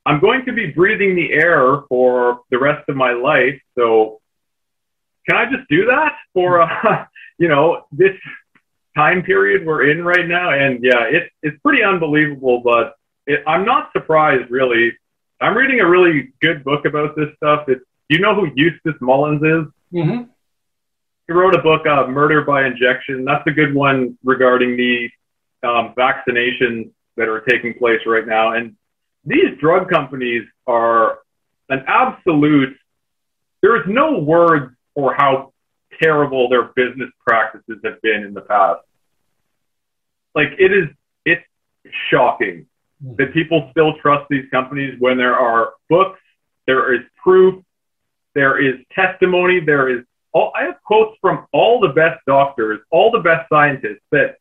I'm 0.06 0.20
going 0.20 0.46
to 0.46 0.54
be 0.54 0.68
breathing 0.68 1.16
the 1.16 1.32
air 1.32 1.82
for 1.88 2.42
the 2.50 2.60
rest 2.60 2.90
of 2.90 2.96
my 2.96 3.14
life. 3.14 3.60
So 3.78 4.20
can 5.28 5.38
I 5.38 5.46
just 5.46 5.70
do 5.70 5.86
that 5.86 6.16
for, 6.34 6.62
uh, 6.62 7.06
you 7.38 7.48
know, 7.48 7.86
this 7.92 8.18
time 8.96 9.24
period 9.24 9.66
we're 9.66 9.90
in 9.90 10.04
right 10.04 10.28
now? 10.28 10.52
And 10.52 10.84
yeah, 10.84 11.04
it, 11.04 11.30
it's 11.44 11.58
pretty 11.62 11.84
unbelievable, 11.84 12.62
but 12.64 12.96
it, 13.28 13.44
I'm 13.46 13.66
not 13.66 13.92
surprised 13.94 14.50
really. 14.50 14.98
I'm 15.40 15.56
reading 15.56 15.80
a 15.80 15.90
really 15.90 16.34
good 16.42 16.64
book 16.64 16.86
about 16.86 17.16
this 17.16 17.30
stuff. 17.38 17.66
It's, 17.68 17.84
you 18.10 18.20
know 18.20 18.36
who 18.36 18.52
Eustace 18.56 19.00
Mullins 19.00 19.42
is? 19.42 19.74
Mm-hmm. 19.94 20.24
He 21.28 21.34
wrote 21.34 21.56
a 21.56 21.62
book, 21.62 21.88
uh, 21.88 22.08
Murder 22.08 22.42
by 22.42 22.66
Injection. 22.66 23.24
That's 23.24 23.46
a 23.48 23.52
good 23.52 23.74
one 23.74 24.18
regarding 24.24 24.76
the 24.76 25.10
um, 25.64 25.94
vaccinations 25.98 26.92
that 27.18 27.28
are 27.28 27.42
taking 27.42 27.74
place 27.74 28.00
right 28.06 28.28
now. 28.28 28.54
And 28.54 28.76
these 29.26 29.58
drug 29.60 29.90
companies 29.90 30.44
are 30.68 31.20
an 31.70 31.84
absolute, 31.88 32.76
there 33.62 33.76
is 33.78 33.84
no 33.88 34.20
words 34.20 34.76
for 34.96 35.14
how 35.14 35.54
terrible 36.02 36.50
their 36.50 36.72
business 36.76 37.10
practices 37.26 37.78
have 37.84 38.02
been 38.02 38.24
in 38.24 38.34
the 38.34 38.42
past. 38.42 38.82
Like 40.34 40.50
it 40.58 40.72
is, 40.72 40.88
it's 41.26 41.44
shocking 42.10 42.66
that 43.18 43.34
people 43.34 43.68
still 43.72 43.94
trust 44.02 44.28
these 44.30 44.46
companies 44.52 44.96
when 45.00 45.18
there 45.18 45.36
are 45.36 45.74
books, 45.90 46.20
there 46.68 46.94
is 46.94 47.02
proof, 47.22 47.64
there 48.34 48.62
is 48.62 48.76
testimony, 48.94 49.60
there 49.60 49.90
is 49.90 50.06
all, 50.34 50.54
I 50.56 50.64
have 50.64 50.82
quotes 50.84 51.18
from 51.20 51.46
all 51.52 51.80
the 51.80 51.90
best 51.90 52.22
doctors, 52.26 52.80
all 52.90 53.12
the 53.12 53.20
best 53.20 53.50
scientists 53.50 54.02
that 54.12 54.38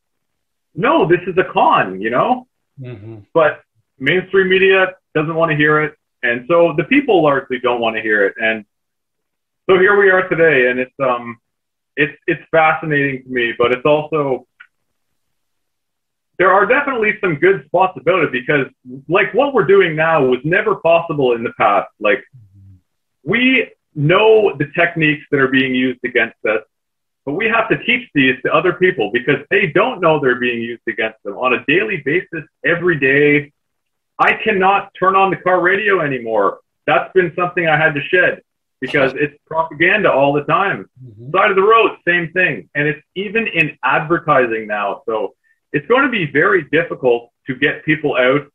no, 0.74 1.06
this 1.06 1.20
is 1.26 1.36
a 1.38 1.52
con, 1.52 2.00
you 2.00 2.10
know? 2.10 2.46
Mm-hmm. 2.80 3.18
But 3.34 3.60
mainstream 3.98 4.48
media 4.48 4.94
doesn't 5.14 5.34
want 5.34 5.50
to 5.50 5.56
hear 5.56 5.82
it. 5.82 5.94
And 6.22 6.44
so 6.48 6.74
the 6.76 6.84
people 6.84 7.22
largely 7.22 7.58
don't 7.58 7.80
want 7.80 7.96
to 7.96 8.02
hear 8.02 8.26
it. 8.26 8.34
And 8.38 8.64
so 9.68 9.78
here 9.78 9.96
we 9.96 10.10
are 10.10 10.28
today, 10.28 10.68
and 10.68 10.80
it's 10.80 10.94
um, 11.00 11.38
it's 11.96 12.16
it's 12.26 12.42
fascinating 12.50 13.22
to 13.22 13.28
me, 13.28 13.52
but 13.56 13.72
it's 13.72 13.84
also 13.84 14.46
there 16.38 16.50
are 16.50 16.66
definitely 16.66 17.12
some 17.20 17.36
good 17.36 17.64
spots 17.66 17.96
about 18.00 18.24
it 18.24 18.32
because 18.32 18.66
like 19.08 19.32
what 19.32 19.54
we're 19.54 19.66
doing 19.66 19.94
now 19.94 20.24
was 20.24 20.40
never 20.42 20.76
possible 20.76 21.34
in 21.34 21.44
the 21.44 21.52
past. 21.56 21.88
Like 22.00 22.24
we 23.22 23.70
know 23.94 24.56
the 24.56 24.66
techniques 24.74 25.24
that 25.30 25.38
are 25.38 25.48
being 25.48 25.74
used 25.74 26.00
against 26.04 26.36
us, 26.46 26.62
but 27.26 27.34
we 27.34 27.48
have 27.48 27.68
to 27.68 27.82
teach 27.84 28.08
these 28.14 28.36
to 28.44 28.52
other 28.52 28.72
people 28.74 29.10
because 29.12 29.44
they 29.50 29.66
don't 29.68 30.00
know 30.00 30.20
they're 30.20 30.40
being 30.40 30.62
used 30.62 30.82
against 30.88 31.22
them 31.22 31.34
on 31.34 31.54
a 31.54 31.64
daily 31.66 32.02
basis, 32.04 32.44
every 32.64 32.98
day. 32.98 33.52
I 34.18 34.34
cannot 34.34 34.92
turn 34.98 35.16
on 35.16 35.30
the 35.30 35.36
car 35.36 35.60
radio 35.60 36.00
anymore. 36.00 36.60
That's 36.86 37.12
been 37.12 37.32
something 37.36 37.66
I 37.66 37.76
had 37.76 37.94
to 37.94 38.00
shed 38.00 38.42
because 38.80 39.12
it's 39.14 39.34
propaganda 39.46 40.10
all 40.10 40.32
the 40.32 40.44
time. 40.44 40.88
Mm-hmm. 41.04 41.30
Side 41.36 41.50
of 41.50 41.56
the 41.56 41.62
road, 41.62 41.96
same 42.06 42.32
thing. 42.32 42.68
And 42.74 42.88
it's 42.88 43.00
even 43.14 43.46
in 43.46 43.78
advertising 43.84 44.66
now. 44.66 45.02
So 45.06 45.34
it's 45.72 45.86
going 45.86 46.04
to 46.04 46.10
be 46.10 46.26
very 46.26 46.64
difficult 46.72 47.30
to 47.46 47.54
get 47.54 47.84
people 47.84 48.16
out 48.16 48.50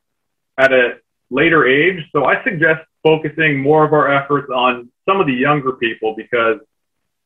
at 0.57 0.73
a 0.73 0.97
later 1.29 1.67
age. 1.67 2.03
So 2.11 2.25
I 2.25 2.43
suggest 2.43 2.81
focusing 3.03 3.59
more 3.59 3.85
of 3.85 3.93
our 3.93 4.11
efforts 4.11 4.49
on 4.49 4.91
some 5.07 5.21
of 5.21 5.27
the 5.27 5.33
younger 5.33 5.73
people 5.73 6.15
because 6.15 6.59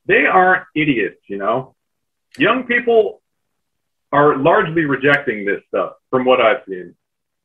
they 0.10 0.26
aren't 0.26 0.64
idiots, 0.76 1.22
you 1.28 1.38
know? 1.38 1.76
Young 2.38 2.64
people 2.66 3.22
are 4.12 4.38
largely 4.38 4.86
rejecting 4.86 5.45
this 5.45 5.62
stuff 5.68 5.93
from 6.10 6.26
what 6.26 6.41
I've 6.41 6.64
seen. 6.68 6.95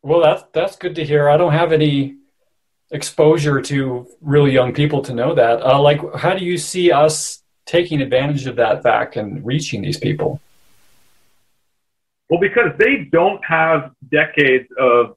Well, 0.03 0.21
that's 0.21 0.45
that's 0.53 0.77
good 0.77 0.95
to 0.97 1.05
hear. 1.05 1.29
I 1.29 1.37
don't 1.37 1.53
have 1.53 1.73
any 1.73 2.17
exposure 2.91 3.61
to 3.61 4.07
really 4.21 4.53
young 4.53 4.73
people 4.73 5.03
to 5.03 5.15
know 5.15 5.35
that. 5.35 5.63
Uh, 5.63 5.81
like, 5.81 6.01
how 6.17 6.35
do 6.35 6.45
you 6.45 6.59
see 6.59 6.91
us 6.91 7.43
taking 7.67 8.01
advantage 8.01 8.47
of 8.47 8.57
that 8.57 8.83
fact 8.83 9.17
and 9.17 9.45
reaching 9.45 9.83
these 9.83 9.99
people? 9.99 10.41
Well, 12.31 12.41
because 12.41 12.73
they 12.79 13.09
don't 13.13 13.45
have 13.45 13.93
decades 14.11 14.69
of 14.79 15.17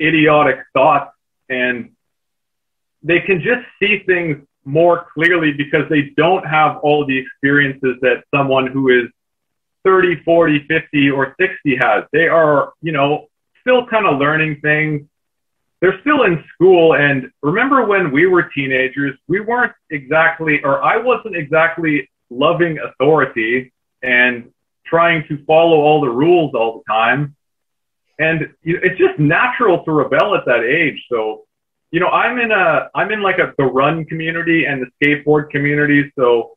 idiotic 0.00 0.58
thoughts 0.72 1.12
and 1.48 1.92
they 3.02 3.20
can 3.20 3.40
just 3.40 3.66
see 3.80 4.02
things 4.06 4.47
more 4.68 5.06
clearly 5.14 5.52
because 5.52 5.88
they 5.88 6.10
don't 6.16 6.46
have 6.46 6.76
all 6.78 7.06
the 7.06 7.18
experiences 7.18 7.96
that 8.02 8.24
someone 8.34 8.66
who 8.66 8.88
is 8.88 9.08
30, 9.84 10.22
40, 10.24 10.66
50, 10.68 11.10
or 11.10 11.34
60 11.40 11.76
has. 11.76 12.04
They 12.12 12.28
are, 12.28 12.72
you 12.82 12.92
know, 12.92 13.26
still 13.62 13.86
kind 13.86 14.06
of 14.06 14.18
learning 14.18 14.60
things. 14.60 15.06
They're 15.80 16.00
still 16.00 16.24
in 16.24 16.44
school. 16.54 16.94
And 16.94 17.30
remember 17.42 17.86
when 17.86 18.10
we 18.12 18.26
were 18.26 18.50
teenagers, 18.54 19.16
we 19.28 19.40
weren't 19.40 19.72
exactly, 19.90 20.60
or 20.62 20.82
I 20.82 20.98
wasn't 20.98 21.36
exactly 21.36 22.10
loving 22.30 22.78
authority 22.78 23.72
and 24.02 24.52
trying 24.84 25.24
to 25.28 25.42
follow 25.44 25.78
all 25.80 26.00
the 26.00 26.10
rules 26.10 26.54
all 26.54 26.82
the 26.82 26.92
time. 26.92 27.34
And 28.18 28.52
it's 28.62 28.98
just 28.98 29.18
natural 29.18 29.84
to 29.84 29.92
rebel 29.92 30.34
at 30.34 30.44
that 30.46 30.64
age. 30.64 31.02
So, 31.10 31.44
you 31.90 32.00
know, 32.00 32.08
I'm 32.08 32.38
in 32.38 32.50
a, 32.50 32.90
I'm 32.94 33.10
in 33.10 33.22
like 33.22 33.38
a, 33.38 33.54
the 33.56 33.64
run 33.64 34.04
community 34.04 34.66
and 34.66 34.82
the 34.82 35.06
skateboard 35.06 35.50
community. 35.50 36.12
So 36.18 36.56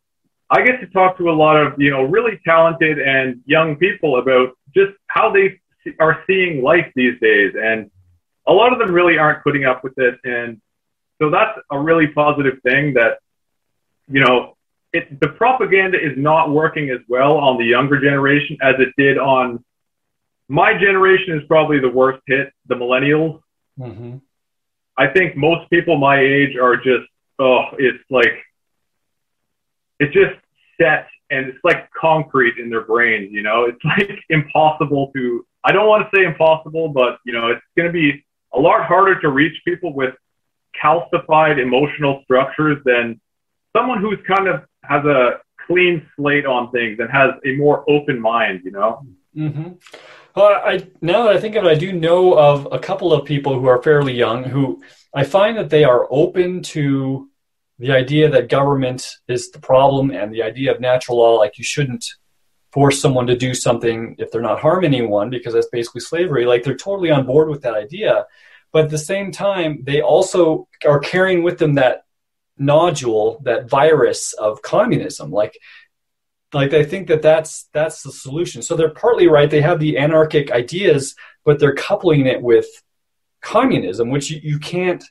I 0.49 0.63
get 0.63 0.81
to 0.81 0.87
talk 0.87 1.17
to 1.17 1.29
a 1.29 1.31
lot 1.31 1.55
of, 1.55 1.79
you 1.79 1.89
know, 1.89 2.03
really 2.03 2.39
talented 2.45 2.99
and 2.99 3.41
young 3.45 3.77
people 3.77 4.19
about 4.19 4.49
just 4.75 4.91
how 5.07 5.31
they 5.31 5.59
are 5.99 6.23
seeing 6.27 6.61
life 6.61 6.91
these 6.95 7.19
days. 7.21 7.53
And 7.61 7.89
a 8.47 8.51
lot 8.53 8.73
of 8.73 8.79
them 8.79 8.91
really 8.91 9.17
aren't 9.17 9.43
putting 9.43 9.63
up 9.63 9.83
with 9.83 9.97
it. 9.97 10.19
And 10.23 10.61
so 11.21 11.29
that's 11.29 11.57
a 11.71 11.79
really 11.79 12.07
positive 12.07 12.59
thing 12.63 12.95
that, 12.95 13.19
you 14.09 14.23
know, 14.23 14.57
it, 14.91 15.21
the 15.21 15.29
propaganda 15.29 15.97
is 15.97 16.17
not 16.17 16.51
working 16.51 16.89
as 16.89 16.99
well 17.07 17.37
on 17.37 17.57
the 17.57 17.63
younger 17.63 18.01
generation 18.01 18.57
as 18.61 18.75
it 18.79 18.89
did 18.97 19.17
on 19.17 19.63
my 20.49 20.73
generation 20.73 21.39
is 21.39 21.47
probably 21.47 21.79
the 21.79 21.87
worst 21.89 22.21
hit, 22.27 22.51
the 22.67 22.75
millennials. 22.75 23.39
Mm-hmm. 23.79 24.17
I 24.97 25.07
think 25.07 25.35
most 25.35 25.69
people 25.69 25.97
my 25.97 26.19
age 26.19 26.55
are 26.55 26.75
just, 26.75 27.07
oh, 27.39 27.65
it's 27.77 28.03
like, 28.09 28.33
it's 29.99 30.13
just 30.13 30.35
set 30.79 31.07
and 31.29 31.47
it's 31.47 31.59
like 31.63 31.89
concrete 31.91 32.57
in 32.57 32.69
their 32.69 32.81
brains, 32.81 33.31
you 33.31 33.41
know? 33.41 33.65
It's 33.65 33.79
like 33.85 34.19
impossible 34.29 35.11
to, 35.15 35.45
I 35.63 35.71
don't 35.71 35.87
want 35.87 36.09
to 36.09 36.17
say 36.17 36.25
impossible, 36.25 36.89
but, 36.89 37.19
you 37.25 37.33
know, 37.33 37.47
it's 37.47 37.61
going 37.77 37.87
to 37.87 37.93
be 37.93 38.23
a 38.53 38.59
lot 38.59 38.85
harder 38.85 39.19
to 39.21 39.29
reach 39.29 39.59
people 39.65 39.93
with 39.93 40.13
calcified 40.81 41.59
emotional 41.59 42.21
structures 42.23 42.77
than 42.85 43.19
someone 43.75 44.01
who's 44.01 44.19
kind 44.27 44.47
of 44.47 44.63
has 44.83 45.05
a 45.05 45.39
clean 45.67 46.05
slate 46.15 46.45
on 46.45 46.71
things 46.71 46.99
and 46.99 47.09
has 47.09 47.31
a 47.45 47.55
more 47.55 47.89
open 47.89 48.19
mind, 48.19 48.61
you 48.63 48.71
know? 48.71 49.05
Mm-hmm. 49.35 49.73
Well, 50.35 50.61
I 50.63 50.87
now 51.01 51.23
that 51.23 51.35
I 51.35 51.39
think 51.39 51.55
of 51.55 51.65
it, 51.65 51.69
I 51.69 51.75
do 51.75 51.91
know 51.91 52.37
of 52.37 52.67
a 52.71 52.79
couple 52.79 53.11
of 53.11 53.25
people 53.25 53.59
who 53.59 53.67
are 53.67 53.81
fairly 53.81 54.13
young 54.13 54.43
who 54.43 54.81
I 55.13 55.23
find 55.23 55.57
that 55.57 55.69
they 55.69 55.83
are 55.83 56.07
open 56.09 56.63
to 56.63 57.29
the 57.79 57.91
idea 57.91 58.29
that 58.29 58.47
government 58.47 59.07
is 59.27 59.51
the 59.51 59.59
problem 59.59 60.11
and 60.11 60.33
the 60.33 60.43
idea 60.43 60.73
of 60.73 60.79
natural 60.79 61.17
law, 61.17 61.35
like 61.35 61.57
you 61.57 61.63
shouldn't 61.63 62.05
force 62.71 63.01
someone 63.01 63.27
to 63.27 63.35
do 63.35 63.53
something 63.53 64.15
if 64.19 64.31
they're 64.31 64.41
not 64.41 64.61
harming 64.61 64.93
anyone 64.93 65.29
because 65.29 65.53
that's 65.53 65.67
basically 65.71 65.99
slavery. 65.99 66.45
Like 66.45 66.63
they're 66.63 66.77
totally 66.77 67.11
on 67.11 67.25
board 67.25 67.49
with 67.49 67.61
that 67.63 67.73
idea. 67.73 68.25
But 68.71 68.85
at 68.85 68.91
the 68.91 68.97
same 68.97 69.31
time, 69.31 69.83
they 69.83 70.01
also 70.01 70.69
are 70.85 70.99
carrying 70.99 71.43
with 71.43 71.57
them 71.57 71.73
that 71.75 72.05
nodule, 72.57 73.41
that 73.43 73.69
virus 73.69 74.33
of 74.33 74.61
communism. 74.61 75.31
Like, 75.31 75.57
like 76.53 76.71
they 76.71 76.83
think 76.83 77.07
that 77.07 77.21
that's 77.21 77.69
that's 77.73 78.03
the 78.03 78.11
solution. 78.11 78.61
So 78.61 78.75
they're 78.75 78.89
partly 78.89 79.27
right. 79.27 79.49
They 79.49 79.61
have 79.61 79.79
the 79.79 79.97
anarchic 79.97 80.51
ideas, 80.51 81.15
but 81.45 81.59
they're 81.59 81.75
coupling 81.75 82.25
it 82.27 82.41
with 82.41 82.67
communism, 83.41 84.09
which 84.09 84.29
you, 84.29 84.39
you 84.43 84.59
can't 84.59 85.03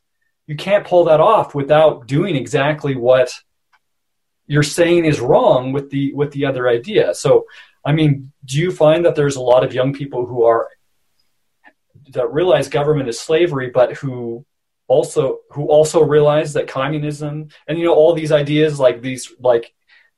you 0.47 0.57
can't 0.57 0.87
pull 0.87 1.05
that 1.05 1.21
off 1.21 1.55
without 1.55 2.07
doing 2.07 2.37
exactly 2.37 2.97
what 2.97 3.33
you're 4.47 4.63
saying 4.63 5.05
is 5.05 5.21
wrong 5.21 5.73
with 5.73 5.91
the 5.91 6.13
with 6.13 6.33
the 6.33 6.45
other 6.45 6.69
idea. 6.69 7.15
So, 7.15 7.47
I 7.85 7.93
mean, 7.93 8.33
do 8.45 8.59
you 8.59 8.73
find 8.73 9.05
that 9.05 9.15
there's 9.15 9.37
a 9.37 9.41
lot 9.41 9.65
of 9.65 9.73
young 9.73 9.93
people 9.93 10.27
who 10.27 10.45
are 10.45 10.69
that 12.11 12.33
realize 12.33 12.69
government 12.69 13.09
is 13.09 13.21
slavery, 13.21 13.71
but 13.71 13.95
who 13.95 14.45
also 14.89 15.39
who 15.51 15.69
also 15.69 16.03
realize 16.03 16.53
that 16.55 16.67
communism 16.67 17.49
and 17.69 17.79
you 17.79 17.85
know 17.85 17.95
all 17.95 18.13
these 18.13 18.33
ideas 18.33 18.81
like 18.81 19.01
these 19.01 19.33
like 19.39 19.73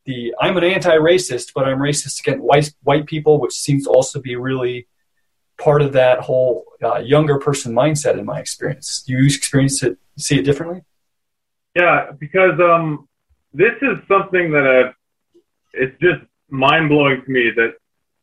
the 0.04 0.34
I'm 0.40 0.56
an 0.56 0.64
anti-racist, 0.64 1.52
but 1.54 1.64
I'm 1.66 1.78
racist 1.78 2.20
against 2.20 2.42
white 2.42 2.72
white 2.82 3.06
people, 3.06 3.40
which 3.40 3.52
seems 3.52 3.84
to 3.84 3.90
also 3.90 4.20
be 4.20 4.36
really 4.36 4.88
part 5.58 5.82
of 5.82 5.92
that 5.92 6.20
whole 6.20 6.64
uh, 6.82 6.98
younger 6.98 7.38
person 7.38 7.74
mindset 7.74 8.18
in 8.18 8.24
my 8.24 8.40
experience. 8.40 9.02
Do 9.06 9.12
you 9.12 9.24
experience 9.26 9.82
it, 9.82 9.98
see 10.18 10.38
it 10.38 10.42
differently? 10.42 10.82
Yeah, 11.76 12.10
because 12.18 12.58
um, 12.60 13.08
this 13.54 13.74
is 13.80 13.98
something 14.08 14.50
that 14.52 14.66
uh, 14.66 14.92
it's 15.72 15.98
just 16.00 16.22
mind 16.48 16.88
blowing 16.88 17.22
to 17.24 17.30
me 17.30 17.50
that 17.56 17.74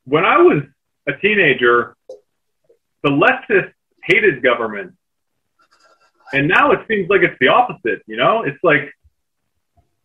when 0.04 0.26
I 0.26 0.38
was 0.38 0.64
a 1.08 1.14
teenager, 1.14 1.96
the 3.04 3.10
leftists 3.10 3.74
hated 4.04 4.44
government 4.44 4.94
and 6.32 6.48
now 6.48 6.72
it 6.72 6.80
seems 6.88 7.10
like 7.10 7.22
it's 7.22 7.38
the 7.40 7.48
opposite, 7.48 8.02
you 8.06 8.18
know? 8.18 8.44
It's 8.44 8.58
like, 8.64 8.92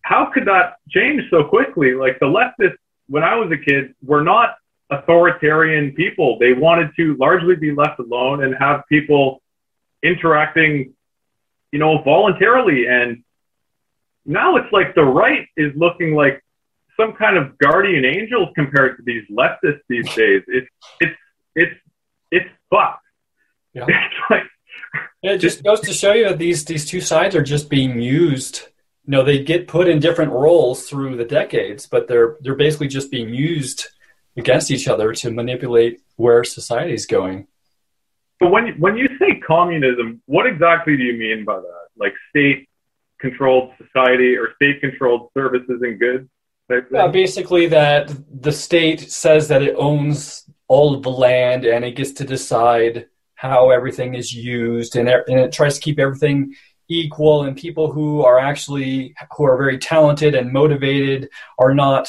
how 0.04 0.30
could 0.32 0.46
that 0.46 0.74
change 0.90 1.22
so 1.30 1.44
quickly? 1.44 1.94
Like 1.94 2.20
the 2.20 2.26
leftists, 2.26 2.76
when 3.08 3.24
I 3.24 3.36
was 3.36 3.50
a 3.50 3.56
kid, 3.56 3.94
were 4.02 4.22
not 4.22 4.56
authoritarian 4.90 5.92
people. 5.92 6.38
They 6.38 6.52
wanted 6.52 6.90
to 6.96 7.16
largely 7.16 7.56
be 7.56 7.72
left 7.72 7.98
alone 7.98 8.44
and 8.44 8.54
have 8.54 8.82
people 8.86 9.42
interacting, 10.02 10.92
you 11.72 11.78
know, 11.78 12.02
voluntarily. 12.02 12.86
And 12.86 13.24
now 14.26 14.56
it's 14.56 14.70
like 14.72 14.94
the 14.94 15.04
right 15.04 15.48
is 15.56 15.72
looking 15.74 16.14
like 16.14 16.44
some 17.00 17.14
kind 17.14 17.38
of 17.38 17.56
guardian 17.56 18.04
angels 18.04 18.50
compared 18.54 18.98
to 18.98 19.02
these 19.04 19.24
leftists 19.30 19.80
these 19.88 20.06
days. 20.14 20.42
It's, 20.46 20.68
it's, 21.00 21.16
it's, 21.56 21.80
it's 22.30 22.50
fucked. 22.70 23.00
Yeah. 23.72 23.86
It's 23.88 24.30
like, 24.30 24.42
it 25.22 25.38
just 25.38 25.64
goes 25.64 25.80
to 25.80 25.92
show 25.94 26.12
you 26.12 26.28
that 26.28 26.38
these 26.38 26.64
these 26.66 26.84
two 26.84 27.00
sides 27.00 27.34
are 27.34 27.42
just 27.42 27.68
being 27.70 28.00
used. 28.00 28.68
You 29.06 29.10
know, 29.10 29.22
they 29.22 29.42
get 29.42 29.68
put 29.68 29.88
in 29.88 29.98
different 29.98 30.32
roles 30.32 30.88
through 30.88 31.16
the 31.16 31.24
decades, 31.24 31.86
but 31.86 32.08
they're 32.08 32.36
they're 32.40 32.54
basically 32.54 32.88
just 32.88 33.10
being 33.10 33.28
used 33.28 33.88
against 34.36 34.70
each 34.70 34.88
other 34.88 35.12
to 35.12 35.30
manipulate 35.30 36.00
where 36.16 36.42
society 36.44 36.94
is 36.94 37.06
going. 37.06 37.46
But 38.40 38.50
when 38.50 38.74
when 38.80 38.96
you 38.96 39.08
say 39.18 39.40
communism, 39.46 40.22
what 40.26 40.46
exactly 40.46 40.96
do 40.96 41.02
you 41.02 41.14
mean 41.14 41.44
by 41.44 41.56
that? 41.56 41.86
Like 41.96 42.14
state 42.30 42.68
controlled 43.20 43.72
society 43.82 44.36
or 44.36 44.54
state 44.56 44.80
controlled 44.80 45.30
services 45.36 45.80
and 45.82 45.98
goods? 45.98 46.28
Yeah, 46.70 47.04
uh, 47.04 47.08
basically 47.08 47.66
that 47.66 48.10
the 48.40 48.52
state 48.52 49.12
says 49.12 49.48
that 49.48 49.62
it 49.62 49.74
owns 49.76 50.48
all 50.66 50.94
of 50.94 51.02
the 51.02 51.10
land 51.10 51.66
and 51.66 51.84
it 51.84 51.94
gets 51.94 52.12
to 52.12 52.24
decide 52.24 53.06
how 53.34 53.70
everything 53.70 54.14
is 54.14 54.32
used 54.32 54.96
and, 54.96 55.08
and 55.08 55.40
it 55.40 55.52
tries 55.52 55.74
to 55.74 55.80
keep 55.80 55.98
everything 55.98 56.54
equal 56.88 57.44
and 57.44 57.56
people 57.56 57.90
who 57.90 58.24
are 58.24 58.38
actually 58.38 59.14
who 59.36 59.44
are 59.44 59.56
very 59.56 59.78
talented 59.78 60.34
and 60.34 60.52
motivated 60.52 61.28
are 61.58 61.74
not 61.74 62.08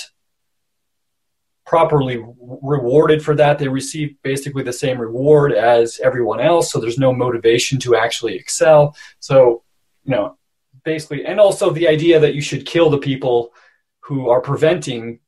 properly 1.65 2.23
rewarded 2.61 3.23
for 3.23 3.35
that. 3.35 3.57
They 3.57 3.67
receive 3.67 4.15
basically 4.21 4.63
the 4.63 4.73
same 4.73 4.99
reward 4.99 5.51
as 5.51 5.99
everyone 6.03 6.39
else 6.39 6.71
so 6.71 6.79
there's 6.79 6.99
no 6.99 7.13
motivation 7.13 7.79
to 7.79 7.95
actually 7.95 8.35
excel. 8.35 8.95
So 9.19 9.63
you 10.03 10.11
know 10.11 10.37
basically 10.83 11.25
and 11.25 11.39
also 11.39 11.71
the 11.71 11.87
idea 11.87 12.19
that 12.19 12.35
you 12.35 12.41
should 12.41 12.65
kill 12.65 12.89
the 12.89 12.97
people 12.97 13.53
who 14.01 14.29
are 14.29 14.41
preventing 14.41 15.19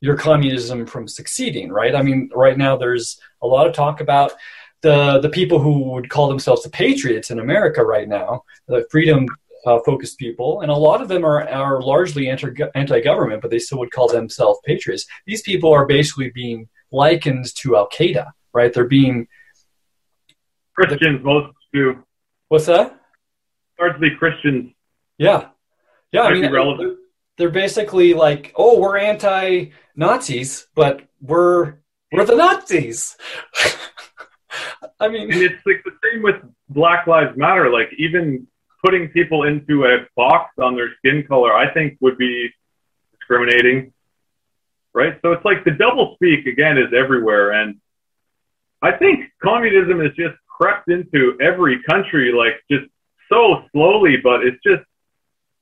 your 0.00 0.16
communism 0.16 0.84
from 0.84 1.08
succeeding 1.08 1.70
right? 1.70 1.94
I 1.94 2.02
mean 2.02 2.28
right 2.34 2.58
now 2.58 2.76
there's 2.76 3.18
a 3.40 3.46
lot 3.46 3.66
of 3.66 3.72
talk 3.72 4.00
about 4.00 4.32
the 4.84 5.18
the 5.18 5.30
people 5.30 5.58
who 5.58 5.92
would 5.92 6.10
call 6.10 6.28
themselves 6.28 6.62
the 6.62 6.68
patriots 6.68 7.30
in 7.30 7.40
America 7.40 7.82
right 7.82 8.06
now, 8.06 8.44
the 8.68 8.86
freedom 8.90 9.26
uh, 9.66 9.78
focused 9.84 10.18
people, 10.18 10.60
and 10.60 10.70
a 10.70 10.76
lot 10.76 11.00
of 11.00 11.08
them 11.08 11.24
are 11.24 11.48
are 11.48 11.80
largely 11.80 12.28
anti 12.28 13.00
government, 13.00 13.40
but 13.40 13.50
they 13.50 13.58
still 13.58 13.78
would 13.78 13.90
call 13.90 14.08
themselves 14.08 14.60
patriots. 14.64 15.06
These 15.26 15.40
people 15.40 15.72
are 15.72 15.86
basically 15.86 16.30
being 16.34 16.68
likened 16.92 17.46
to 17.56 17.76
Al 17.76 17.88
Qaeda, 17.88 18.26
right? 18.52 18.72
They're 18.72 18.84
being 18.84 19.26
Christians, 20.74 21.24
most 21.24 21.54
do. 21.72 22.04
What's 22.48 22.66
that? 22.66 23.00
Largely 23.80 24.10
Christians. 24.18 24.72
Yeah, 25.16 25.48
yeah. 26.12 26.22
I 26.24 26.34
mean, 26.34 26.52
relevant. 26.52 26.98
they're 27.38 27.48
basically 27.48 28.12
like, 28.12 28.52
oh, 28.54 28.78
we're 28.78 28.98
anti 28.98 29.70
Nazis, 29.96 30.66
but 30.74 31.00
we're 31.22 31.78
we're 32.12 32.26
the 32.26 32.36
Nazis. 32.36 33.16
I 35.00 35.08
mean, 35.08 35.32
and 35.32 35.42
it's 35.42 35.64
like 35.66 35.82
the 35.84 35.92
same 36.02 36.22
with 36.22 36.36
Black 36.68 37.06
Lives 37.06 37.36
Matter. 37.36 37.70
Like 37.70 37.90
even 37.98 38.46
putting 38.84 39.08
people 39.08 39.44
into 39.44 39.84
a 39.84 40.06
box 40.16 40.52
on 40.58 40.76
their 40.76 40.94
skin 40.98 41.24
color, 41.26 41.52
I 41.54 41.72
think 41.72 41.98
would 42.00 42.18
be 42.18 42.50
discriminating, 43.18 43.92
right? 44.92 45.18
So 45.22 45.32
it's 45.32 45.44
like 45.44 45.64
the 45.64 45.72
double 45.72 46.14
speak 46.14 46.46
again 46.46 46.78
is 46.78 46.92
everywhere, 46.96 47.52
and 47.52 47.80
I 48.82 48.92
think 48.92 49.30
communism 49.42 50.00
has 50.00 50.12
just 50.12 50.36
crept 50.46 50.90
into 50.90 51.36
every 51.40 51.82
country, 51.82 52.32
like 52.32 52.62
just 52.70 52.86
so 53.30 53.64
slowly, 53.72 54.18
but 54.22 54.44
it's 54.44 54.62
just, 54.62 54.82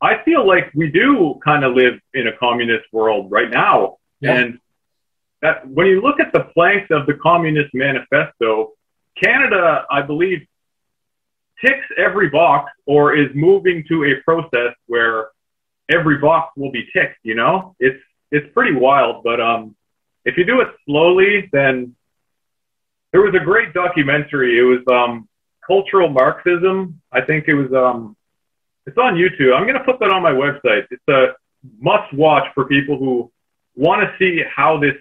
I 0.01 0.22
feel 0.24 0.47
like 0.47 0.70
we 0.74 0.91
do 0.91 1.41
kind 1.45 1.64
of 1.64 1.74
live 1.74 2.01
in 2.12 2.26
a 2.26 2.37
communist 2.37 2.85
world 2.93 3.30
right 3.30 3.51
now. 3.51 3.97
Yeah. 4.20 4.35
And 4.35 4.59
that 5.41 5.66
when 5.68 5.87
you 5.87 6.01
look 6.01 6.20
at 6.20 6.33
the 6.33 6.45
planks 6.55 6.89
of 6.91 7.07
the 7.07 7.14
Communist 7.14 7.72
Manifesto, 7.74 8.72
Canada, 9.22 9.86
I 9.90 10.02
believe, 10.02 10.46
ticks 11.64 11.86
every 11.96 12.28
box 12.28 12.72
or 12.86 13.16
is 13.16 13.28
moving 13.34 13.84
to 13.88 14.04
a 14.04 14.20
process 14.24 14.74
where 14.86 15.28
every 15.90 16.18
box 16.18 16.52
will 16.56 16.72
be 16.72 16.86
ticked, 16.92 17.18
you 17.22 17.34
know? 17.34 17.74
It's 17.78 18.02
it's 18.30 18.52
pretty 18.54 18.74
wild, 18.74 19.22
but 19.22 19.40
um 19.40 19.76
if 20.24 20.36
you 20.36 20.44
do 20.44 20.60
it 20.60 20.68
slowly, 20.86 21.48
then 21.52 21.94
there 23.12 23.20
was 23.20 23.34
a 23.34 23.44
great 23.44 23.74
documentary. 23.74 24.58
It 24.58 24.62
was 24.62 24.80
um 24.90 25.28
cultural 25.66 26.08
Marxism. 26.08 27.00
I 27.12 27.20
think 27.20 27.46
it 27.46 27.54
was 27.54 27.72
um 27.72 28.16
it's 28.86 28.98
on 28.98 29.14
YouTube. 29.14 29.54
I'm 29.54 29.66
gonna 29.66 29.84
put 29.84 30.00
that 30.00 30.10
on 30.10 30.22
my 30.22 30.32
website. 30.32 30.86
It's 30.90 31.08
a 31.08 31.34
must 31.78 32.12
watch 32.12 32.48
for 32.54 32.64
people 32.64 32.98
who 32.98 33.30
want 33.76 34.02
to 34.02 34.14
see 34.18 34.42
how 34.54 34.78
this 34.78 34.96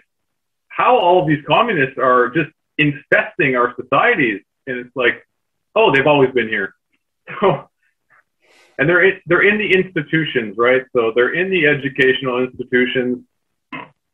how 0.67 0.97
all 0.97 1.22
of 1.22 1.28
these 1.28 1.43
communists 1.47 1.97
are 1.97 2.30
just 2.30 2.49
infesting 2.82 3.56
our 3.56 3.74
societies. 3.80 4.42
And 4.68 4.78
it's 4.78 4.96
like, 4.96 5.28
oh, 5.76 5.94
they've 5.94 6.08
always 6.08 6.32
been 6.32 6.50
here. 6.50 6.74
So 7.40 7.70
and 8.78 8.90
they're 8.90 9.04
in, 9.04 9.22
they're 9.28 9.48
in 9.48 9.60
the 9.60 9.72
institutions, 9.72 10.56
right? 10.58 10.82
So 10.96 11.12
they're 11.14 11.36
in 11.36 11.52
the 11.52 11.68
educational 11.68 12.44
institutions. 12.44 13.20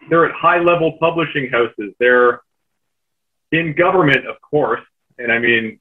They're 0.10 0.26
at 0.26 0.36
high 0.36 0.60
level 0.60 0.98
publishing 1.00 1.50
houses. 1.50 1.94
They're 2.00 2.42
in 3.54 3.76
government, 3.76 4.28
of 4.28 4.36
course. 4.42 4.82
And 5.18 5.32
I 5.32 5.40
mean, 5.40 5.80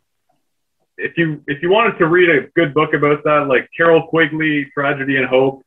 if 0.99 1.18
you 1.18 1.43
if 1.49 1.62
you 1.62 1.70
wanted 1.70 1.99
to 1.99 2.07
read 2.07 2.30
a 2.30 2.49
good 2.55 2.74
book 2.74 2.95
about 2.95 3.24
that, 3.24 3.47
like 3.49 3.68
Carroll 3.76 4.07
Quigley, 4.07 4.70
Tragedy 4.72 5.16
and 5.16 5.26
Hope, 5.26 5.64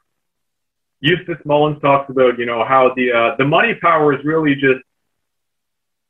Eustace 1.02 1.44
Mullins 1.44 1.82
talks 1.82 2.10
about, 2.10 2.40
you 2.40 2.46
know, 2.46 2.64
how 2.66 2.94
the 2.96 3.12
uh, 3.12 3.36
the 3.38 3.46
money 3.46 3.76
power 3.82 4.18
is 4.18 4.24
really 4.24 4.56
just 4.56 4.82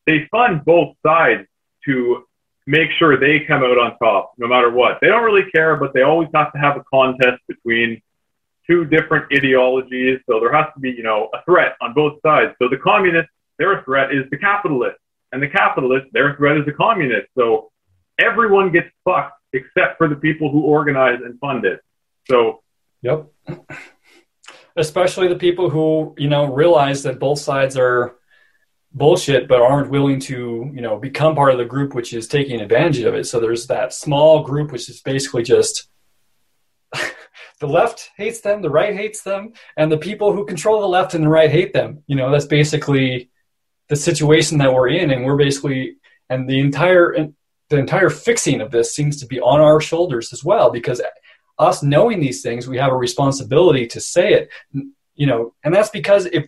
they 0.10 0.28
fund 0.32 0.66
both 0.66 0.96
sides 1.06 1.48
to 1.86 2.24
make 2.66 2.90
sure 2.98 3.20
they 3.20 3.42
come 3.42 3.62
out 3.64 3.78
on 3.78 3.96
top 4.00 4.34
no 4.40 4.48
matter 4.48 4.72
what. 4.72 4.98
They 5.02 5.08
don't 5.08 5.24
really 5.24 5.50
care, 5.52 5.76
but 5.78 5.94
they 5.94 6.02
always 6.02 6.30
have 6.34 6.52
to 6.54 6.58
have 6.58 6.78
a 6.78 6.84
contest 6.92 7.42
between 7.48 8.02
two 8.66 8.86
different 8.86 9.32
ideologies. 9.32 10.20
So 10.28 10.40
there 10.40 10.52
has 10.52 10.66
to 10.74 10.80
be, 10.80 10.90
you 10.90 11.04
know, 11.04 11.30
a 11.34 11.44
threat 11.46 11.76
on 11.80 11.94
both 11.94 12.20
sides. 12.26 12.56
So 12.60 12.68
the 12.68 12.78
communists, 12.78 13.32
their 13.60 13.84
threat 13.84 14.12
is 14.12 14.26
the 14.32 14.38
capitalists, 14.38 15.00
and 15.32 15.44
the 15.44 15.48
capitalists, 15.48 16.10
their 16.12 16.36
threat 16.36 16.58
is 16.58 16.66
the 16.66 16.74
communists. 16.74 17.30
So 17.38 17.72
everyone 18.20 18.72
gets 18.72 18.90
fucked 19.06 19.34
except 19.54 20.00
for 20.00 20.08
the 20.08 20.16
people 20.16 20.52
who 20.52 20.62
organize 20.62 21.20
and 21.24 21.40
fund 21.40 21.66
it. 21.66 21.82
So, 22.28 22.62
yep. 23.04 23.28
Especially 24.76 25.28
the 25.28 25.36
people 25.36 25.70
who, 25.70 26.16
you 26.18 26.30
know, 26.30 26.46
realize 26.46 27.04
that 27.04 27.20
both 27.20 27.40
sides 27.40 27.78
are 27.78 28.16
bullshit 28.94 29.48
but 29.48 29.62
aren't 29.62 29.92
willing 29.92 30.20
to 30.20 30.70
you 30.74 30.82
know 30.82 30.98
become 30.98 31.36
part 31.36 31.52
of 31.52 31.60
the 31.60 31.66
group 31.66 31.94
which 31.94 32.14
is 32.14 32.28
taking 32.28 32.60
advantage 32.60 33.00
of 33.00 33.14
it. 33.14 33.26
So 33.26 33.40
there's 33.40 33.68
that 33.68 33.94
small 33.94 34.44
group 34.44 34.72
which 34.72 34.90
is 34.90 35.02
basically 35.02 35.44
just 35.44 35.88
the 37.60 37.68
left 37.68 38.10
hates 38.18 38.42
them 38.42 38.62
the 38.62 38.70
right 38.70 38.96
hates 38.96 39.22
them 39.22 39.54
and 39.78 39.92
the 39.92 39.98
people 39.98 40.34
who 40.34 40.46
control 40.46 40.82
the 40.82 40.88
left 40.88 41.14
and 41.14 41.24
the 41.24 41.30
right 41.30 41.52
hate 41.52 41.74
them. 41.74 42.04
You 42.08 42.16
know 42.16 42.32
that's 42.32 42.46
basically 42.48 43.30
the 43.90 43.96
situation 43.96 44.58
that 44.60 44.74
we're 44.74 44.90
in 44.90 45.12
and 45.12 45.24
we're 45.24 45.38
basically 45.38 45.98
and 46.30 46.50
the 46.50 46.60
entire 46.60 47.16
the 47.70 47.78
entire 47.78 48.10
fixing 48.10 48.60
of 48.62 48.72
this 48.72 48.96
seems 48.96 49.20
to 49.20 49.28
be 49.28 49.40
on 49.40 49.62
our 49.62 49.80
shoulders 49.80 50.34
as 50.34 50.44
well 50.44 50.72
because 50.72 51.00
us 51.60 51.84
knowing 51.84 52.20
these 52.20 52.42
things 52.42 52.68
we 52.68 52.78
have 52.78 52.92
a 52.92 52.98
responsibility 52.98 53.86
to 53.86 54.02
say 54.02 54.34
it. 54.34 54.50
You 55.14 55.28
know 55.28 55.54
and 55.64 55.76
that's 55.76 55.92
because 55.92 56.26
if 56.26 56.48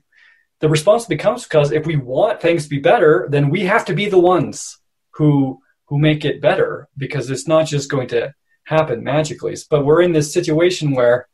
the 0.61 0.69
response 0.69 1.05
becomes 1.05 1.43
because 1.43 1.71
if 1.71 1.85
we 1.85 1.95
want 1.97 2.39
things 2.39 2.63
to 2.63 2.69
be 2.69 2.79
better, 2.79 3.27
then 3.29 3.49
we 3.49 3.61
have 3.61 3.83
to 3.85 3.93
be 3.93 4.07
the 4.07 4.19
ones 4.19 4.79
who 5.15 5.59
who 5.87 5.99
make 5.99 6.23
it 6.23 6.41
better 6.41 6.87
because 6.97 7.29
it's 7.29 7.47
not 7.47 7.65
just 7.67 7.89
going 7.89 8.07
to 8.07 8.33
happen 8.63 9.03
magically. 9.03 9.57
But 9.69 9.85
we're 9.85 10.03
in 10.03 10.13
this 10.13 10.33
situation 10.33 10.93
where, 10.93 11.27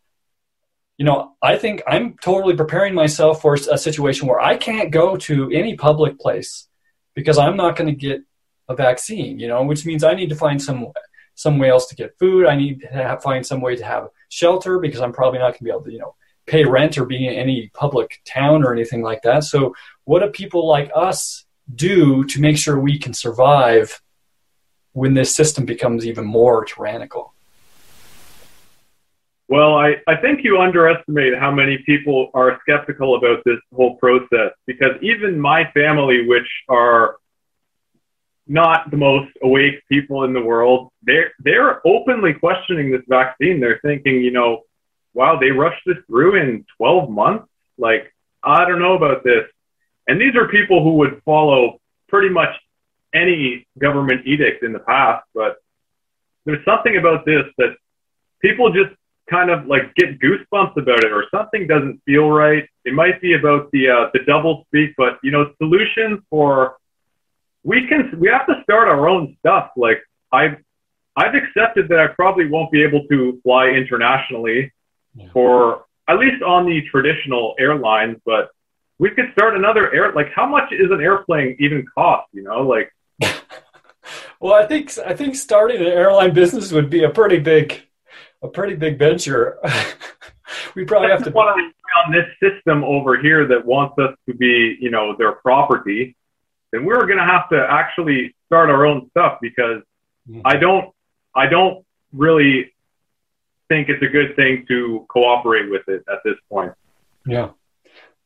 you 0.97 1.05
know, 1.05 1.35
I 1.43 1.57
think 1.57 1.83
I'm 1.85 2.15
totally 2.23 2.55
preparing 2.55 2.95
myself 2.95 3.41
for 3.41 3.53
a 3.53 3.77
situation 3.77 4.27
where 4.27 4.39
I 4.39 4.57
can't 4.57 4.89
go 4.89 5.15
to 5.17 5.51
any 5.51 5.75
public 5.75 6.19
place 6.19 6.67
because 7.13 7.37
I'm 7.37 7.57
not 7.57 7.75
going 7.75 7.93
to 7.93 8.07
get 8.07 8.21
a 8.69 8.75
vaccine. 8.75 9.37
You 9.39 9.49
know, 9.49 9.63
which 9.63 9.85
means 9.85 10.03
I 10.03 10.15
need 10.15 10.29
to 10.29 10.35
find 10.35 10.61
some 10.61 10.87
some 11.35 11.59
way 11.59 11.69
else 11.69 11.85
to 11.87 11.95
get 11.95 12.17
food. 12.17 12.47
I 12.47 12.55
need 12.55 12.81
to 12.81 12.87
have, 12.87 13.21
find 13.21 13.45
some 13.45 13.61
way 13.61 13.75
to 13.75 13.85
have 13.85 14.07
shelter 14.29 14.79
because 14.79 15.01
I'm 15.01 15.13
probably 15.13 15.37
not 15.37 15.51
going 15.51 15.59
to 15.59 15.63
be 15.65 15.69
able 15.69 15.83
to, 15.83 15.91
you 15.91 15.99
know, 15.99 16.15
pay 16.47 16.65
rent 16.65 16.97
or 16.97 17.05
be 17.05 17.27
in 17.27 17.33
any 17.33 17.69
public 17.73 18.21
town 18.25 18.63
or 18.63 18.73
anything 18.73 19.01
like 19.01 19.21
that. 19.21 19.43
So, 19.43 19.75
what 20.05 20.21
do 20.21 20.29
people 20.29 20.67
like 20.67 20.89
us 20.95 21.45
do 21.75 22.23
to 22.25 22.41
make 22.41 22.57
sure 22.57 22.79
we 22.79 22.97
can 22.97 23.13
survive 23.13 24.01
when 24.93 25.13
this 25.13 25.35
system 25.35 25.65
becomes 25.65 26.05
even 26.05 26.25
more 26.25 26.65
tyrannical? 26.65 27.33
Well, 29.49 29.75
I, 29.75 29.95
I 30.07 30.17
think 30.17 30.43
you 30.43 30.59
underestimate 30.59 31.37
how 31.37 31.51
many 31.51 31.77
people 31.85 32.31
are 32.33 32.59
skeptical 32.61 33.15
about 33.15 33.43
this 33.45 33.59
whole 33.73 33.95
process 33.95 34.51
because 34.65 34.91
even 35.01 35.39
my 35.39 35.71
family, 35.71 36.27
which 36.27 36.47
are 36.67 37.17
not 38.45 38.91
the 38.91 38.97
most 38.97 39.31
awake 39.43 39.81
people 39.89 40.23
in 40.23 40.33
the 40.33 40.41
world, 40.41 40.89
they're, 41.03 41.31
they're 41.39 41.85
openly 41.87 42.33
questioning 42.33 42.91
this 42.91 43.03
vaccine. 43.07 43.59
They're 43.59 43.79
thinking, 43.83 44.21
you 44.21 44.31
know, 44.31 44.63
wow, 45.17 45.39
they 45.39 45.49
rushed 45.49 45.81
this 45.87 45.97
through 46.05 46.35
in 46.35 46.63
12 46.77 47.09
months. 47.09 47.47
Like, 47.79 48.13
I 48.43 48.65
don't 48.65 48.79
know 48.79 48.95
about 48.95 49.23
this. 49.23 49.45
And 50.07 50.21
these 50.21 50.35
are 50.35 50.47
people 50.47 50.83
who 50.83 50.93
would 50.97 51.21
follow 51.25 51.81
pretty 52.07 52.29
much 52.29 52.55
any 53.15 53.65
government 53.79 54.27
edict 54.27 54.63
in 54.63 54.73
the 54.73 54.79
past, 54.79 55.25
but 55.33 55.57
there's 56.45 56.63
something 56.63 56.97
about 56.97 57.25
this 57.25 57.45
that 57.57 57.75
people 58.41 58.71
just 58.71 58.95
kind 59.27 59.49
of 59.49 59.65
like 59.65 59.93
get 59.95 60.19
goosebumps 60.19 60.77
about 60.77 61.03
it 61.03 61.11
or 61.11 61.25
something 61.31 61.65
doesn't 61.65 61.99
feel 62.05 62.29
right. 62.29 62.69
It 62.85 62.93
might 62.93 63.19
be 63.19 63.33
about 63.33 63.71
the 63.71 63.89
uh, 63.89 64.09
the 64.13 64.19
double 64.25 64.65
speak, 64.67 64.93
but 64.97 65.17
you 65.23 65.31
know, 65.31 65.51
solutions 65.57 66.21
for 66.29 66.77
we 67.63 67.87
can 67.87 68.17
we 68.19 68.29
have 68.29 68.45
to 68.47 68.61
start 68.63 68.87
our 68.87 69.09
own 69.09 69.35
stuff. 69.39 69.71
Like 69.75 70.01
I've 70.31 70.57
I've 71.15 71.33
accepted 71.33 71.89
that 71.89 71.99
I 71.99 72.07
probably 72.07 72.47
won't 72.47 72.71
be 72.71 72.83
able 72.83 73.05
to 73.07 73.41
fly 73.43 73.69
internationally 73.69 74.71
yeah. 75.17 75.27
for 75.33 75.85
at 76.07 76.19
least 76.19 76.41
on 76.41 76.65
the 76.65 76.81
traditional 76.89 77.55
airlines, 77.59 78.17
but 78.25 78.49
we 78.99 79.09
could 79.11 79.31
start 79.33 79.55
another 79.55 79.93
air. 79.93 80.13
Like, 80.13 80.31
how 80.33 80.47
much 80.47 80.71
is 80.71 80.89
an 80.91 81.01
airplane 81.01 81.55
even 81.59 81.85
cost? 81.93 82.27
You 82.31 82.43
know, 82.43 82.61
like. 82.61 82.91
well, 84.39 84.53
I 84.53 84.65
think 84.65 84.97
I 84.99 85.13
think 85.13 85.35
starting 85.35 85.81
an 85.81 85.87
airline 85.87 86.33
business 86.33 86.71
would 86.71 86.89
be 86.89 87.03
a 87.03 87.09
pretty 87.09 87.39
big, 87.39 87.81
a 88.41 88.47
pretty 88.47 88.75
big 88.75 88.97
venture. 88.97 89.57
we 90.75 90.85
probably 90.85 91.09
have 91.09 91.23
to 91.23 91.31
on 92.05 92.11
this 92.11 92.27
system 92.41 92.83
over 92.83 93.19
here 93.19 93.47
that 93.47 93.65
wants 93.65 93.97
us 93.99 94.15
to 94.27 94.35
be, 94.35 94.77
you 94.79 94.89
know, 94.89 95.15
their 95.17 95.33
property. 95.33 96.15
Then 96.71 96.85
we're 96.85 97.05
going 97.05 97.17
to 97.17 97.25
have 97.25 97.49
to 97.49 97.65
actually 97.69 98.35
start 98.45 98.69
our 98.69 98.85
own 98.85 99.09
stuff 99.11 99.39
because 99.41 99.81
mm-hmm. 100.29 100.41
I 100.45 100.57
don't, 100.57 100.93
I 101.35 101.47
don't 101.47 101.85
really 102.13 102.73
think 103.69 103.89
it's 103.89 104.03
a 104.03 104.07
good 104.07 104.35
thing 104.35 104.65
to 104.67 105.05
cooperate 105.09 105.69
with 105.69 105.87
it 105.87 106.03
at 106.11 106.19
this 106.23 106.35
point. 106.49 106.73
Yeah, 107.25 107.49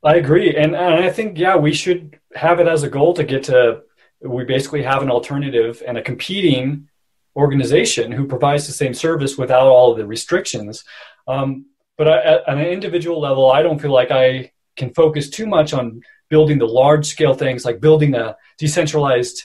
I 0.04 0.16
agree, 0.16 0.56
and 0.56 0.76
and 0.76 1.04
I 1.06 1.10
think 1.10 1.38
yeah 1.38 1.56
we 1.56 1.74
should 1.74 2.20
have 2.36 2.60
it 2.60 2.68
as 2.68 2.84
a 2.84 2.90
goal 2.90 3.14
to 3.16 3.24
get 3.24 3.44
to. 3.46 3.82
We 4.22 4.44
basically 4.46 4.84
have 4.84 5.02
an 5.02 5.10
alternative 5.10 5.82
and 5.86 5.98
a 5.98 6.02
competing 6.02 6.88
organization 7.36 8.12
who 8.12 8.28
provides 8.28 8.68
the 8.68 8.74
same 8.74 8.94
service 8.94 9.38
without 9.38 9.68
all 9.68 9.92
of 9.92 9.98
the 9.98 10.06
restrictions. 10.06 10.84
Um, 11.28 11.66
but 11.98 12.08
I, 12.08 12.20
at 12.20 12.50
an 12.50 12.60
individual 12.60 13.20
level, 13.20 13.52
I 13.52 13.64
don't 13.64 13.82
feel 13.82 13.92
like 13.92 14.12
I 14.12 14.52
can 14.76 14.94
focus 14.94 15.30
too 15.30 15.48
much 15.48 15.74
on 15.74 16.02
building 16.30 16.58
the 16.58 16.68
large 16.68 17.06
scale 17.06 17.34
things 17.34 17.66
like 17.66 17.82
building 17.82 18.16
a 18.16 18.36
decentralized 18.58 19.44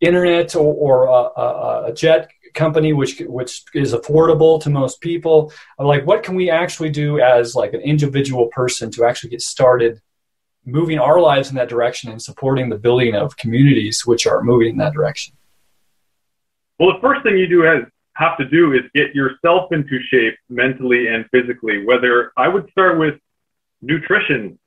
internet 0.00 0.56
or, 0.56 0.74
or 0.74 1.06
a, 1.06 1.40
a, 1.40 1.84
a 1.88 1.92
jet 1.92 2.30
company 2.54 2.92
which 2.92 3.22
which 3.26 3.62
is 3.74 3.92
affordable 3.92 4.60
to 4.62 4.70
most 4.70 5.00
people. 5.00 5.52
Like 5.78 6.06
what 6.06 6.22
can 6.22 6.34
we 6.34 6.50
actually 6.50 6.90
do 6.90 7.20
as 7.20 7.54
like 7.54 7.72
an 7.72 7.80
individual 7.80 8.48
person 8.48 8.90
to 8.92 9.04
actually 9.04 9.30
get 9.30 9.42
started 9.42 10.00
moving 10.64 10.98
our 10.98 11.20
lives 11.20 11.50
in 11.50 11.56
that 11.56 11.68
direction 11.68 12.10
and 12.10 12.22
supporting 12.22 12.68
the 12.68 12.78
building 12.78 13.14
of 13.14 13.36
communities 13.36 14.06
which 14.06 14.26
are 14.26 14.42
moving 14.42 14.70
in 14.70 14.76
that 14.78 14.92
direction? 14.92 15.34
Well 16.78 16.92
the 16.94 17.00
first 17.00 17.22
thing 17.22 17.36
you 17.36 17.48
do 17.48 17.62
has 17.62 17.84
have 18.14 18.36
to 18.36 18.44
do 18.44 18.72
is 18.72 18.82
get 18.94 19.14
yourself 19.14 19.72
into 19.72 19.98
shape 20.10 20.34
mentally 20.48 21.08
and 21.08 21.24
physically. 21.30 21.84
Whether 21.84 22.32
i 22.36 22.48
would 22.48 22.70
start 22.70 22.98
with 22.98 23.14
nutrition. 23.80 24.58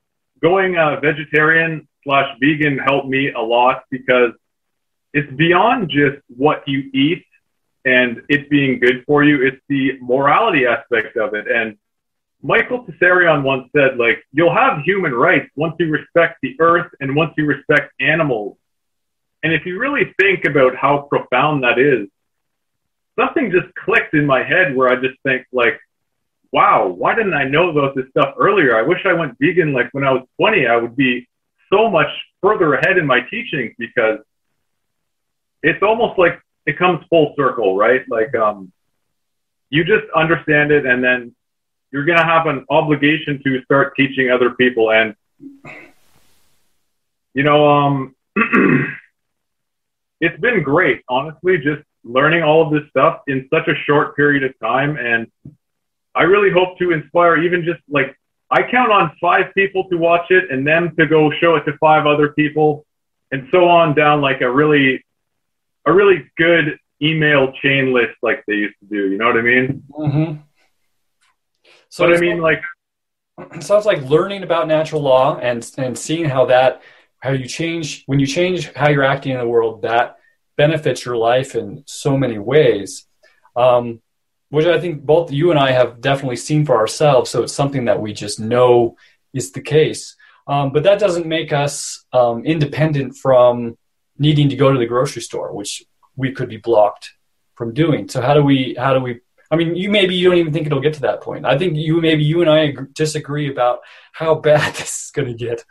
Going 0.42 0.78
uh, 0.78 1.00
vegetarian 1.00 1.88
slash 2.04 2.38
vegan 2.40 2.78
helped 2.78 3.08
me 3.08 3.32
a 3.32 3.40
lot 3.40 3.84
because 3.90 4.32
it's 5.14 5.32
beyond 5.34 5.90
just 5.90 6.18
what 6.28 6.68
you 6.68 6.90
eat 6.94 7.24
and 7.86 8.24
it 8.30 8.50
being 8.50 8.80
good 8.80 9.04
for 9.06 9.24
you. 9.24 9.46
It's 9.46 9.62
the 9.70 10.00
morality 10.02 10.66
aspect 10.66 11.18
of 11.18 11.36
it. 11.36 11.48
And 11.48 11.78
Michael 12.42 12.86
Tsarion 12.86 13.44
once 13.44 13.70
said, 13.76 13.98
like, 13.98 14.24
you'll 14.34 14.54
have 14.54 14.84
human 14.84 15.14
rights 15.14 15.50
once 15.56 15.76
you 15.80 15.90
respect 15.90 16.40
the 16.42 16.56
earth 16.60 16.92
and 17.00 17.16
once 17.16 17.34
you 17.38 17.46
respect 17.46 17.94
animals. 18.00 18.58
And 19.44 19.54
if 19.54 19.66
you 19.66 19.80
really 19.80 20.14
think 20.20 20.46
about 20.46 20.76
how 20.76 21.08
profound 21.10 21.64
that 21.64 21.78
is, 21.78 22.08
something 23.18 23.52
just 23.52 23.74
clicked 23.76 24.14
in 24.14 24.26
my 24.26 24.44
head 24.44 24.76
where 24.76 24.90
I 24.90 24.96
just 24.96 25.22
think, 25.24 25.46
like, 25.54 25.80
wow, 26.52 26.88
why 26.88 27.14
didn't 27.16 27.34
I 27.34 27.44
know 27.44 27.70
about 27.70 27.96
this 27.96 28.06
stuff 28.10 28.36
earlier? 28.40 28.78
I 28.78 28.82
wish 28.82 29.00
I 29.06 29.14
went 29.14 29.38
vegan 29.40 29.74
like 29.74 29.90
when 29.92 30.04
I 30.04 30.12
was 30.12 30.26
20. 30.40 30.68
I 30.68 30.78
would 30.78 30.96
be 30.96 31.28
so 31.72 31.90
much 31.90 32.08
further 32.42 32.74
ahead 32.76 32.98
in 32.98 33.06
my 33.06 33.22
teachings 33.30 33.74
because 33.78 34.20
it's 35.62 35.82
almost 35.84 36.18
like 36.18 36.40
it 36.66 36.78
comes 36.78 37.05
full 37.09 37.34
circle, 37.38 37.76
right? 37.78 38.01
Like, 38.09 38.34
um, 38.36 38.72
you 39.70 39.84
just 39.84 40.05
understand 40.16 40.72
it 40.72 40.86
and 40.86 41.03
then 41.03 41.36
you're 41.91 42.05
going 42.05 42.18
to 42.18 42.26
have 42.26 42.47
an 42.47 42.66
obligation 42.70 43.41
to 43.43 43.63
start 43.63 43.95
teaching 43.95 44.30
other 44.32 44.51
people. 44.51 44.91
And, 44.91 45.16
you 47.34 47.43
know, 47.43 47.70
um, 47.70 48.16
it's 50.20 50.39
been 50.39 50.63
great, 50.63 51.03
honestly, 51.07 51.57
just 51.57 51.84
learning 52.03 52.43
all 52.43 52.66
of 52.66 52.72
this 52.72 52.89
stuff 52.89 53.22
in 53.28 53.47
such 53.49 53.68
a 53.68 53.76
short 53.86 54.16
period 54.16 54.43
of 54.43 54.57
time. 54.59 54.97
And 54.97 55.32
I 56.13 56.24
really 56.24 56.51
hope 56.51 56.78
to 56.80 56.91
inspire 56.91 57.38
even 57.38 57.63
just 57.63 57.80
like, 57.89 58.18
I 58.51 58.70
count 58.70 58.91
on 58.91 59.16
five 59.22 59.53
people 59.53 59.88
to 59.89 59.97
watch 59.97 60.32
it 60.32 60.51
and 60.51 60.68
them 60.68 60.95
to 60.97 61.07
go 61.07 61.32
show 61.32 61.55
it 61.55 61.63
to 61.66 61.78
five 61.78 62.05
other 62.05 62.30
people 62.34 62.86
and 63.32 63.47
so 63.51 63.68
on 63.70 63.95
down 63.95 64.22
like 64.22 64.41
a 64.41 64.51
really, 64.51 65.05
a 65.86 65.94
really 65.94 66.30
good 66.38 66.78
email 67.02 67.52
chain 67.62 67.94
list 67.94 68.16
like 68.22 68.44
they 68.48 68.56
used 68.56 68.76
to 68.80 68.86
do. 68.86 69.10
You 69.10 69.18
know 69.18 69.28
what 69.28 69.38
I 69.38 69.42
mean? 69.42 69.84
Mm-hmm. 69.92 70.42
So 71.90 72.08
but 72.08 72.18
I 72.18 72.20
mean, 72.20 72.40
like, 72.40 72.62
it 73.54 73.64
sounds 73.64 73.86
like 73.86 74.02
learning 74.04 74.44
about 74.44 74.68
natural 74.68 75.02
law 75.02 75.38
and 75.38 75.70
and 75.78 75.98
seeing 75.98 76.26
how 76.26 76.46
that 76.46 76.82
how 77.20 77.32
you 77.32 77.48
change 77.48 78.04
when 78.06 78.20
you 78.20 78.28
change 78.28 78.72
how 78.74 78.90
you're 78.90 79.04
acting 79.04 79.34
in 79.34 79.40
the 79.40 79.48
world 79.48 79.82
that 79.82 80.18
benefits 80.58 81.06
your 81.06 81.18
life 81.18 81.56
in 81.56 81.84
so 81.86 82.18
many 82.18 82.38
ways. 82.38 83.08
Um, 83.56 84.02
which 84.50 84.66
I 84.66 84.80
think 84.80 85.04
both 85.04 85.32
you 85.32 85.50
and 85.50 85.60
I 85.60 85.72
have 85.72 86.02
definitely 86.02 86.36
seen 86.38 86.66
for 86.66 86.78
ourselves. 86.78 87.30
So 87.30 87.44
it's 87.44 87.54
something 87.54 87.86
that 87.86 88.00
we 88.00 88.14
just 88.14 88.40
know 88.40 88.96
is 89.34 89.52
the 89.52 89.62
case. 89.62 90.16
Um, 90.48 90.72
but 90.72 90.84
that 90.84 91.00
doesn't 91.00 91.26
make 91.26 91.52
us 91.52 92.06
um, 92.14 92.46
independent 92.46 93.18
from 93.18 93.78
needing 94.18 94.49
to 94.49 94.55
go 94.55 94.72
to 94.72 94.80
the 94.80 94.86
grocery 94.86 95.22
store, 95.22 95.53
which 95.53 95.84
we 96.16 96.32
could 96.32 96.49
be 96.49 96.57
blocked 96.57 97.13
from 97.55 97.74
doing. 97.74 98.07
So 98.09 98.22
how 98.22 98.34
do 98.34 98.43
we 98.43 98.76
how 98.78 98.93
do 98.93 99.01
we 99.01 99.22
I 99.51 99.55
mean, 99.57 99.76
you 99.76 99.89
maybe 99.89 100.16
you 100.16 100.30
don't 100.30 100.39
even 100.39 100.53
think 100.53 100.66
it'll 100.66 100.82
get 100.82 100.95
to 100.95 101.01
that 101.01 101.22
point. 101.22 101.45
I 101.45 101.57
think 101.57 101.76
you 101.76 102.01
maybe 102.01 102.24
you 102.24 102.41
and 102.41 102.49
I 102.49 102.74
disagree 102.93 103.49
about 103.49 103.80
how 104.11 104.36
bad 104.36 104.74
this 104.76 105.05
is 105.05 105.11
going 105.11 105.28
to 105.28 105.34
get. 105.34 105.63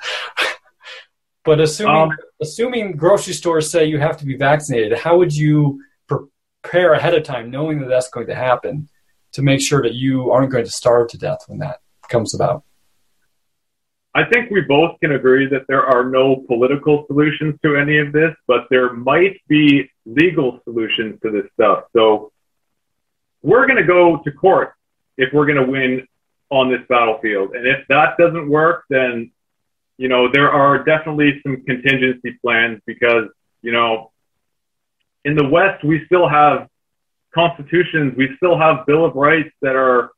but 1.45 1.61
assuming 1.61 1.95
um, 1.95 2.11
assuming 2.41 2.97
grocery 2.97 3.35
stores 3.35 3.71
say 3.71 3.85
you 3.85 3.99
have 3.99 4.17
to 4.19 4.27
be 4.27 4.37
vaccinated, 4.37 4.99
how 4.99 5.19
would 5.19 5.35
you 5.35 5.83
prepare 6.09 6.95
ahead 6.95 7.15
of 7.15 7.25
time, 7.25 7.51
knowing 7.51 7.81
that 7.81 7.89
that's 7.89 8.11
going 8.11 8.27
to 8.29 8.35
happen, 8.35 8.89
to 9.33 9.43
make 9.43 9.61
sure 9.61 9.83
that 9.83 9.95
you 9.95 10.31
aren't 10.31 10.53
going 10.53 10.65
to 10.65 10.71
starve 10.71 11.09
to 11.09 11.19
death 11.19 11.41
when 11.49 11.59
that 11.59 11.79
comes 12.09 12.35
about? 12.35 12.63
I 14.15 14.25
think 14.25 14.51
we 14.51 14.61
both 14.61 15.01
can 15.01 15.13
agree 15.13 15.49
that 15.49 15.67
there 15.67 15.85
are 15.85 16.09
no 16.09 16.37
political 16.47 17.05
solutions 17.09 17.59
to 17.65 17.77
any 17.77 17.99
of 17.99 18.13
this, 18.13 18.33
but 18.47 18.67
there 18.71 18.93
might 18.93 19.41
be 19.49 19.91
legal 20.07 20.61
solutions 20.63 21.19
to 21.23 21.33
this 21.33 21.51
stuff. 21.55 21.85
So 21.97 22.31
we're 23.43 23.67
going 23.67 23.79
to 23.79 23.87
go 23.87 24.19
to 24.25 24.31
court 24.31 24.75
if 25.19 25.33
we're 25.33 25.47
going 25.47 25.65
to 25.65 25.71
win 25.71 26.07
on 26.51 26.71
this 26.71 26.83
battlefield. 26.89 27.57
And 27.57 27.67
if 27.67 27.87
that 27.89 28.17
doesn't 28.17 28.49
work, 28.49 28.85
then, 28.89 29.33
you 29.99 30.09
know, 30.09 30.31
there 30.33 30.51
are 30.51 30.85
definitely 30.85 31.41
some 31.43 31.65
contingency 31.65 32.39
plans 32.41 32.81
because, 32.87 33.29
you 33.63 33.73
know, 33.73 34.13
in 35.25 35.35
the 35.35 35.49
West, 35.49 35.83
we 35.83 36.05
still 36.07 36.29
have 36.29 36.69
constitutions, 37.35 38.15
we 38.17 38.29
still 38.37 38.57
have 38.57 38.87
Bill 38.87 39.05
of 39.05 39.17
Rights 39.17 39.51
that 39.61 39.75
are 39.75 40.13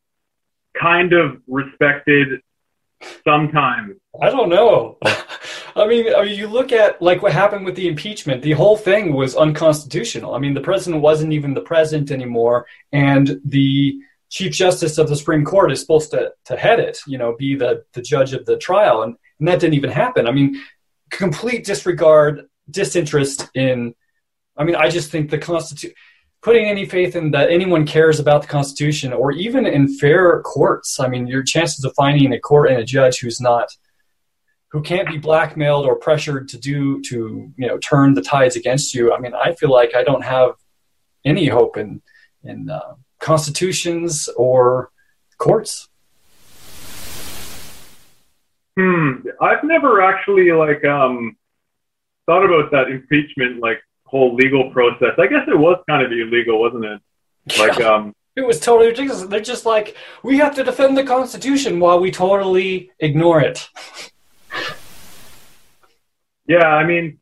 kind 0.78 1.14
of 1.14 1.40
respected 1.48 2.42
sometimes. 3.24 3.96
I 4.20 4.30
don't 4.30 4.48
know. 4.48 4.98
I 5.76 5.86
mean, 5.86 6.14
I 6.14 6.24
mean, 6.24 6.38
you 6.38 6.48
look 6.48 6.72
at 6.72 7.00
like 7.02 7.22
what 7.22 7.32
happened 7.32 7.64
with 7.64 7.76
the 7.76 7.88
impeachment. 7.88 8.42
The 8.42 8.52
whole 8.52 8.76
thing 8.76 9.14
was 9.14 9.36
unconstitutional. 9.36 10.34
I 10.34 10.38
mean, 10.38 10.54
the 10.54 10.60
president 10.60 11.02
wasn't 11.02 11.32
even 11.32 11.54
the 11.54 11.60
president 11.60 12.10
anymore, 12.10 12.66
and 12.92 13.40
the 13.44 13.98
chief 14.30 14.52
justice 14.52 14.98
of 14.98 15.08
the 15.08 15.16
Supreme 15.16 15.44
Court 15.44 15.70
is 15.70 15.80
supposed 15.80 16.10
to 16.12 16.32
to 16.46 16.56
head 16.56 16.80
it. 16.80 16.98
You 17.06 17.18
know, 17.18 17.36
be 17.36 17.56
the 17.56 17.84
the 17.92 18.02
judge 18.02 18.32
of 18.32 18.46
the 18.46 18.56
trial, 18.56 19.02
and 19.02 19.16
and 19.38 19.48
that 19.48 19.60
didn't 19.60 19.74
even 19.74 19.90
happen. 19.90 20.26
I 20.26 20.32
mean, 20.32 20.62
complete 21.10 21.64
disregard, 21.64 22.46
disinterest 22.70 23.48
in. 23.54 23.94
I 24.56 24.64
mean, 24.64 24.76
I 24.76 24.88
just 24.88 25.10
think 25.10 25.30
the 25.30 25.38
constitution 25.38 25.94
putting 26.42 26.66
any 26.66 26.86
faith 26.86 27.16
in 27.16 27.30
that 27.32 27.50
anyone 27.50 27.86
cares 27.86 28.20
about 28.20 28.42
the 28.42 28.48
Constitution 28.48 29.12
or 29.12 29.32
even 29.32 29.66
in 29.66 29.88
fair 29.88 30.40
courts. 30.42 31.00
I 31.00 31.08
mean, 31.08 31.26
your 31.26 31.42
chances 31.42 31.84
of 31.84 31.94
finding 31.94 32.32
a 32.32 32.40
court 32.40 32.70
and 32.70 32.78
a 32.78 32.84
judge 32.84 33.18
who's 33.20 33.40
not 33.40 33.68
who 34.70 34.82
can't 34.82 35.08
be 35.08 35.18
blackmailed 35.18 35.86
or 35.86 35.96
pressured 35.96 36.48
to 36.48 36.58
do 36.58 37.00
to 37.02 37.52
you 37.56 37.66
know 37.66 37.78
turn 37.78 38.14
the 38.14 38.22
tides 38.22 38.56
against 38.56 38.94
you. 38.94 39.12
I 39.12 39.18
mean, 39.18 39.32
I 39.34 39.54
feel 39.54 39.70
like 39.70 39.94
I 39.94 40.02
don't 40.02 40.24
have 40.24 40.50
any 41.24 41.48
hope 41.48 41.76
in 41.76 42.02
in 42.44 42.70
uh, 42.70 42.94
constitutions 43.20 44.28
or 44.36 44.90
courts. 45.38 45.88
Hmm. 48.78 49.12
I've 49.40 49.64
never 49.64 50.02
actually 50.02 50.52
like 50.52 50.84
um 50.84 51.36
thought 52.26 52.44
about 52.44 52.70
that 52.72 52.88
impeachment 52.88 53.60
like 53.60 53.80
whole 54.06 54.34
legal 54.34 54.70
process. 54.70 55.14
I 55.18 55.26
guess 55.26 55.46
it 55.46 55.58
was 55.58 55.82
kind 55.88 56.04
of 56.04 56.10
illegal, 56.12 56.60
wasn't 56.60 56.84
it? 56.84 57.00
Like 57.58 57.80
um 57.80 58.14
it 58.34 58.46
was 58.46 58.60
totally 58.60 58.88
ridiculous. 58.88 59.22
They're 59.22 59.40
just 59.40 59.64
like, 59.64 59.96
we 60.22 60.36
have 60.38 60.54
to 60.56 60.62
defend 60.62 60.96
the 60.96 61.04
Constitution 61.04 61.80
while 61.80 61.98
we 61.98 62.10
totally 62.10 62.90
ignore 62.98 63.40
it. 63.40 63.68
Yeah, 66.48 66.66
I 66.66 66.86
mean, 66.86 67.18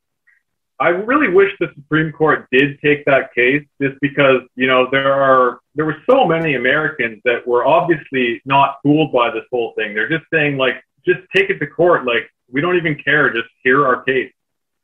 I 0.81 0.89
really 0.89 1.33
wish 1.33 1.51
the 1.59 1.69
Supreme 1.75 2.13
Court 2.13 2.47
did 2.53 2.79
take 2.81 3.05
that 3.07 3.33
case 3.35 3.65
just 3.81 3.95
because, 4.01 4.43
you 4.55 4.67
know, 4.67 4.89
there 4.91 5.13
are 5.13 5.61
there 5.75 5.87
were 5.87 5.97
so 6.09 6.27
many 6.27 6.57
Americans 6.57 7.21
that 7.25 7.47
were 7.47 7.67
obviously 7.67 8.43
not 8.45 8.77
fooled 8.83 9.13
by 9.13 9.31
this 9.31 9.45
whole 9.51 9.73
thing. 9.77 9.95
They're 9.95 10.09
just 10.09 10.25
saying 10.33 10.57
like 10.59 10.75
just 11.07 11.21
take 11.35 11.49
it 11.49 11.59
to 11.61 11.67
court, 11.67 12.05
like 12.05 12.29
we 12.51 12.61
don't 12.61 12.77
even 12.77 12.97
care, 13.03 13.33
just 13.33 13.49
hear 13.63 13.87
our 13.87 14.03
case. 14.03 14.33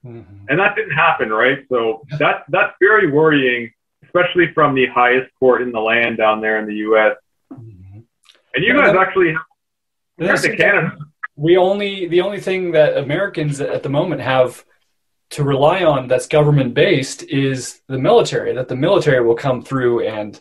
Mm-hmm. 0.04 0.46
And 0.48 0.58
that 0.58 0.74
didn't 0.76 0.94
happen, 0.94 1.30
right? 1.30 1.58
So 1.68 2.02
that 2.18 2.44
that's 2.48 2.74
very 2.80 3.10
worrying, 3.10 3.70
especially 4.04 4.52
from 4.54 4.74
the 4.74 4.86
highest 4.86 5.30
court 5.38 5.62
in 5.62 5.72
the 5.72 5.80
land 5.80 6.16
down 6.16 6.40
there 6.40 6.58
in 6.58 6.66
the 6.66 6.76
US. 6.76 7.16
Mm-hmm. 7.52 8.00
And 8.54 8.64
you 8.64 8.74
guys 8.74 8.96
actually 8.96 9.34
compared 10.18 10.40
to 10.40 10.56
Canada 10.56 10.96
we 11.40 11.56
only 11.56 12.06
the 12.06 12.20
only 12.20 12.38
thing 12.38 12.72
that 12.72 12.98
Americans 12.98 13.62
at 13.62 13.82
the 13.82 13.88
moment 13.88 14.20
have 14.20 14.62
to 15.30 15.42
rely 15.42 15.84
on 15.84 16.06
that's 16.06 16.26
government 16.26 16.74
based 16.74 17.22
is 17.22 17.80
the 17.88 17.98
military. 17.98 18.54
That 18.54 18.68
the 18.68 18.76
military 18.76 19.24
will 19.24 19.36
come 19.36 19.62
through 19.62 20.06
and 20.06 20.38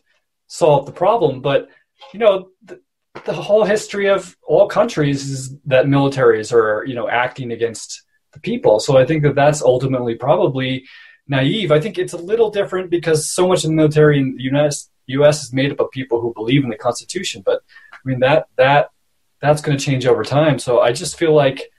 solve 0.48 0.86
the 0.86 0.92
problem. 0.92 1.42
But 1.42 1.70
you 2.14 2.20
know, 2.20 2.50
the, 2.66 2.82
the 3.24 3.34
whole 3.34 3.64
history 3.64 4.10
of 4.10 4.36
all 4.46 4.68
countries 4.68 5.30
is 5.30 5.58
that 5.68 5.86
militaries 5.86 6.52
are 6.52 6.84
you 6.86 6.96
know 6.96 7.08
acting 7.08 7.54
against 7.54 8.04
the 8.34 8.40
people. 8.40 8.80
So 8.80 8.98
I 8.98 9.06
think 9.06 9.24
that 9.24 9.36
that's 9.36 9.62
ultimately 9.62 10.16
probably 10.16 10.86
naive. 11.28 11.72
I 11.72 11.80
think 11.80 11.98
it's 11.98 12.14
a 12.14 12.18
little 12.18 12.50
different 12.50 12.90
because 12.90 13.32
so 13.32 13.48
much 13.48 13.64
of 13.64 13.70
the 13.70 13.76
military 13.76 14.20
in 14.20 14.36
the 14.36 14.44
U.S. 14.44 14.90
U.S. 15.08 15.44
is 15.44 15.54
made 15.54 15.72
up 15.72 15.80
of 15.80 15.92
people 15.92 16.22
who 16.22 16.34
believe 16.34 16.64
in 16.64 16.70
the 16.70 16.78
Constitution. 16.78 17.44
But 17.46 17.62
I 17.94 17.98
mean 18.06 18.20
that 18.20 18.48
that 18.58 18.90
that's 19.42 19.62
going 19.62 19.78
to 19.78 19.84
change 19.84 20.06
over 20.06 20.24
time. 20.24 20.60
So 20.60 20.82
I 20.82 20.92
just 20.92 21.18
feel 21.18 21.34
like, 21.34 21.72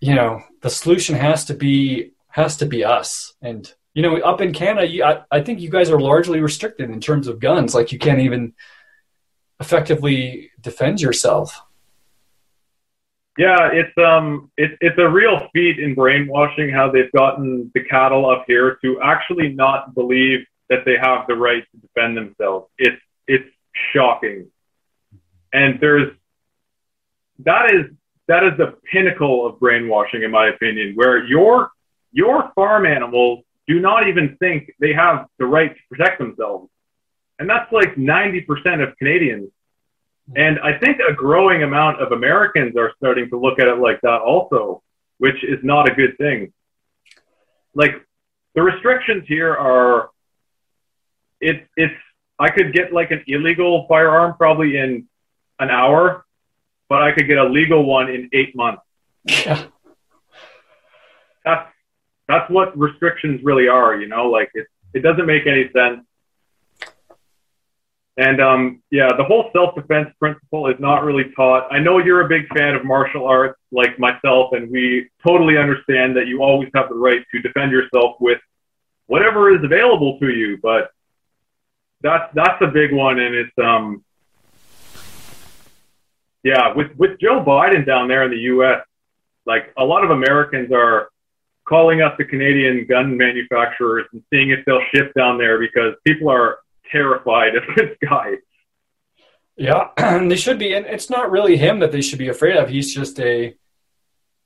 you 0.00 0.14
know, 0.14 0.42
the 0.62 0.70
solution 0.70 1.14
has 1.14 1.44
to 1.46 1.54
be 1.54 2.12
has 2.28 2.56
to 2.58 2.66
be 2.66 2.84
us. 2.84 3.34
And 3.42 3.72
you 3.94 4.02
know, 4.02 4.16
up 4.18 4.40
in 4.40 4.52
Canada, 4.52 4.86
you, 4.88 5.04
I, 5.04 5.22
I 5.30 5.42
think 5.42 5.60
you 5.60 5.68
guys 5.68 5.90
are 5.90 6.00
largely 6.00 6.40
restricted 6.40 6.88
in 6.90 7.00
terms 7.00 7.28
of 7.28 7.40
guns. 7.40 7.74
Like 7.74 7.92
you 7.92 7.98
can't 7.98 8.20
even 8.20 8.54
effectively 9.60 10.50
defend 10.60 11.00
yourself. 11.00 11.60
Yeah, 13.38 13.70
it's 13.72 13.96
um, 13.98 14.50
it's 14.56 14.74
it's 14.80 14.98
a 14.98 15.08
real 15.08 15.48
feat 15.52 15.78
in 15.78 15.94
brainwashing 15.94 16.70
how 16.70 16.90
they've 16.90 17.10
gotten 17.12 17.70
the 17.74 17.82
cattle 17.84 18.28
up 18.28 18.44
here 18.46 18.78
to 18.84 19.00
actually 19.02 19.48
not 19.48 19.94
believe 19.94 20.40
that 20.68 20.84
they 20.84 20.96
have 21.00 21.26
the 21.26 21.34
right 21.34 21.64
to 21.72 21.76
defend 21.78 22.16
themselves. 22.16 22.68
It's 22.78 23.00
it's 23.26 23.48
shocking 23.94 24.50
and 25.52 25.78
there's 25.80 26.12
that 27.40 27.72
is 27.72 27.90
that 28.28 28.44
is 28.44 28.52
the 28.56 28.74
pinnacle 28.90 29.46
of 29.46 29.58
brainwashing, 29.58 30.22
in 30.22 30.30
my 30.30 30.48
opinion, 30.48 30.92
where 30.94 31.24
your 31.24 31.70
your 32.12 32.50
farm 32.54 32.86
animals 32.86 33.44
do 33.66 33.80
not 33.80 34.08
even 34.08 34.36
think 34.38 34.72
they 34.80 34.92
have 34.92 35.26
the 35.38 35.46
right 35.46 35.74
to 35.74 35.80
protect 35.90 36.18
themselves. 36.18 36.68
And 37.38 37.48
that's 37.48 37.72
like 37.72 37.96
90% 37.96 38.86
of 38.86 38.96
Canadians. 38.98 39.50
And 40.34 40.58
I 40.60 40.78
think 40.78 40.98
a 40.98 41.12
growing 41.12 41.62
amount 41.62 42.00
of 42.00 42.12
Americans 42.12 42.76
are 42.76 42.92
starting 42.96 43.28
to 43.30 43.38
look 43.38 43.58
at 43.58 43.68
it 43.68 43.78
like 43.78 44.00
that 44.02 44.20
also, 44.20 44.82
which 45.18 45.44
is 45.44 45.58
not 45.62 45.90
a 45.90 45.94
good 45.94 46.16
thing. 46.16 46.52
Like 47.74 47.92
the 48.54 48.62
restrictions 48.62 49.24
here 49.26 49.54
are, 49.54 50.10
it, 51.40 51.66
it's, 51.76 51.94
I 52.38 52.50
could 52.50 52.72
get 52.72 52.92
like 52.92 53.10
an 53.10 53.22
illegal 53.26 53.86
firearm 53.88 54.34
probably 54.36 54.76
in 54.78 55.06
an 55.58 55.70
hour, 55.70 56.24
but 56.88 57.02
I 57.02 57.12
could 57.12 57.26
get 57.26 57.38
a 57.38 57.44
legal 57.44 57.84
one 57.84 58.08
in 58.08 58.30
eight 58.32 58.56
months. 58.56 58.82
Yeah. 59.24 59.66
That's, 61.44 61.68
that's 62.28 62.50
what 62.50 62.78
restrictions 62.78 63.40
really 63.42 63.68
are, 63.68 63.96
you 63.96 64.08
know, 64.08 64.30
like 64.30 64.50
it, 64.54 64.66
it 64.94 65.00
doesn't 65.00 65.26
make 65.26 65.46
any 65.46 65.70
sense. 65.72 66.06
And 68.18 68.42
um, 68.42 68.82
yeah, 68.90 69.08
the 69.16 69.24
whole 69.24 69.50
self-defense 69.54 70.10
principle 70.18 70.68
is 70.68 70.76
not 70.78 71.02
really 71.02 71.32
taught. 71.34 71.72
I 71.72 71.78
know 71.78 71.98
you're 71.98 72.20
a 72.20 72.28
big 72.28 72.46
fan 72.54 72.74
of 72.74 72.84
martial 72.84 73.26
arts, 73.26 73.58
like 73.70 73.98
myself, 73.98 74.52
and 74.52 74.70
we 74.70 75.08
totally 75.26 75.56
understand 75.56 76.16
that 76.16 76.26
you 76.26 76.42
always 76.42 76.68
have 76.74 76.90
the 76.90 76.94
right 76.94 77.24
to 77.32 77.40
defend 77.40 77.72
yourself 77.72 78.16
with 78.20 78.38
whatever 79.06 79.54
is 79.56 79.64
available 79.64 80.18
to 80.20 80.28
you. 80.28 80.58
But 80.62 80.90
that's 82.02 82.30
that's 82.34 82.60
a 82.60 82.66
big 82.66 82.92
one, 82.92 83.18
and 83.18 83.34
it's 83.34 83.58
um, 83.58 84.04
yeah, 86.42 86.74
with 86.74 86.94
with 86.96 87.18
Joe 87.18 87.42
Biden 87.42 87.86
down 87.86 88.08
there 88.08 88.24
in 88.24 88.30
the 88.30 88.40
U.S., 88.54 88.84
like 89.46 89.72
a 89.78 89.84
lot 89.84 90.04
of 90.04 90.10
Americans 90.10 90.70
are 90.70 91.08
calling 91.64 92.02
up 92.02 92.18
the 92.18 92.24
Canadian 92.24 92.86
gun 92.86 93.16
manufacturers 93.16 94.06
and 94.12 94.22
seeing 94.30 94.50
if 94.50 94.64
they'll 94.66 94.84
ship 94.94 95.12
down 95.14 95.38
there 95.38 95.58
because 95.58 95.94
people 96.04 96.28
are 96.28 96.58
terrified 96.90 97.56
of 97.56 97.62
this 97.76 97.96
guy. 98.02 98.34
Yeah, 99.56 99.88
they 99.96 100.36
should 100.36 100.58
be, 100.58 100.74
and 100.74 100.86
it's 100.86 101.10
not 101.10 101.30
really 101.30 101.56
him 101.56 101.80
that 101.80 101.92
they 101.92 102.00
should 102.00 102.18
be 102.18 102.28
afraid 102.28 102.56
of. 102.56 102.68
He's 102.68 102.94
just 102.94 103.18
a, 103.20 103.54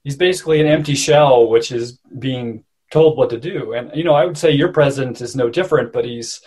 he's 0.05 0.16
basically 0.16 0.61
an 0.61 0.66
empty 0.66 0.95
shell, 0.95 1.49
which 1.49 1.72
is 1.72 1.99
being 2.18 2.64
told 2.91 3.16
what 3.16 3.30
to 3.30 3.39
do. 3.39 3.72
And 3.72 3.91
you 3.95 4.05
know, 4.05 4.14
I 4.14 4.26
would 4.26 4.39
say 4.39 4.51
your 4.51 4.72
president 4.72 5.20
is 5.20 5.37
no 5.37 5.49
different, 5.49 5.93
but 5.93 6.05
he's 6.05 6.41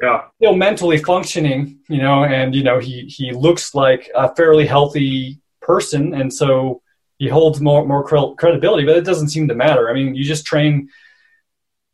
yeah. 0.00 0.22
still 0.36 0.54
mentally 0.54 0.98
functioning. 0.98 1.80
You 1.88 1.98
know, 1.98 2.24
and 2.24 2.54
you 2.54 2.62
know 2.62 2.78
he 2.78 3.02
he 3.02 3.32
looks 3.32 3.74
like 3.74 4.10
a 4.14 4.34
fairly 4.34 4.66
healthy 4.66 5.40
person, 5.60 6.14
and 6.14 6.32
so 6.32 6.82
he 7.18 7.28
holds 7.28 7.60
more 7.60 7.84
more 7.84 8.04
credibility. 8.36 8.86
But 8.86 8.96
it 8.96 9.04
doesn't 9.04 9.30
seem 9.30 9.48
to 9.48 9.54
matter. 9.54 9.90
I 9.90 9.92
mean, 9.92 10.14
you 10.14 10.24
just 10.24 10.46
train 10.46 10.88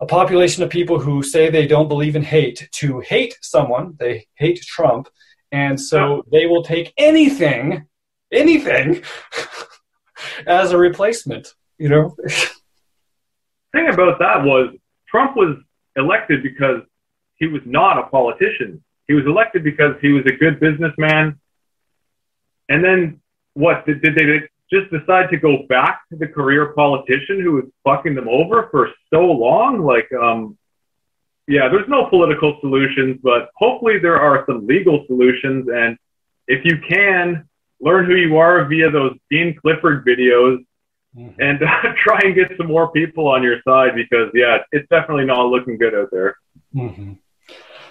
a 0.05 0.07
population 0.07 0.63
of 0.63 0.69
people 0.69 0.99
who 0.99 1.23
say 1.23 1.49
they 1.49 1.67
don't 1.67 1.89
believe 1.89 2.15
in 2.15 2.23
hate 2.23 2.69
to 2.73 3.01
hate 3.01 3.39
someone. 3.41 3.97
They 3.99 4.27
hate 4.35 4.61
Trump. 4.61 5.09
And 5.51 5.81
so 5.81 6.25
they 6.31 6.45
will 6.47 6.63
take 6.63 6.93
anything, 6.99 7.87
anything 8.31 9.03
as 10.47 10.73
a 10.73 10.79
replacement, 10.79 11.55
you 11.79 11.89
know? 11.89 12.15
thing 13.73 13.89
about 13.89 14.19
that 14.19 14.45
was 14.45 14.75
Trump 15.09 15.37
was 15.37 15.57
elected 15.97 16.43
because 16.43 16.83
he 17.37 17.47
was 17.47 17.63
not 17.65 17.99
a 17.99 18.07
politician. 18.09 18.85
He 19.09 19.15
was 19.15 19.25
elected 19.27 19.65
because 19.65 19.95
he 20.03 20.13
was 20.13 20.25
a 20.27 20.33
good 20.33 20.61
businessman. 20.61 21.41
And 22.69 22.85
then 22.85 23.21
what 23.55 23.87
did, 23.87 24.03
did 24.03 24.17
they 24.17 24.49
just 24.75 24.91
decide 24.91 25.31
to 25.31 25.37
go 25.37 25.59
back 25.69 26.03
to 26.11 26.17
the 26.17 26.27
career 26.27 26.73
politician 26.73 27.41
who 27.41 27.53
was 27.53 27.65
fucking 27.85 28.15
them 28.15 28.29
over 28.29 28.69
for 28.71 28.91
so 29.13 29.21
long. 29.21 29.85
Like, 29.85 30.11
um, 30.13 30.59
yeah, 31.47 31.69
there's 31.69 31.89
no 31.89 32.07
political 32.09 32.59
solutions, 32.61 33.21
but 33.23 33.51
hopefully 33.57 33.99
there 33.99 34.21
are 34.21 34.45
some 34.47 34.67
legal 34.67 35.05
solutions. 35.07 35.69
And 35.73 35.97
if 36.49 36.65
you 36.65 36.79
can 36.89 37.49
learn 37.81 38.07
who 38.07 38.17
you 38.17 38.37
are 38.39 38.65
via 38.67 38.91
those 38.91 39.17
Dean 39.31 39.55
Clifford 39.61 40.05
videos 40.07 40.65
mm-hmm. 41.17 41.41
and 41.41 41.63
uh, 41.63 41.93
try 42.05 42.21
and 42.25 42.35
get 42.35 42.53
some 42.57 42.67
more 42.67 42.91
people 42.91 43.29
on 43.29 43.43
your 43.43 43.61
side 43.67 43.95
because, 43.95 44.31
yeah, 44.35 44.59
it's 44.73 44.89
definitely 44.89 45.27
not 45.27 45.47
looking 45.47 45.79
good 45.79 45.95
out 45.95 46.09
there. 46.11 46.37
Mm-hmm. 46.75 47.13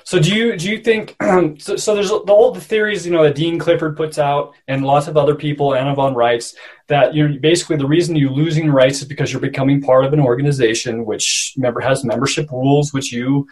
So 0.06 0.20
do 0.20 0.34
you 0.34 0.58
do 0.58 0.70
you 0.70 0.80
think 0.80 1.16
so, 1.60 1.76
so? 1.76 1.96
There's 1.96 2.12
all 2.12 2.52
the 2.52 2.62
theories 2.62 3.06
you 3.06 3.12
know 3.12 3.24
that 3.24 3.36
Dean 3.36 3.58
Clifford 3.58 3.96
puts 3.96 4.18
out, 4.20 4.54
and 4.68 4.86
lots 4.86 5.08
of 5.08 5.18
other 5.18 5.36
people, 5.36 5.74
Anna 5.74 5.96
von 5.96 6.14
Reitz, 6.14 6.56
that 6.88 7.14
you 7.14 7.40
basically 7.40 7.78
the 7.78 7.88
reason 7.88 8.16
you're 8.16 8.32
losing 8.32 8.70
rights 8.70 9.02
is 9.02 9.08
because 9.08 9.32
you're 9.32 9.42
becoming 9.42 9.82
part 9.82 10.06
of 10.06 10.14
an 10.14 10.20
organization 10.20 11.06
which 11.06 11.54
member 11.58 11.80
has 11.80 12.04
membership 12.04 12.52
rules 12.52 12.94
which 12.94 13.12
you 13.12 13.48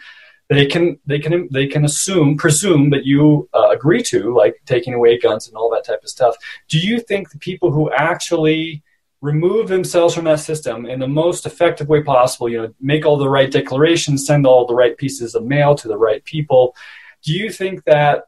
they 0.52 0.66
can 0.66 0.98
they 1.06 1.18
can 1.18 1.48
they 1.50 1.66
can 1.66 1.84
assume 1.84 2.36
presume 2.36 2.90
that 2.90 3.04
you 3.04 3.48
uh, 3.54 3.68
agree 3.70 4.02
to, 4.02 4.34
like 4.34 4.60
taking 4.66 4.94
away 4.94 5.18
guns 5.18 5.48
and 5.48 5.56
all 5.56 5.70
that 5.70 5.84
type 5.84 6.02
of 6.02 6.08
stuff. 6.08 6.36
Do 6.68 6.78
you 6.78 7.00
think 7.00 7.30
the 7.30 7.38
people 7.38 7.70
who 7.70 7.90
actually 7.92 8.82
remove 9.22 9.68
themselves 9.68 10.14
from 10.14 10.24
that 10.24 10.40
system 10.40 10.84
in 10.84 10.98
the 10.98 11.08
most 11.08 11.46
effective 11.46 11.88
way 11.88 12.02
possible 12.02 12.48
you 12.48 12.60
know 12.60 12.74
make 12.80 13.06
all 13.06 13.16
the 13.16 13.28
right 13.28 13.52
declarations 13.52 14.26
send 14.26 14.44
all 14.44 14.66
the 14.66 14.74
right 14.74 14.98
pieces 14.98 15.34
of 15.34 15.44
mail 15.44 15.74
to 15.76 15.88
the 15.88 15.96
right 15.96 16.22
people. 16.24 16.74
Do 17.22 17.32
you 17.32 17.50
think 17.50 17.84
that 17.84 18.24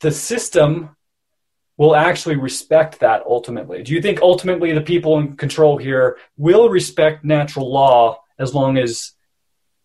the 0.00 0.10
system 0.10 0.96
will 1.76 1.94
actually 1.94 2.36
respect 2.36 3.00
that 3.00 3.22
ultimately? 3.24 3.82
Do 3.84 3.94
you 3.94 4.02
think 4.02 4.20
ultimately 4.20 4.72
the 4.72 4.80
people 4.80 5.18
in 5.18 5.36
control 5.36 5.78
here 5.78 6.18
will 6.36 6.68
respect 6.68 7.24
natural 7.24 7.72
law 7.72 8.20
as 8.38 8.52
long 8.52 8.76
as 8.76 9.12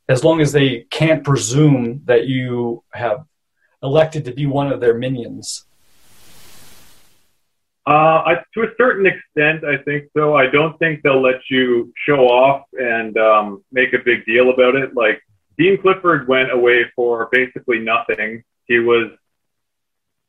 as 0.08 0.24
long 0.24 0.42
as 0.42 0.52
they 0.52 0.88
can't 0.90 1.24
presume 1.24 2.02
that 2.06 2.26
you 2.26 2.84
have 2.92 3.26
elected 3.84 4.26
to 4.26 4.34
be 4.34 4.48
one 4.48 4.72
of 4.72 4.82
their 4.82 4.98
minions 4.98 5.66
uh, 7.90 8.24
I, 8.24 8.36
to 8.54 8.62
a 8.62 8.72
certain 8.78 9.08
extent, 9.08 9.64
I 9.64 9.82
think 9.84 10.10
so. 10.16 10.36
I 10.36 10.46
don't 10.46 10.78
think 10.78 11.02
they'll 11.02 11.22
let 11.22 11.42
you 11.50 11.92
show 12.06 12.28
off 12.28 12.66
and 12.74 13.18
um, 13.18 13.64
make 13.72 13.94
a 13.94 13.98
big 14.06 14.26
deal 14.26 14.52
about 14.52 14.76
it. 14.76 14.94
Like 14.94 15.22
Dean 15.58 15.82
Clifford 15.82 16.28
went 16.28 16.52
away 16.52 16.86
for 16.96 17.30
basically 17.32 17.80
nothing. 17.80 18.44
He 18.66 18.78
was 18.78 19.12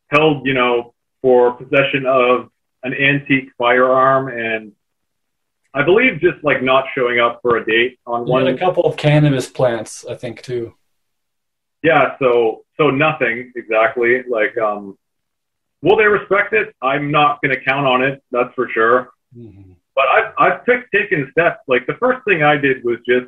held, 0.08 0.46
you 0.46 0.54
know, 0.54 0.94
for 1.20 1.52
possession 1.52 2.06
of 2.06 2.48
an 2.82 2.94
antique 2.94 3.50
firearm 3.58 4.28
and 4.28 4.72
I 5.74 5.82
believe 5.84 6.18
just 6.20 6.42
like 6.42 6.62
not 6.62 6.86
showing 6.94 7.20
up 7.20 7.40
for 7.42 7.58
a 7.58 7.64
date 7.64 7.98
on 8.06 8.26
one. 8.26 8.46
a 8.48 8.58
couple 8.58 8.84
of 8.84 8.96
cannabis 8.96 9.48
plants, 9.48 10.04
I 10.08 10.14
think 10.14 10.42
too. 10.42 10.74
Yeah, 11.82 12.16
so 12.18 12.64
so 12.76 12.90
nothing 12.90 13.52
exactly. 13.54 14.22
Like 14.28 14.58
um, 14.58 14.98
Will 15.82 15.96
they 15.96 16.04
respect 16.04 16.52
it? 16.52 16.74
I'm 16.82 17.10
not 17.10 17.40
going 17.42 17.54
to 17.54 17.64
count 17.64 17.86
on 17.86 18.02
it. 18.02 18.22
That's 18.30 18.52
for 18.54 18.68
sure. 18.72 19.10
Mm-hmm. 19.36 19.72
But 19.94 20.04
I've, 20.08 20.32
I've 20.38 20.64
took, 20.64 20.90
taken 20.90 21.28
steps. 21.32 21.60
Like 21.68 21.86
the 21.86 21.94
first 21.94 22.24
thing 22.24 22.42
I 22.42 22.56
did 22.56 22.84
was 22.84 22.98
just 23.06 23.26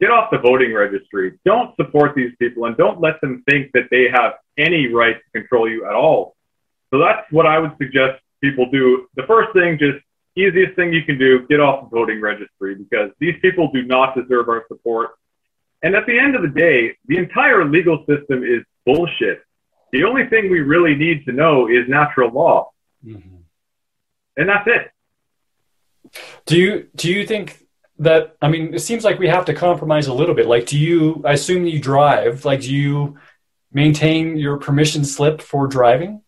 get 0.00 0.10
off 0.10 0.30
the 0.30 0.38
voting 0.38 0.74
registry. 0.74 1.38
Don't 1.44 1.74
support 1.76 2.14
these 2.14 2.32
people 2.38 2.66
and 2.66 2.76
don't 2.76 3.00
let 3.00 3.20
them 3.20 3.42
think 3.48 3.70
that 3.72 3.88
they 3.90 4.08
have 4.12 4.34
any 4.58 4.92
right 4.92 5.16
to 5.16 5.40
control 5.40 5.68
you 5.68 5.86
at 5.86 5.94
all. 5.94 6.36
So 6.90 6.98
that's 6.98 7.26
what 7.30 7.46
I 7.46 7.58
would 7.58 7.72
suggest 7.78 8.20
people 8.42 8.70
do. 8.70 9.06
The 9.16 9.24
first 9.26 9.52
thing, 9.52 9.78
just 9.78 10.04
easiest 10.36 10.74
thing 10.76 10.92
you 10.92 11.04
can 11.04 11.18
do, 11.18 11.46
get 11.46 11.60
off 11.60 11.90
the 11.90 11.96
voting 11.96 12.20
registry 12.20 12.74
because 12.74 13.10
these 13.18 13.34
people 13.40 13.70
do 13.72 13.82
not 13.82 14.14
deserve 14.16 14.48
our 14.48 14.64
support. 14.68 15.10
And 15.82 15.94
at 15.94 16.06
the 16.06 16.18
end 16.18 16.34
of 16.34 16.42
the 16.42 16.48
day, 16.48 16.96
the 17.06 17.18
entire 17.18 17.64
legal 17.64 18.04
system 18.06 18.42
is 18.42 18.62
bullshit. 18.86 19.42
The 19.92 20.04
only 20.04 20.26
thing 20.26 20.50
we 20.50 20.60
really 20.60 20.94
need 20.94 21.24
to 21.26 21.32
know 21.32 21.68
is 21.68 21.88
natural 21.88 22.30
law, 22.30 22.70
mm-hmm. 23.04 23.36
and 24.36 24.48
that's 24.48 24.66
it. 24.66 24.90
Do 26.46 26.58
you 26.58 26.88
do 26.96 27.12
you 27.12 27.26
think 27.26 27.64
that? 27.98 28.36
I 28.42 28.48
mean, 28.48 28.74
it 28.74 28.80
seems 28.80 29.04
like 29.04 29.18
we 29.18 29.28
have 29.28 29.44
to 29.46 29.54
compromise 29.54 30.06
a 30.08 30.14
little 30.14 30.34
bit. 30.34 30.46
Like, 30.46 30.66
do 30.66 30.78
you? 30.78 31.22
I 31.24 31.32
assume 31.32 31.66
you 31.66 31.80
drive. 31.80 32.44
Like, 32.44 32.62
do 32.62 32.74
you 32.74 33.18
maintain 33.72 34.36
your 34.36 34.56
permission 34.56 35.04
slip 35.04 35.40
for 35.40 35.66
driving? 35.66 36.22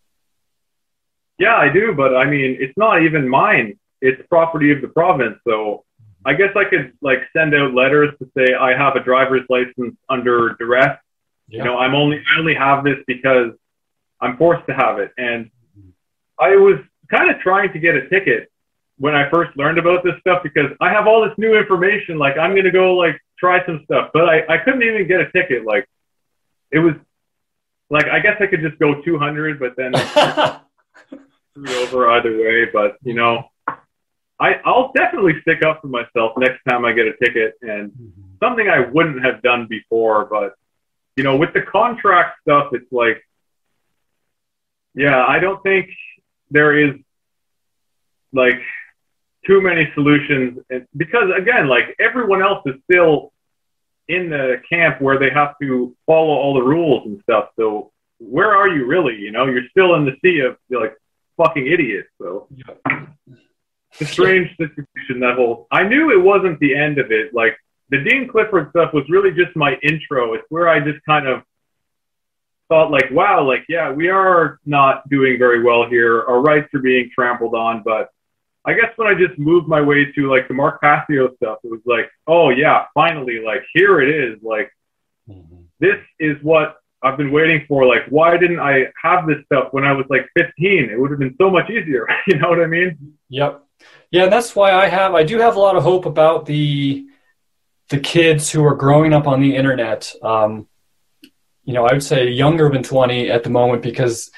Yeah, 1.39 1.55
I 1.55 1.71
do, 1.71 1.93
but 1.93 2.15
I 2.15 2.25
mean, 2.25 2.57
it's 2.59 2.77
not 2.77 3.03
even 3.03 3.27
mine. 3.27 3.79
It's 4.01 4.21
property 4.29 4.71
of 4.71 4.81
the 4.81 4.87
province. 4.87 5.37
So 5.47 5.85
I 6.25 6.33
guess 6.33 6.49
I 6.55 6.65
could 6.65 6.93
like 7.01 7.19
send 7.35 7.53
out 7.53 7.73
letters 7.73 8.13
to 8.19 8.29
say 8.37 8.53
I 8.53 8.75
have 8.75 8.95
a 8.95 9.03
driver's 9.03 9.45
license 9.49 9.95
under 10.09 10.55
duress 10.59 10.97
yeah. 11.47 11.59
You 11.59 11.63
know, 11.65 11.77
I'm 11.77 11.95
only 11.95 12.17
I 12.17 12.39
only 12.39 12.55
have 12.55 12.83
this 12.83 12.97
because 13.07 13.51
I'm 14.19 14.37
forced 14.37 14.65
to 14.67 14.73
have 14.73 14.99
it. 14.99 15.11
And 15.17 15.49
I 16.39 16.55
was 16.55 16.79
kind 17.09 17.29
of 17.33 17.39
trying 17.39 17.71
to 17.73 17.79
get 17.79 17.95
a 17.95 18.09
ticket 18.09 18.51
when 18.97 19.15
I 19.15 19.29
first 19.29 19.55
learned 19.57 19.77
about 19.77 20.03
this 20.03 20.15
stuff 20.19 20.43
because 20.43 20.71
I 20.81 20.91
have 20.91 21.07
all 21.07 21.23
this 21.23 21.37
new 21.37 21.57
information. 21.57 22.17
Like 22.17 22.37
I'm 22.37 22.55
gonna 22.55 22.71
go 22.71 22.95
like 22.95 23.21
try 23.39 23.65
some 23.65 23.81
stuff, 23.85 24.11
but 24.13 24.27
I, 24.27 24.41
I 24.49 24.57
couldn't 24.57 24.83
even 24.83 25.07
get 25.07 25.21
a 25.21 25.31
ticket. 25.31 25.65
Like 25.65 25.87
it 26.71 26.79
was 26.79 26.95
like 27.89 28.05
I 28.05 28.19
guess 28.19 28.37
I 28.39 28.47
could 28.47 28.61
just 28.61 28.77
go 28.79 29.01
200, 29.01 29.59
but 29.59 29.75
then 29.77 29.95
over 31.67 32.09
either 32.11 32.37
way. 32.37 32.65
But 32.65 32.97
you 33.03 33.13
know, 33.13 33.49
I 34.39 34.55
I'll 34.65 34.91
definitely 34.93 35.39
stick 35.41 35.63
up 35.63 35.81
for 35.81 35.87
myself 35.87 36.33
next 36.37 36.61
time 36.67 36.85
I 36.85 36.93
get 36.93 37.07
a 37.07 37.13
ticket 37.23 37.55
and. 37.61 37.91
Mm-hmm 37.91 38.23
something 38.39 38.67
I 38.67 38.79
wouldn't 38.79 39.23
have 39.23 39.41
done 39.41 39.67
before. 39.69 40.25
But 40.25 40.53
you 41.17 41.23
know, 41.23 41.35
with 41.35 41.51
the 41.53 41.63
contract 41.63 42.39
stuff, 42.41 42.69
it's 42.73 42.91
like, 42.91 43.21
yeah, 44.93 45.25
I 45.25 45.39
don't 45.39 45.61
think 45.63 45.89
there 46.51 46.77
is 46.77 46.95
like 48.31 48.61
too 49.45 49.61
many 49.61 49.91
solutions 49.95 50.59
because 50.95 51.31
again, 51.35 51.67
like 51.67 51.95
everyone 51.99 52.41
else 52.41 52.61
is 52.67 52.75
still 52.89 53.33
in 54.07 54.29
the 54.29 54.61
camp 54.69 55.01
where 55.01 55.17
they 55.17 55.29
have 55.29 55.55
to 55.61 55.95
follow 56.05 56.33
all 56.33 56.53
the 56.53 56.61
rules 56.61 57.07
and 57.07 57.19
stuff. 57.23 57.49
So 57.57 57.91
where 58.19 58.55
are 58.55 58.69
you 58.69 58.85
really? 58.85 59.15
You 59.15 59.31
know, 59.31 59.45
you're 59.47 59.67
still 59.71 59.95
in 59.95 60.05
the 60.05 60.15
sea 60.23 60.41
of 60.41 60.57
like 60.69 60.95
fucking 61.35 61.65
idiots. 61.65 62.09
So 62.21 62.47
it's 63.91 64.01
a 64.01 64.05
strange 64.05 64.49
situation 64.57 65.19
that 65.21 65.35
whole. 65.35 65.67
I 65.71 65.83
knew 65.83 66.11
it 66.11 66.21
wasn't 66.21 66.59
the 66.59 66.75
end 66.75 66.99
of 66.99 67.11
it. 67.11 67.33
Like 67.33 67.57
the 67.89 68.03
Dean 68.03 68.27
Clifford 68.27 68.69
stuff 68.71 68.93
was 68.93 69.05
really 69.09 69.31
just 69.31 69.55
my 69.55 69.75
intro. 69.81 70.33
It's 70.33 70.45
where 70.49 70.67
I 70.67 70.79
just 70.79 71.03
kind 71.05 71.27
of 71.27 71.43
thought 72.69 72.91
like, 72.91 73.09
wow, 73.11 73.43
like 73.43 73.63
yeah, 73.69 73.91
we 73.91 74.09
are 74.09 74.59
not 74.65 75.07
doing 75.09 75.37
very 75.37 75.63
well 75.63 75.87
here. 75.87 76.23
Our 76.23 76.41
rights 76.41 76.73
are 76.73 76.79
being 76.79 77.09
trampled 77.13 77.55
on, 77.55 77.81
but 77.83 78.09
I 78.65 78.73
guess 78.73 78.91
when 78.97 79.07
I 79.07 79.13
just 79.13 79.39
moved 79.39 79.67
my 79.67 79.81
way 79.81 80.11
to 80.11 80.29
like 80.29 80.47
the 80.47 80.53
Mark 80.53 80.81
Passio 80.81 81.33
stuff, 81.37 81.59
it 81.63 81.71
was 81.71 81.79
like, 81.85 82.09
oh 82.27 82.49
yeah, 82.49 82.85
finally, 82.93 83.41
like 83.43 83.63
here 83.73 84.01
it 84.01 84.09
is. 84.09 84.39
Like 84.43 84.69
mm-hmm. 85.29 85.61
this 85.79 85.99
is 86.19 86.35
what 86.43 86.77
I've 87.01 87.17
been 87.17 87.31
waiting 87.31 87.63
for. 87.67 87.85
Like, 87.85 88.03
why 88.09 88.37
didn't 88.37 88.59
I 88.59 88.87
have 89.01 89.27
this 89.27 89.37
stuff 89.45 89.69
when 89.71 89.85
I 89.85 89.93
was 89.93 90.05
like 90.09 90.27
15? 90.37 90.89
It 90.89 90.99
would 90.99 91.11
have 91.11 91.19
been 91.19 91.35
so 91.39 91.49
much 91.49 91.69
easier. 91.69 92.07
you 92.27 92.37
know 92.37 92.49
what 92.49 92.59
I 92.59 92.67
mean? 92.67 93.17
Yep. 93.29 93.63
Yeah, 94.11 94.23
and 94.23 94.33
that's 94.33 94.55
why 94.55 94.73
I 94.73 94.87
have 94.87 95.13
I 95.15 95.23
do 95.23 95.37
have 95.37 95.55
a 95.55 95.59
lot 95.59 95.75
of 95.75 95.83
hope 95.83 96.05
about 96.05 96.45
the 96.45 97.06
the 97.89 97.99
kids 97.99 98.49
who 98.49 98.63
are 98.65 98.75
growing 98.75 99.13
up 99.13 99.27
on 99.27 99.41
the 99.41 99.55
internet. 99.55 100.13
Um, 100.21 100.67
you 101.63 101.73
know, 101.73 101.85
I 101.85 101.93
would 101.93 102.03
say 102.03 102.29
younger 102.29 102.69
than 102.69 102.83
20 102.83 103.29
at 103.29 103.43
the 103.43 103.49
moment 103.49 103.81
because 103.81 104.31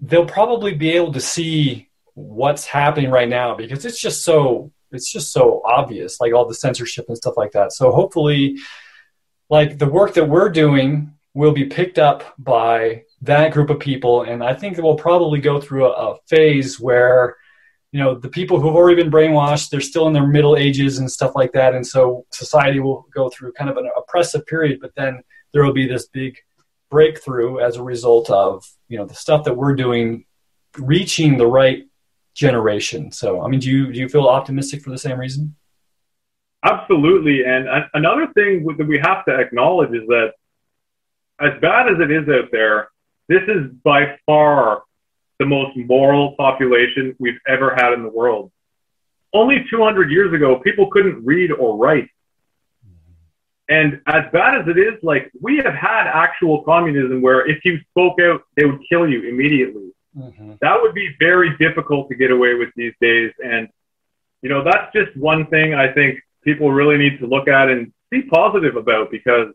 they'll 0.00 0.26
probably 0.26 0.74
be 0.74 0.90
able 0.90 1.12
to 1.12 1.20
see 1.20 1.88
what's 2.14 2.66
happening 2.66 3.10
right 3.10 3.28
now 3.28 3.54
because 3.54 3.84
it's 3.84 4.00
just 4.00 4.24
so 4.24 4.72
it's 4.92 5.10
just 5.10 5.32
so 5.32 5.62
obvious 5.64 6.20
like 6.20 6.34
all 6.34 6.46
the 6.46 6.54
censorship 6.54 7.06
and 7.08 7.16
stuff 7.16 7.36
like 7.36 7.52
that 7.52 7.72
so 7.72 7.90
hopefully 7.92 8.58
like 9.48 9.78
the 9.78 9.86
work 9.86 10.12
that 10.14 10.28
we're 10.28 10.48
doing 10.48 11.12
will 11.34 11.52
be 11.52 11.64
picked 11.64 11.98
up 11.98 12.34
by 12.38 13.02
that 13.22 13.52
group 13.52 13.70
of 13.70 13.78
people 13.78 14.22
and 14.22 14.42
i 14.42 14.52
think 14.52 14.76
that 14.76 14.82
we'll 14.82 14.96
probably 14.96 15.40
go 15.40 15.60
through 15.60 15.86
a, 15.86 16.12
a 16.12 16.16
phase 16.28 16.80
where 16.80 17.36
you 17.92 18.00
know 18.00 18.14
the 18.14 18.28
people 18.28 18.60
who've 18.60 18.74
already 18.74 19.02
been 19.02 19.10
brainwashed 19.10 19.70
they're 19.70 19.80
still 19.80 20.06
in 20.06 20.12
their 20.12 20.26
middle 20.26 20.56
ages 20.56 20.98
and 20.98 21.10
stuff 21.10 21.32
like 21.34 21.52
that 21.52 21.74
and 21.74 21.86
so 21.86 22.24
society 22.30 22.80
will 22.80 23.06
go 23.14 23.28
through 23.30 23.52
kind 23.52 23.70
of 23.70 23.76
an 23.76 23.90
oppressive 23.96 24.46
period 24.46 24.78
but 24.80 24.94
then 24.94 25.20
there 25.52 25.64
will 25.64 25.72
be 25.72 25.88
this 25.88 26.06
big 26.08 26.36
breakthrough 26.90 27.58
as 27.58 27.76
a 27.76 27.82
result 27.82 28.30
of 28.30 28.64
you 28.88 28.98
know 28.98 29.04
the 29.04 29.14
stuff 29.14 29.44
that 29.44 29.56
we're 29.56 29.74
doing 29.74 30.24
reaching 30.78 31.36
the 31.36 31.46
right 31.46 31.84
generation. 32.34 33.10
So, 33.12 33.42
I 33.42 33.48
mean, 33.48 33.60
do 33.60 33.70
you 33.70 33.92
do 33.92 33.98
you 33.98 34.08
feel 34.08 34.26
optimistic 34.26 34.82
for 34.82 34.90
the 34.90 34.98
same 34.98 35.18
reason? 35.18 35.56
Absolutely. 36.64 37.44
And 37.44 37.66
another 37.94 38.28
thing 38.34 38.66
that 38.78 38.86
we 38.86 38.98
have 38.98 39.24
to 39.24 39.34
acknowledge 39.34 39.90
is 39.90 40.06
that 40.08 40.32
as 41.40 41.52
bad 41.60 41.88
as 41.88 41.98
it 42.00 42.10
is 42.10 42.28
out 42.28 42.50
there, 42.52 42.90
this 43.28 43.42
is 43.48 43.70
by 43.82 44.18
far 44.26 44.82
the 45.40 45.46
most 45.46 45.74
moral 45.76 46.36
population 46.36 47.16
we've 47.18 47.40
ever 47.48 47.74
had 47.74 47.94
in 47.94 48.02
the 48.02 48.10
world. 48.10 48.52
Only 49.32 49.64
200 49.70 50.10
years 50.10 50.32
ago, 50.34 50.60
people 50.60 50.90
couldn't 50.90 51.24
read 51.24 51.50
or 51.50 51.76
write. 51.76 52.08
And 53.70 54.00
as 54.06 54.24
bad 54.32 54.60
as 54.60 54.68
it 54.68 54.78
is, 54.78 54.94
like 55.02 55.30
we 55.40 55.56
have 55.64 55.74
had 55.74 56.08
actual 56.08 56.62
communism 56.64 57.22
where 57.22 57.48
if 57.48 57.64
you 57.64 57.78
spoke 57.90 58.20
out, 58.20 58.42
they 58.56 58.66
would 58.66 58.80
kill 58.88 59.08
you 59.08 59.28
immediately. 59.28 59.92
Mm-hmm. 60.16 60.54
That 60.60 60.76
would 60.82 60.92
be 60.92 61.08
very 61.18 61.56
difficult 61.56 62.08
to 62.10 62.16
get 62.16 62.30
away 62.32 62.54
with 62.54 62.68
these 62.76 62.92
days. 63.00 63.32
And, 63.42 63.68
you 64.42 64.50
know, 64.50 64.62
that's 64.62 64.92
just 64.92 65.16
one 65.16 65.46
thing 65.46 65.72
I 65.72 65.90
think 65.92 66.18
people 66.42 66.70
really 66.72 66.98
need 66.98 67.18
to 67.20 67.26
look 67.26 67.48
at 67.48 67.70
and 67.70 67.92
be 68.10 68.22
positive 68.22 68.76
about 68.76 69.10
because 69.10 69.54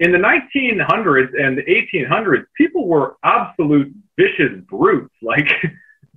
in 0.00 0.12
the 0.12 0.18
1900s 0.18 1.28
and 1.38 1.56
the 1.56 1.62
1800s, 1.62 2.44
people 2.56 2.88
were 2.88 3.16
absolute 3.22 3.94
vicious 4.18 4.60
brutes. 4.68 5.14
Like, 5.22 5.48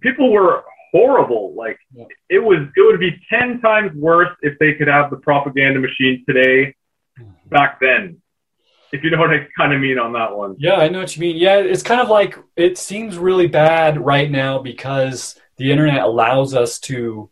people 0.02 0.32
were 0.32 0.64
horrible. 0.92 1.54
Like, 1.56 1.78
yeah. 1.94 2.06
it 2.30 2.40
was, 2.40 2.60
it 2.76 2.82
would 2.82 3.00
be 3.00 3.20
10 3.30 3.60
times 3.62 3.92
worse 3.96 4.36
if 4.42 4.58
they 4.60 4.74
could 4.74 4.88
have 4.88 5.10
the 5.10 5.18
propaganda 5.18 5.80
machine 5.80 6.24
today 6.28 6.74
mm-hmm. 7.20 7.50
back 7.50 7.80
then 7.80 8.22
if 8.94 9.04
you 9.04 9.10
know 9.10 9.18
what 9.18 9.32
I 9.32 9.48
kind 9.58 9.74
of 9.74 9.82
mean 9.82 9.98
on 9.98 10.14
that 10.14 10.38
one. 10.38 10.56
Yeah, 10.60 10.76
I 10.76 10.88
know 10.88 11.00
what 11.00 11.16
you 11.16 11.20
mean. 11.20 11.36
Yeah, 11.36 11.58
it's 11.58 11.82
kind 11.82 12.00
of 12.00 12.10
like 12.10 12.38
it 12.56 12.78
seems 12.78 13.18
really 13.18 13.48
bad 13.48 14.00
right 14.00 14.30
now 14.30 14.60
because 14.60 15.36
the 15.58 15.72
internet 15.72 16.04
allows 16.04 16.54
us 16.54 16.80
to 16.82 17.32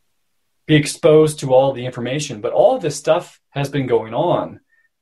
be 0.65 0.75
exposed 0.75 1.39
to 1.39 1.53
all 1.53 1.71
the 1.71 1.85
information, 1.85 2.41
but 2.41 2.51
all 2.51 2.75
of 2.75 2.81
this 2.81 2.95
stuff 2.95 3.39
has 3.51 3.69
been 3.69 3.85
going 3.85 4.15
on 4.15 4.59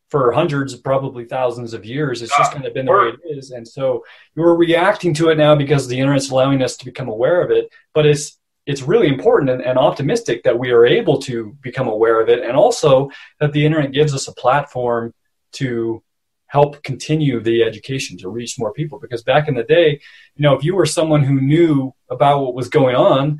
for 0.09 0.31
hundreds, 0.31 0.75
probably 0.75 1.25
thousands 1.25 1.73
of 1.73 1.85
years. 1.85 2.21
It's 2.21 2.35
just 2.35 2.51
ah, 2.51 2.53
kind 2.53 2.65
of 2.65 2.73
been 2.73 2.87
the 2.87 2.91
way 2.91 3.13
it 3.23 3.37
is, 3.37 3.51
and 3.51 3.67
so 3.67 4.03
we're 4.35 4.55
reacting 4.55 5.13
to 5.15 5.29
it 5.29 5.37
now 5.37 5.55
because 5.55 5.87
the 5.87 5.99
internet's 5.99 6.31
allowing 6.31 6.61
us 6.63 6.77
to 6.77 6.85
become 6.85 7.07
aware 7.07 7.41
of 7.41 7.51
it. 7.51 7.69
But 7.93 8.05
it's 8.05 8.37
it's 8.65 8.81
really 8.81 9.07
important 9.07 9.49
and, 9.49 9.61
and 9.61 9.79
optimistic 9.79 10.43
that 10.43 10.57
we 10.57 10.71
are 10.71 10.85
able 10.85 11.19
to 11.19 11.57
become 11.61 11.87
aware 11.87 12.21
of 12.21 12.29
it, 12.29 12.43
and 12.43 12.57
also 12.57 13.09
that 13.39 13.51
the 13.53 13.65
internet 13.65 13.91
gives 13.91 14.13
us 14.13 14.27
a 14.27 14.33
platform 14.33 15.13
to 15.53 16.03
help 16.47 16.81
continue 16.81 17.39
the 17.39 17.63
education 17.63 18.17
to 18.17 18.29
reach 18.29 18.57
more 18.57 18.73
people. 18.73 18.99
Because 18.99 19.21
back 19.23 19.47
in 19.47 19.53
the 19.53 19.63
day, 19.63 19.99
you 20.35 20.43
know, 20.43 20.55
if 20.55 20.63
you 20.63 20.75
were 20.75 20.85
someone 20.85 21.23
who 21.23 21.39
knew 21.39 21.93
about 22.09 22.41
what 22.41 22.55
was 22.55 22.69
going 22.69 22.95
on, 22.95 23.39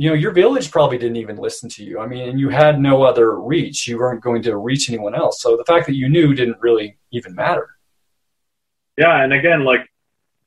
you 0.00 0.08
know, 0.08 0.14
your 0.14 0.32
village 0.32 0.70
probably 0.70 0.96
didn't 0.96 1.18
even 1.18 1.36
listen 1.36 1.68
to 1.68 1.84
you. 1.84 2.00
I 2.00 2.06
mean, 2.06 2.26
and 2.26 2.40
you 2.40 2.48
had 2.48 2.80
no 2.80 3.02
other 3.02 3.38
reach. 3.38 3.86
You 3.86 3.98
weren't 3.98 4.22
going 4.22 4.40
to 4.44 4.56
reach 4.56 4.88
anyone 4.88 5.14
else. 5.14 5.42
So 5.42 5.58
the 5.58 5.64
fact 5.66 5.86
that 5.88 5.94
you 5.94 6.08
knew 6.08 6.32
didn't 6.32 6.56
really 6.58 6.96
even 7.12 7.34
matter. 7.34 7.68
Yeah, 8.96 9.22
and 9.22 9.34
again, 9.34 9.62
like 9.62 9.86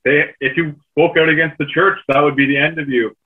they, 0.04 0.24
if 0.40 0.56
you 0.56 0.74
spoke 0.90 1.16
out 1.16 1.28
against 1.28 1.56
the 1.58 1.66
church, 1.66 2.00
that 2.08 2.18
would 2.18 2.34
be 2.34 2.46
the 2.46 2.56
end 2.56 2.80
of 2.80 2.88
you. 2.88 3.16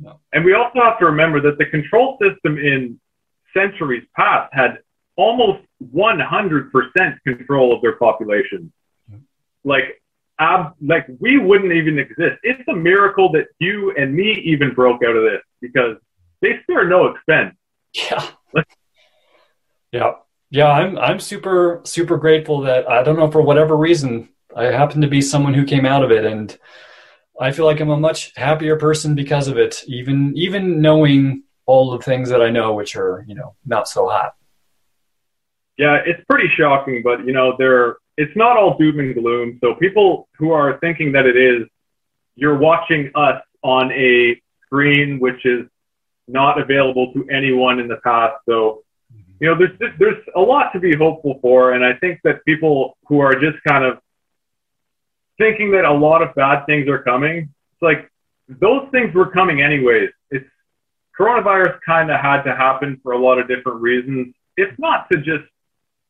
No. 0.00 0.18
And 0.32 0.44
we 0.44 0.54
also 0.54 0.80
have 0.82 0.98
to 0.98 1.04
remember 1.04 1.40
that 1.42 1.56
the 1.56 1.66
control 1.66 2.18
system 2.20 2.58
in 2.58 2.98
centuries 3.56 4.02
past 4.16 4.52
had 4.52 4.78
almost 5.14 5.62
100% 5.94 6.70
control 7.24 7.72
of 7.72 7.80
their 7.80 7.94
population. 7.94 8.72
Like, 9.62 10.02
ab- 10.40 10.74
like 10.82 11.06
we 11.20 11.38
wouldn't 11.38 11.72
even 11.72 12.00
exist. 12.00 12.38
It's 12.42 12.66
a 12.68 12.74
miracle 12.74 13.30
that 13.32 13.46
you 13.60 13.94
and 13.96 14.12
me 14.12 14.32
even 14.44 14.74
broke 14.74 15.04
out 15.04 15.14
of 15.14 15.22
this 15.22 15.42
because 15.60 15.96
they 16.40 16.60
spare 16.62 16.88
no 16.88 17.06
expense. 17.06 17.54
Yeah. 17.94 18.28
yeah. 19.92 20.12
Yeah, 20.50 20.68
I'm 20.68 20.96
I'm 20.98 21.18
super 21.18 21.80
super 21.84 22.18
grateful 22.18 22.60
that 22.62 22.88
I 22.88 23.02
don't 23.02 23.16
know 23.16 23.30
for 23.30 23.42
whatever 23.42 23.76
reason 23.76 24.28
I 24.54 24.64
happen 24.66 25.00
to 25.00 25.08
be 25.08 25.20
someone 25.20 25.54
who 25.54 25.64
came 25.64 25.84
out 25.84 26.04
of 26.04 26.12
it 26.12 26.24
and 26.24 26.56
I 27.40 27.52
feel 27.52 27.66
like 27.66 27.80
I'm 27.80 27.90
a 27.90 27.98
much 27.98 28.32
happier 28.36 28.76
person 28.76 29.14
because 29.14 29.48
of 29.48 29.58
it 29.58 29.82
even 29.88 30.36
even 30.36 30.80
knowing 30.80 31.42
all 31.66 31.90
the 31.90 32.02
things 32.02 32.28
that 32.30 32.40
I 32.40 32.48
know 32.48 32.74
which 32.74 32.94
are, 32.94 33.24
you 33.26 33.34
know, 33.34 33.56
not 33.64 33.88
so 33.88 34.08
hot. 34.08 34.34
Yeah, 35.76 35.98
it's 36.06 36.22
pretty 36.30 36.48
shocking, 36.56 37.02
but 37.02 37.26
you 37.26 37.32
know, 37.32 37.54
there 37.58 37.96
it's 38.16 38.34
not 38.36 38.56
all 38.56 38.78
doom 38.78 39.00
and 39.00 39.14
gloom. 39.14 39.58
So 39.60 39.74
people 39.74 40.28
who 40.38 40.52
are 40.52 40.78
thinking 40.78 41.12
that 41.12 41.26
it 41.26 41.36
is, 41.36 41.66
you're 42.36 42.56
watching 42.56 43.10
us 43.14 43.42
on 43.62 43.90
a 43.92 44.40
screen 44.66 45.18
which 45.18 45.44
is 45.44 45.66
not 46.28 46.60
available 46.60 47.12
to 47.12 47.28
anyone 47.30 47.78
in 47.78 47.88
the 47.88 47.96
past. 47.96 48.34
So, 48.48 48.82
mm-hmm. 49.12 49.32
you 49.40 49.48
know, 49.48 49.56
there's 49.58 49.94
there's 49.98 50.24
a 50.34 50.40
lot 50.40 50.72
to 50.72 50.80
be 50.80 50.94
hopeful 50.96 51.38
for, 51.40 51.72
and 51.72 51.84
I 51.84 51.94
think 51.94 52.20
that 52.24 52.44
people 52.44 52.96
who 53.06 53.20
are 53.20 53.34
just 53.34 53.62
kind 53.66 53.84
of 53.84 53.98
thinking 55.38 55.70
that 55.72 55.84
a 55.84 55.92
lot 55.92 56.22
of 56.22 56.34
bad 56.34 56.66
things 56.66 56.88
are 56.88 57.02
coming, 57.02 57.36
it's 57.72 57.82
like 57.82 58.10
those 58.48 58.88
things 58.90 59.14
were 59.14 59.30
coming 59.30 59.60
anyways. 59.62 60.10
It's 60.30 60.48
coronavirus 61.18 61.78
kind 61.84 62.10
of 62.10 62.20
had 62.20 62.42
to 62.42 62.54
happen 62.54 63.00
for 63.02 63.12
a 63.12 63.18
lot 63.18 63.38
of 63.38 63.48
different 63.48 63.80
reasons. 63.80 64.34
It's 64.56 64.76
not 64.78 65.08
to 65.10 65.18
just 65.18 65.44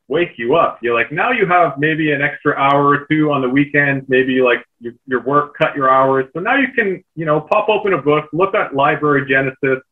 wake 0.09 0.39
you 0.39 0.55
up. 0.55 0.79
You're 0.83 0.95
like, 0.95 1.11
now 1.11 1.33
you 1.33 1.47
have 1.47 1.79
maybe 1.79 2.13
an 2.13 2.23
extra 2.23 2.55
hour 2.55 2.87
or 2.87 3.07
two 3.07 3.33
on 3.33 3.43
the 3.43 3.49
weekend. 3.49 4.05
maybe 4.09 4.41
like 4.41 4.65
you, 4.79 4.97
your 5.07 5.23
work 5.23 5.57
cut 5.57 5.75
your 5.75 5.91
hours. 5.91 6.27
So 6.33 6.41
now 6.41 6.57
you 6.57 6.69
can, 6.75 7.03
you 7.15 7.25
know, 7.25 7.41
pop 7.41 7.69
open 7.69 7.93
a 7.93 8.01
book, 8.01 8.27
look 8.33 8.55
at 8.55 8.75
Library 8.75 9.29
Genesis, 9.29 9.83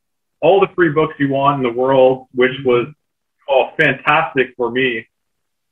all 0.41 0.61
the 0.61 0.69
free 0.75 0.91
books 0.91 1.15
you 1.19 1.31
want 1.31 1.57
in 1.57 1.63
the 1.63 1.77
world, 1.77 2.29
which 2.33 2.53
was 2.65 2.87
oh, 3.49 3.71
fantastic 3.77 4.55
for 4.57 4.71
me. 4.71 5.07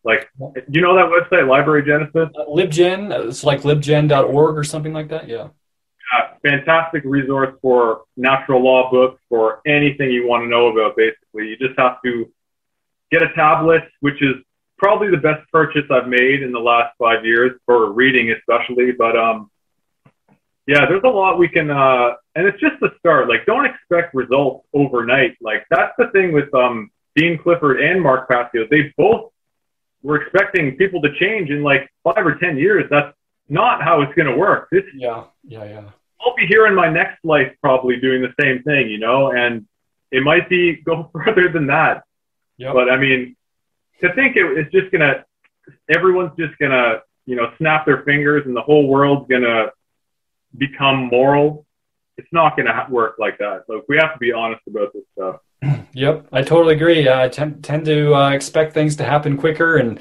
Like, 0.05 0.29
you 0.69 0.81
know 0.81 0.97
that 0.97 1.07
website, 1.07 1.49
Library 1.49 1.85
Genesis? 1.87 2.35
Uh, 2.37 2.47
LibGen, 2.47 3.29
it's 3.29 3.45
like 3.45 3.63
libgen.org 3.63 4.57
or 4.57 4.65
something 4.65 4.93
like 4.93 5.09
that. 5.11 5.29
Yeah. 5.29 5.49
Yeah, 6.13 6.51
fantastic 6.51 7.05
resource 7.05 7.55
for 7.63 8.03
natural 8.17 8.63
law 8.63 8.91
books, 8.91 9.23
for 9.29 9.61
anything 9.65 10.11
you 10.11 10.27
want 10.27 10.43
to 10.43 10.49
know 10.49 10.67
about, 10.67 10.97
basically. 10.97 11.49
You 11.49 11.57
just 11.57 11.79
have 11.79 12.03
to 12.05 12.31
get 13.13 13.23
a 13.23 13.33
tablet, 13.35 13.83
which 14.01 14.21
is 14.23 14.35
probably 14.79 15.11
the 15.11 15.19
best 15.19 15.49
purchase 15.53 15.85
I've 15.91 16.09
made 16.09 16.43
in 16.43 16.51
the 16.51 16.59
last 16.59 16.95
five 16.99 17.25
years 17.25 17.53
for 17.67 17.93
reading, 17.93 18.33
especially. 18.33 18.91
But 18.91 19.17
um, 19.17 19.51
yeah, 20.67 20.87
there's 20.87 21.05
a 21.05 21.09
lot 21.09 21.39
we 21.39 21.49
can, 21.49 21.71
uh, 21.71 22.15
and 22.35 22.47
it's 22.47 22.59
just 22.59 22.81
the 22.81 22.91
start. 22.99 23.29
Like, 23.29 23.47
don't 23.47 23.67
expect 23.67 24.15
results 24.15 24.67
overnight. 24.73 25.37
Like, 25.41 25.65
that's 25.71 25.93
the 25.99 26.09
thing 26.13 26.33
with 26.33 26.53
um, 26.55 26.91
Dean 27.15 27.39
Clifford 27.39 27.81
and 27.81 28.03
Mark 28.03 28.29
Passio. 28.29 28.67
They 28.71 28.93
both 28.97 29.31
were 30.03 30.23
expecting 30.23 30.77
people 30.77 31.01
to 31.03 31.15
change 31.21 31.51
in 31.51 31.63
like 31.63 31.89
five 32.03 32.27
or 32.27 32.37
ten 32.37 32.57
years. 32.57 32.85
That's 32.91 33.15
not 33.49 33.83
how 33.83 34.03
it's 34.03 34.15
going 34.15 34.29
to 34.29 34.37
work. 34.37 34.69
This, 34.73 34.85
yeah, 34.97 35.25
yeah, 35.47 35.65
yeah. 35.65 35.85
I'll 36.21 36.35
be 36.37 36.47
here 36.47 36.67
in 36.67 36.75
my 36.75 36.89
next 36.89 37.25
life 37.25 37.53
probably 37.61 38.01
doing 38.01 38.23
the 38.23 38.33
same 38.41 38.63
thing, 38.63 38.89
you 38.89 38.99
know, 38.99 39.33
and 39.33 39.67
it 40.11 40.23
might 40.23 40.49
be 40.49 40.77
go 40.77 41.11
further 41.25 41.49
than 41.53 41.67
that. 41.67 42.05
Yep. 42.63 42.75
But 42.75 42.91
I 42.91 42.97
mean, 42.97 43.35
to 44.03 44.15
think 44.15 44.37
it, 44.37 44.47
it's 44.57 44.71
just 44.71 44.93
gonna, 44.93 45.25
everyone's 45.93 46.31
just 46.39 46.57
gonna, 46.59 47.01
you 47.27 47.35
know, 47.35 47.53
snap 47.59 47.85
their 47.85 48.03
fingers 48.05 48.47
and 48.47 48.55
the 48.55 48.63
whole 48.63 48.87
world's 48.87 49.29
gonna 49.29 49.73
become 50.57 51.09
moral. 51.09 51.67
It's 52.17 52.29
not 52.31 52.57
gonna 52.57 52.87
work 52.89 53.17
like 53.19 53.39
that. 53.39 53.65
So 53.67 53.83
we 53.89 53.97
have 53.97 54.13
to 54.13 54.19
be 54.21 54.33
honest 54.33 54.63
about 54.69 54.93
this 54.93 55.03
stuff. 55.13 55.41
Yep, 55.95 56.29
I 56.33 56.41
totally 56.41 56.75
agree. 56.75 57.07
I 57.11 57.29
tend 57.29 57.63
tend 57.63 57.85
to 57.85 58.15
uh, 58.15 58.31
expect 58.31 58.73
things 58.73 58.97
to 58.97 59.05
happen 59.05 59.37
quicker 59.37 59.77
and 59.77 60.01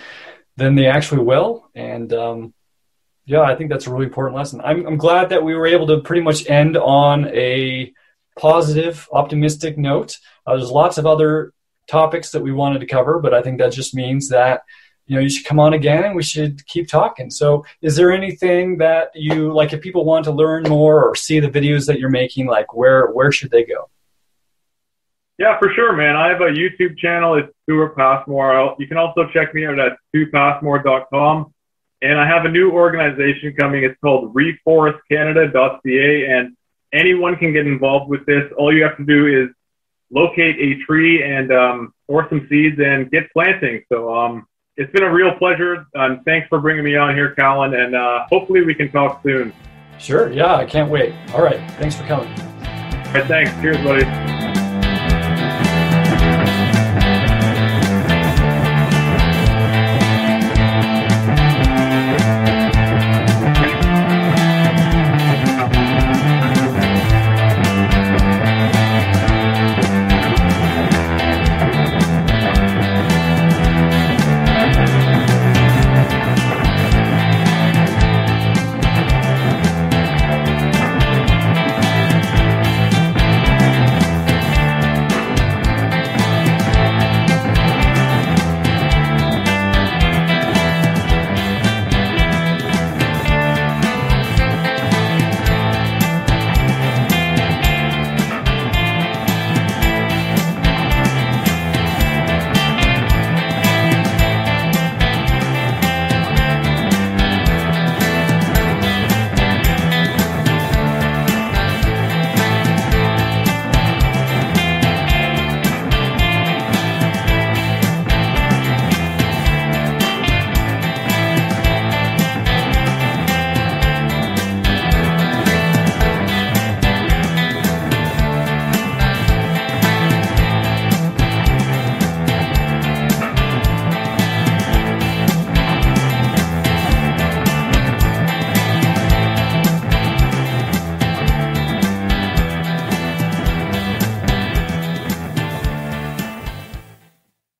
than 0.55 0.75
they 0.75 0.85
actually 0.85 1.21
will, 1.21 1.69
and 1.75 2.13
um, 2.13 2.53
yeah, 3.25 3.41
I 3.41 3.55
think 3.55 3.69
that's 3.69 3.87
a 3.87 3.91
really 3.91 4.05
important 4.05 4.37
lesson. 4.37 4.61
I'm, 4.63 4.87
I'm 4.87 4.97
glad 4.97 5.29
that 5.29 5.43
we 5.43 5.53
were 5.53 5.67
able 5.67 5.87
to 5.87 5.99
pretty 5.99 6.21
much 6.21 6.49
end 6.49 6.77
on 6.77 7.27
a 7.27 7.91
positive, 8.39 9.09
optimistic 9.11 9.77
note. 9.77 10.17
Uh, 10.45 10.55
there's 10.55 10.71
lots 10.71 10.97
of 10.97 11.05
other 11.05 11.51
topics 11.91 12.31
that 12.31 12.41
we 12.41 12.51
wanted 12.51 12.79
to 12.79 12.87
cover, 12.87 13.19
but 13.19 13.33
I 13.33 13.41
think 13.41 13.59
that 13.59 13.73
just 13.73 13.93
means 13.93 14.29
that 14.29 14.63
you 15.05 15.15
know 15.15 15.21
you 15.21 15.29
should 15.29 15.45
come 15.45 15.59
on 15.59 15.73
again 15.73 16.03
and 16.05 16.15
we 16.15 16.23
should 16.23 16.65
keep 16.65 16.87
talking. 16.87 17.29
So, 17.29 17.65
is 17.81 17.95
there 17.95 18.11
anything 18.11 18.77
that 18.77 19.09
you 19.13 19.53
like 19.53 19.73
if 19.73 19.81
people 19.81 20.05
want 20.05 20.25
to 20.25 20.31
learn 20.31 20.63
more 20.63 21.03
or 21.03 21.15
see 21.15 21.39
the 21.39 21.49
videos 21.49 21.85
that 21.87 21.99
you're 21.99 22.09
making? 22.09 22.47
Like, 22.47 22.73
where 22.73 23.07
where 23.11 23.31
should 23.31 23.51
they 23.51 23.65
go? 23.65 23.89
Yeah, 25.37 25.57
for 25.59 25.73
sure, 25.73 25.93
man. 25.93 26.15
I 26.15 26.29
have 26.29 26.41
a 26.41 26.51
YouTube 26.51 26.97
channel. 26.97 27.35
It's 27.35 27.51
Stuart 27.63 27.95
Passmore. 27.95 28.75
You 28.77 28.87
can 28.87 28.97
also 28.97 29.27
check 29.33 29.55
me 29.55 29.65
out 29.65 29.79
at 29.79 29.97
stewpassmore.com. 30.15 31.53
And 32.03 32.19
I 32.19 32.27
have 32.27 32.45
a 32.45 32.49
new 32.49 32.71
organization 32.71 33.55
coming. 33.59 33.83
It's 33.83 33.99
called 34.01 34.35
reforestcanada.ca. 34.35 36.25
And 36.25 36.55
anyone 36.93 37.37
can 37.37 37.53
get 37.53 37.65
involved 37.65 38.09
with 38.09 38.25
this. 38.27 38.51
All 38.57 38.71
you 38.71 38.83
have 38.83 38.97
to 38.97 39.03
do 39.03 39.25
is 39.25 39.49
locate 40.11 40.57
a 40.59 40.83
tree 40.83 41.23
and 41.23 41.51
um, 41.51 41.93
or 42.07 42.27
some 42.29 42.45
seeds 42.49 42.79
and 42.79 43.09
get 43.11 43.31
planting. 43.31 43.83
So 43.91 44.13
um, 44.13 44.45
it's 44.77 44.91
been 44.91 45.03
a 45.03 45.11
real 45.11 45.33
pleasure. 45.37 45.85
Um, 45.95 46.21
thanks 46.25 46.47
for 46.47 46.59
bringing 46.59 46.83
me 46.83 46.95
on 46.95 47.15
here, 47.15 47.33
Callan. 47.35 47.73
And 47.73 47.95
uh, 47.95 48.25
hopefully 48.29 48.63
we 48.63 48.73
can 48.75 48.91
talk 48.91 49.21
soon. 49.23 49.53
Sure. 49.99 50.31
Yeah, 50.31 50.55
I 50.55 50.65
can't 50.65 50.89
wait. 50.89 51.13
All 51.33 51.43
right. 51.43 51.59
Thanks 51.73 51.95
for 51.95 52.03
coming. 52.03 52.29
All 52.29 53.13
right. 53.13 53.25
Thanks. 53.27 53.51
Cheers, 53.61 53.77
buddy. 53.77 54.40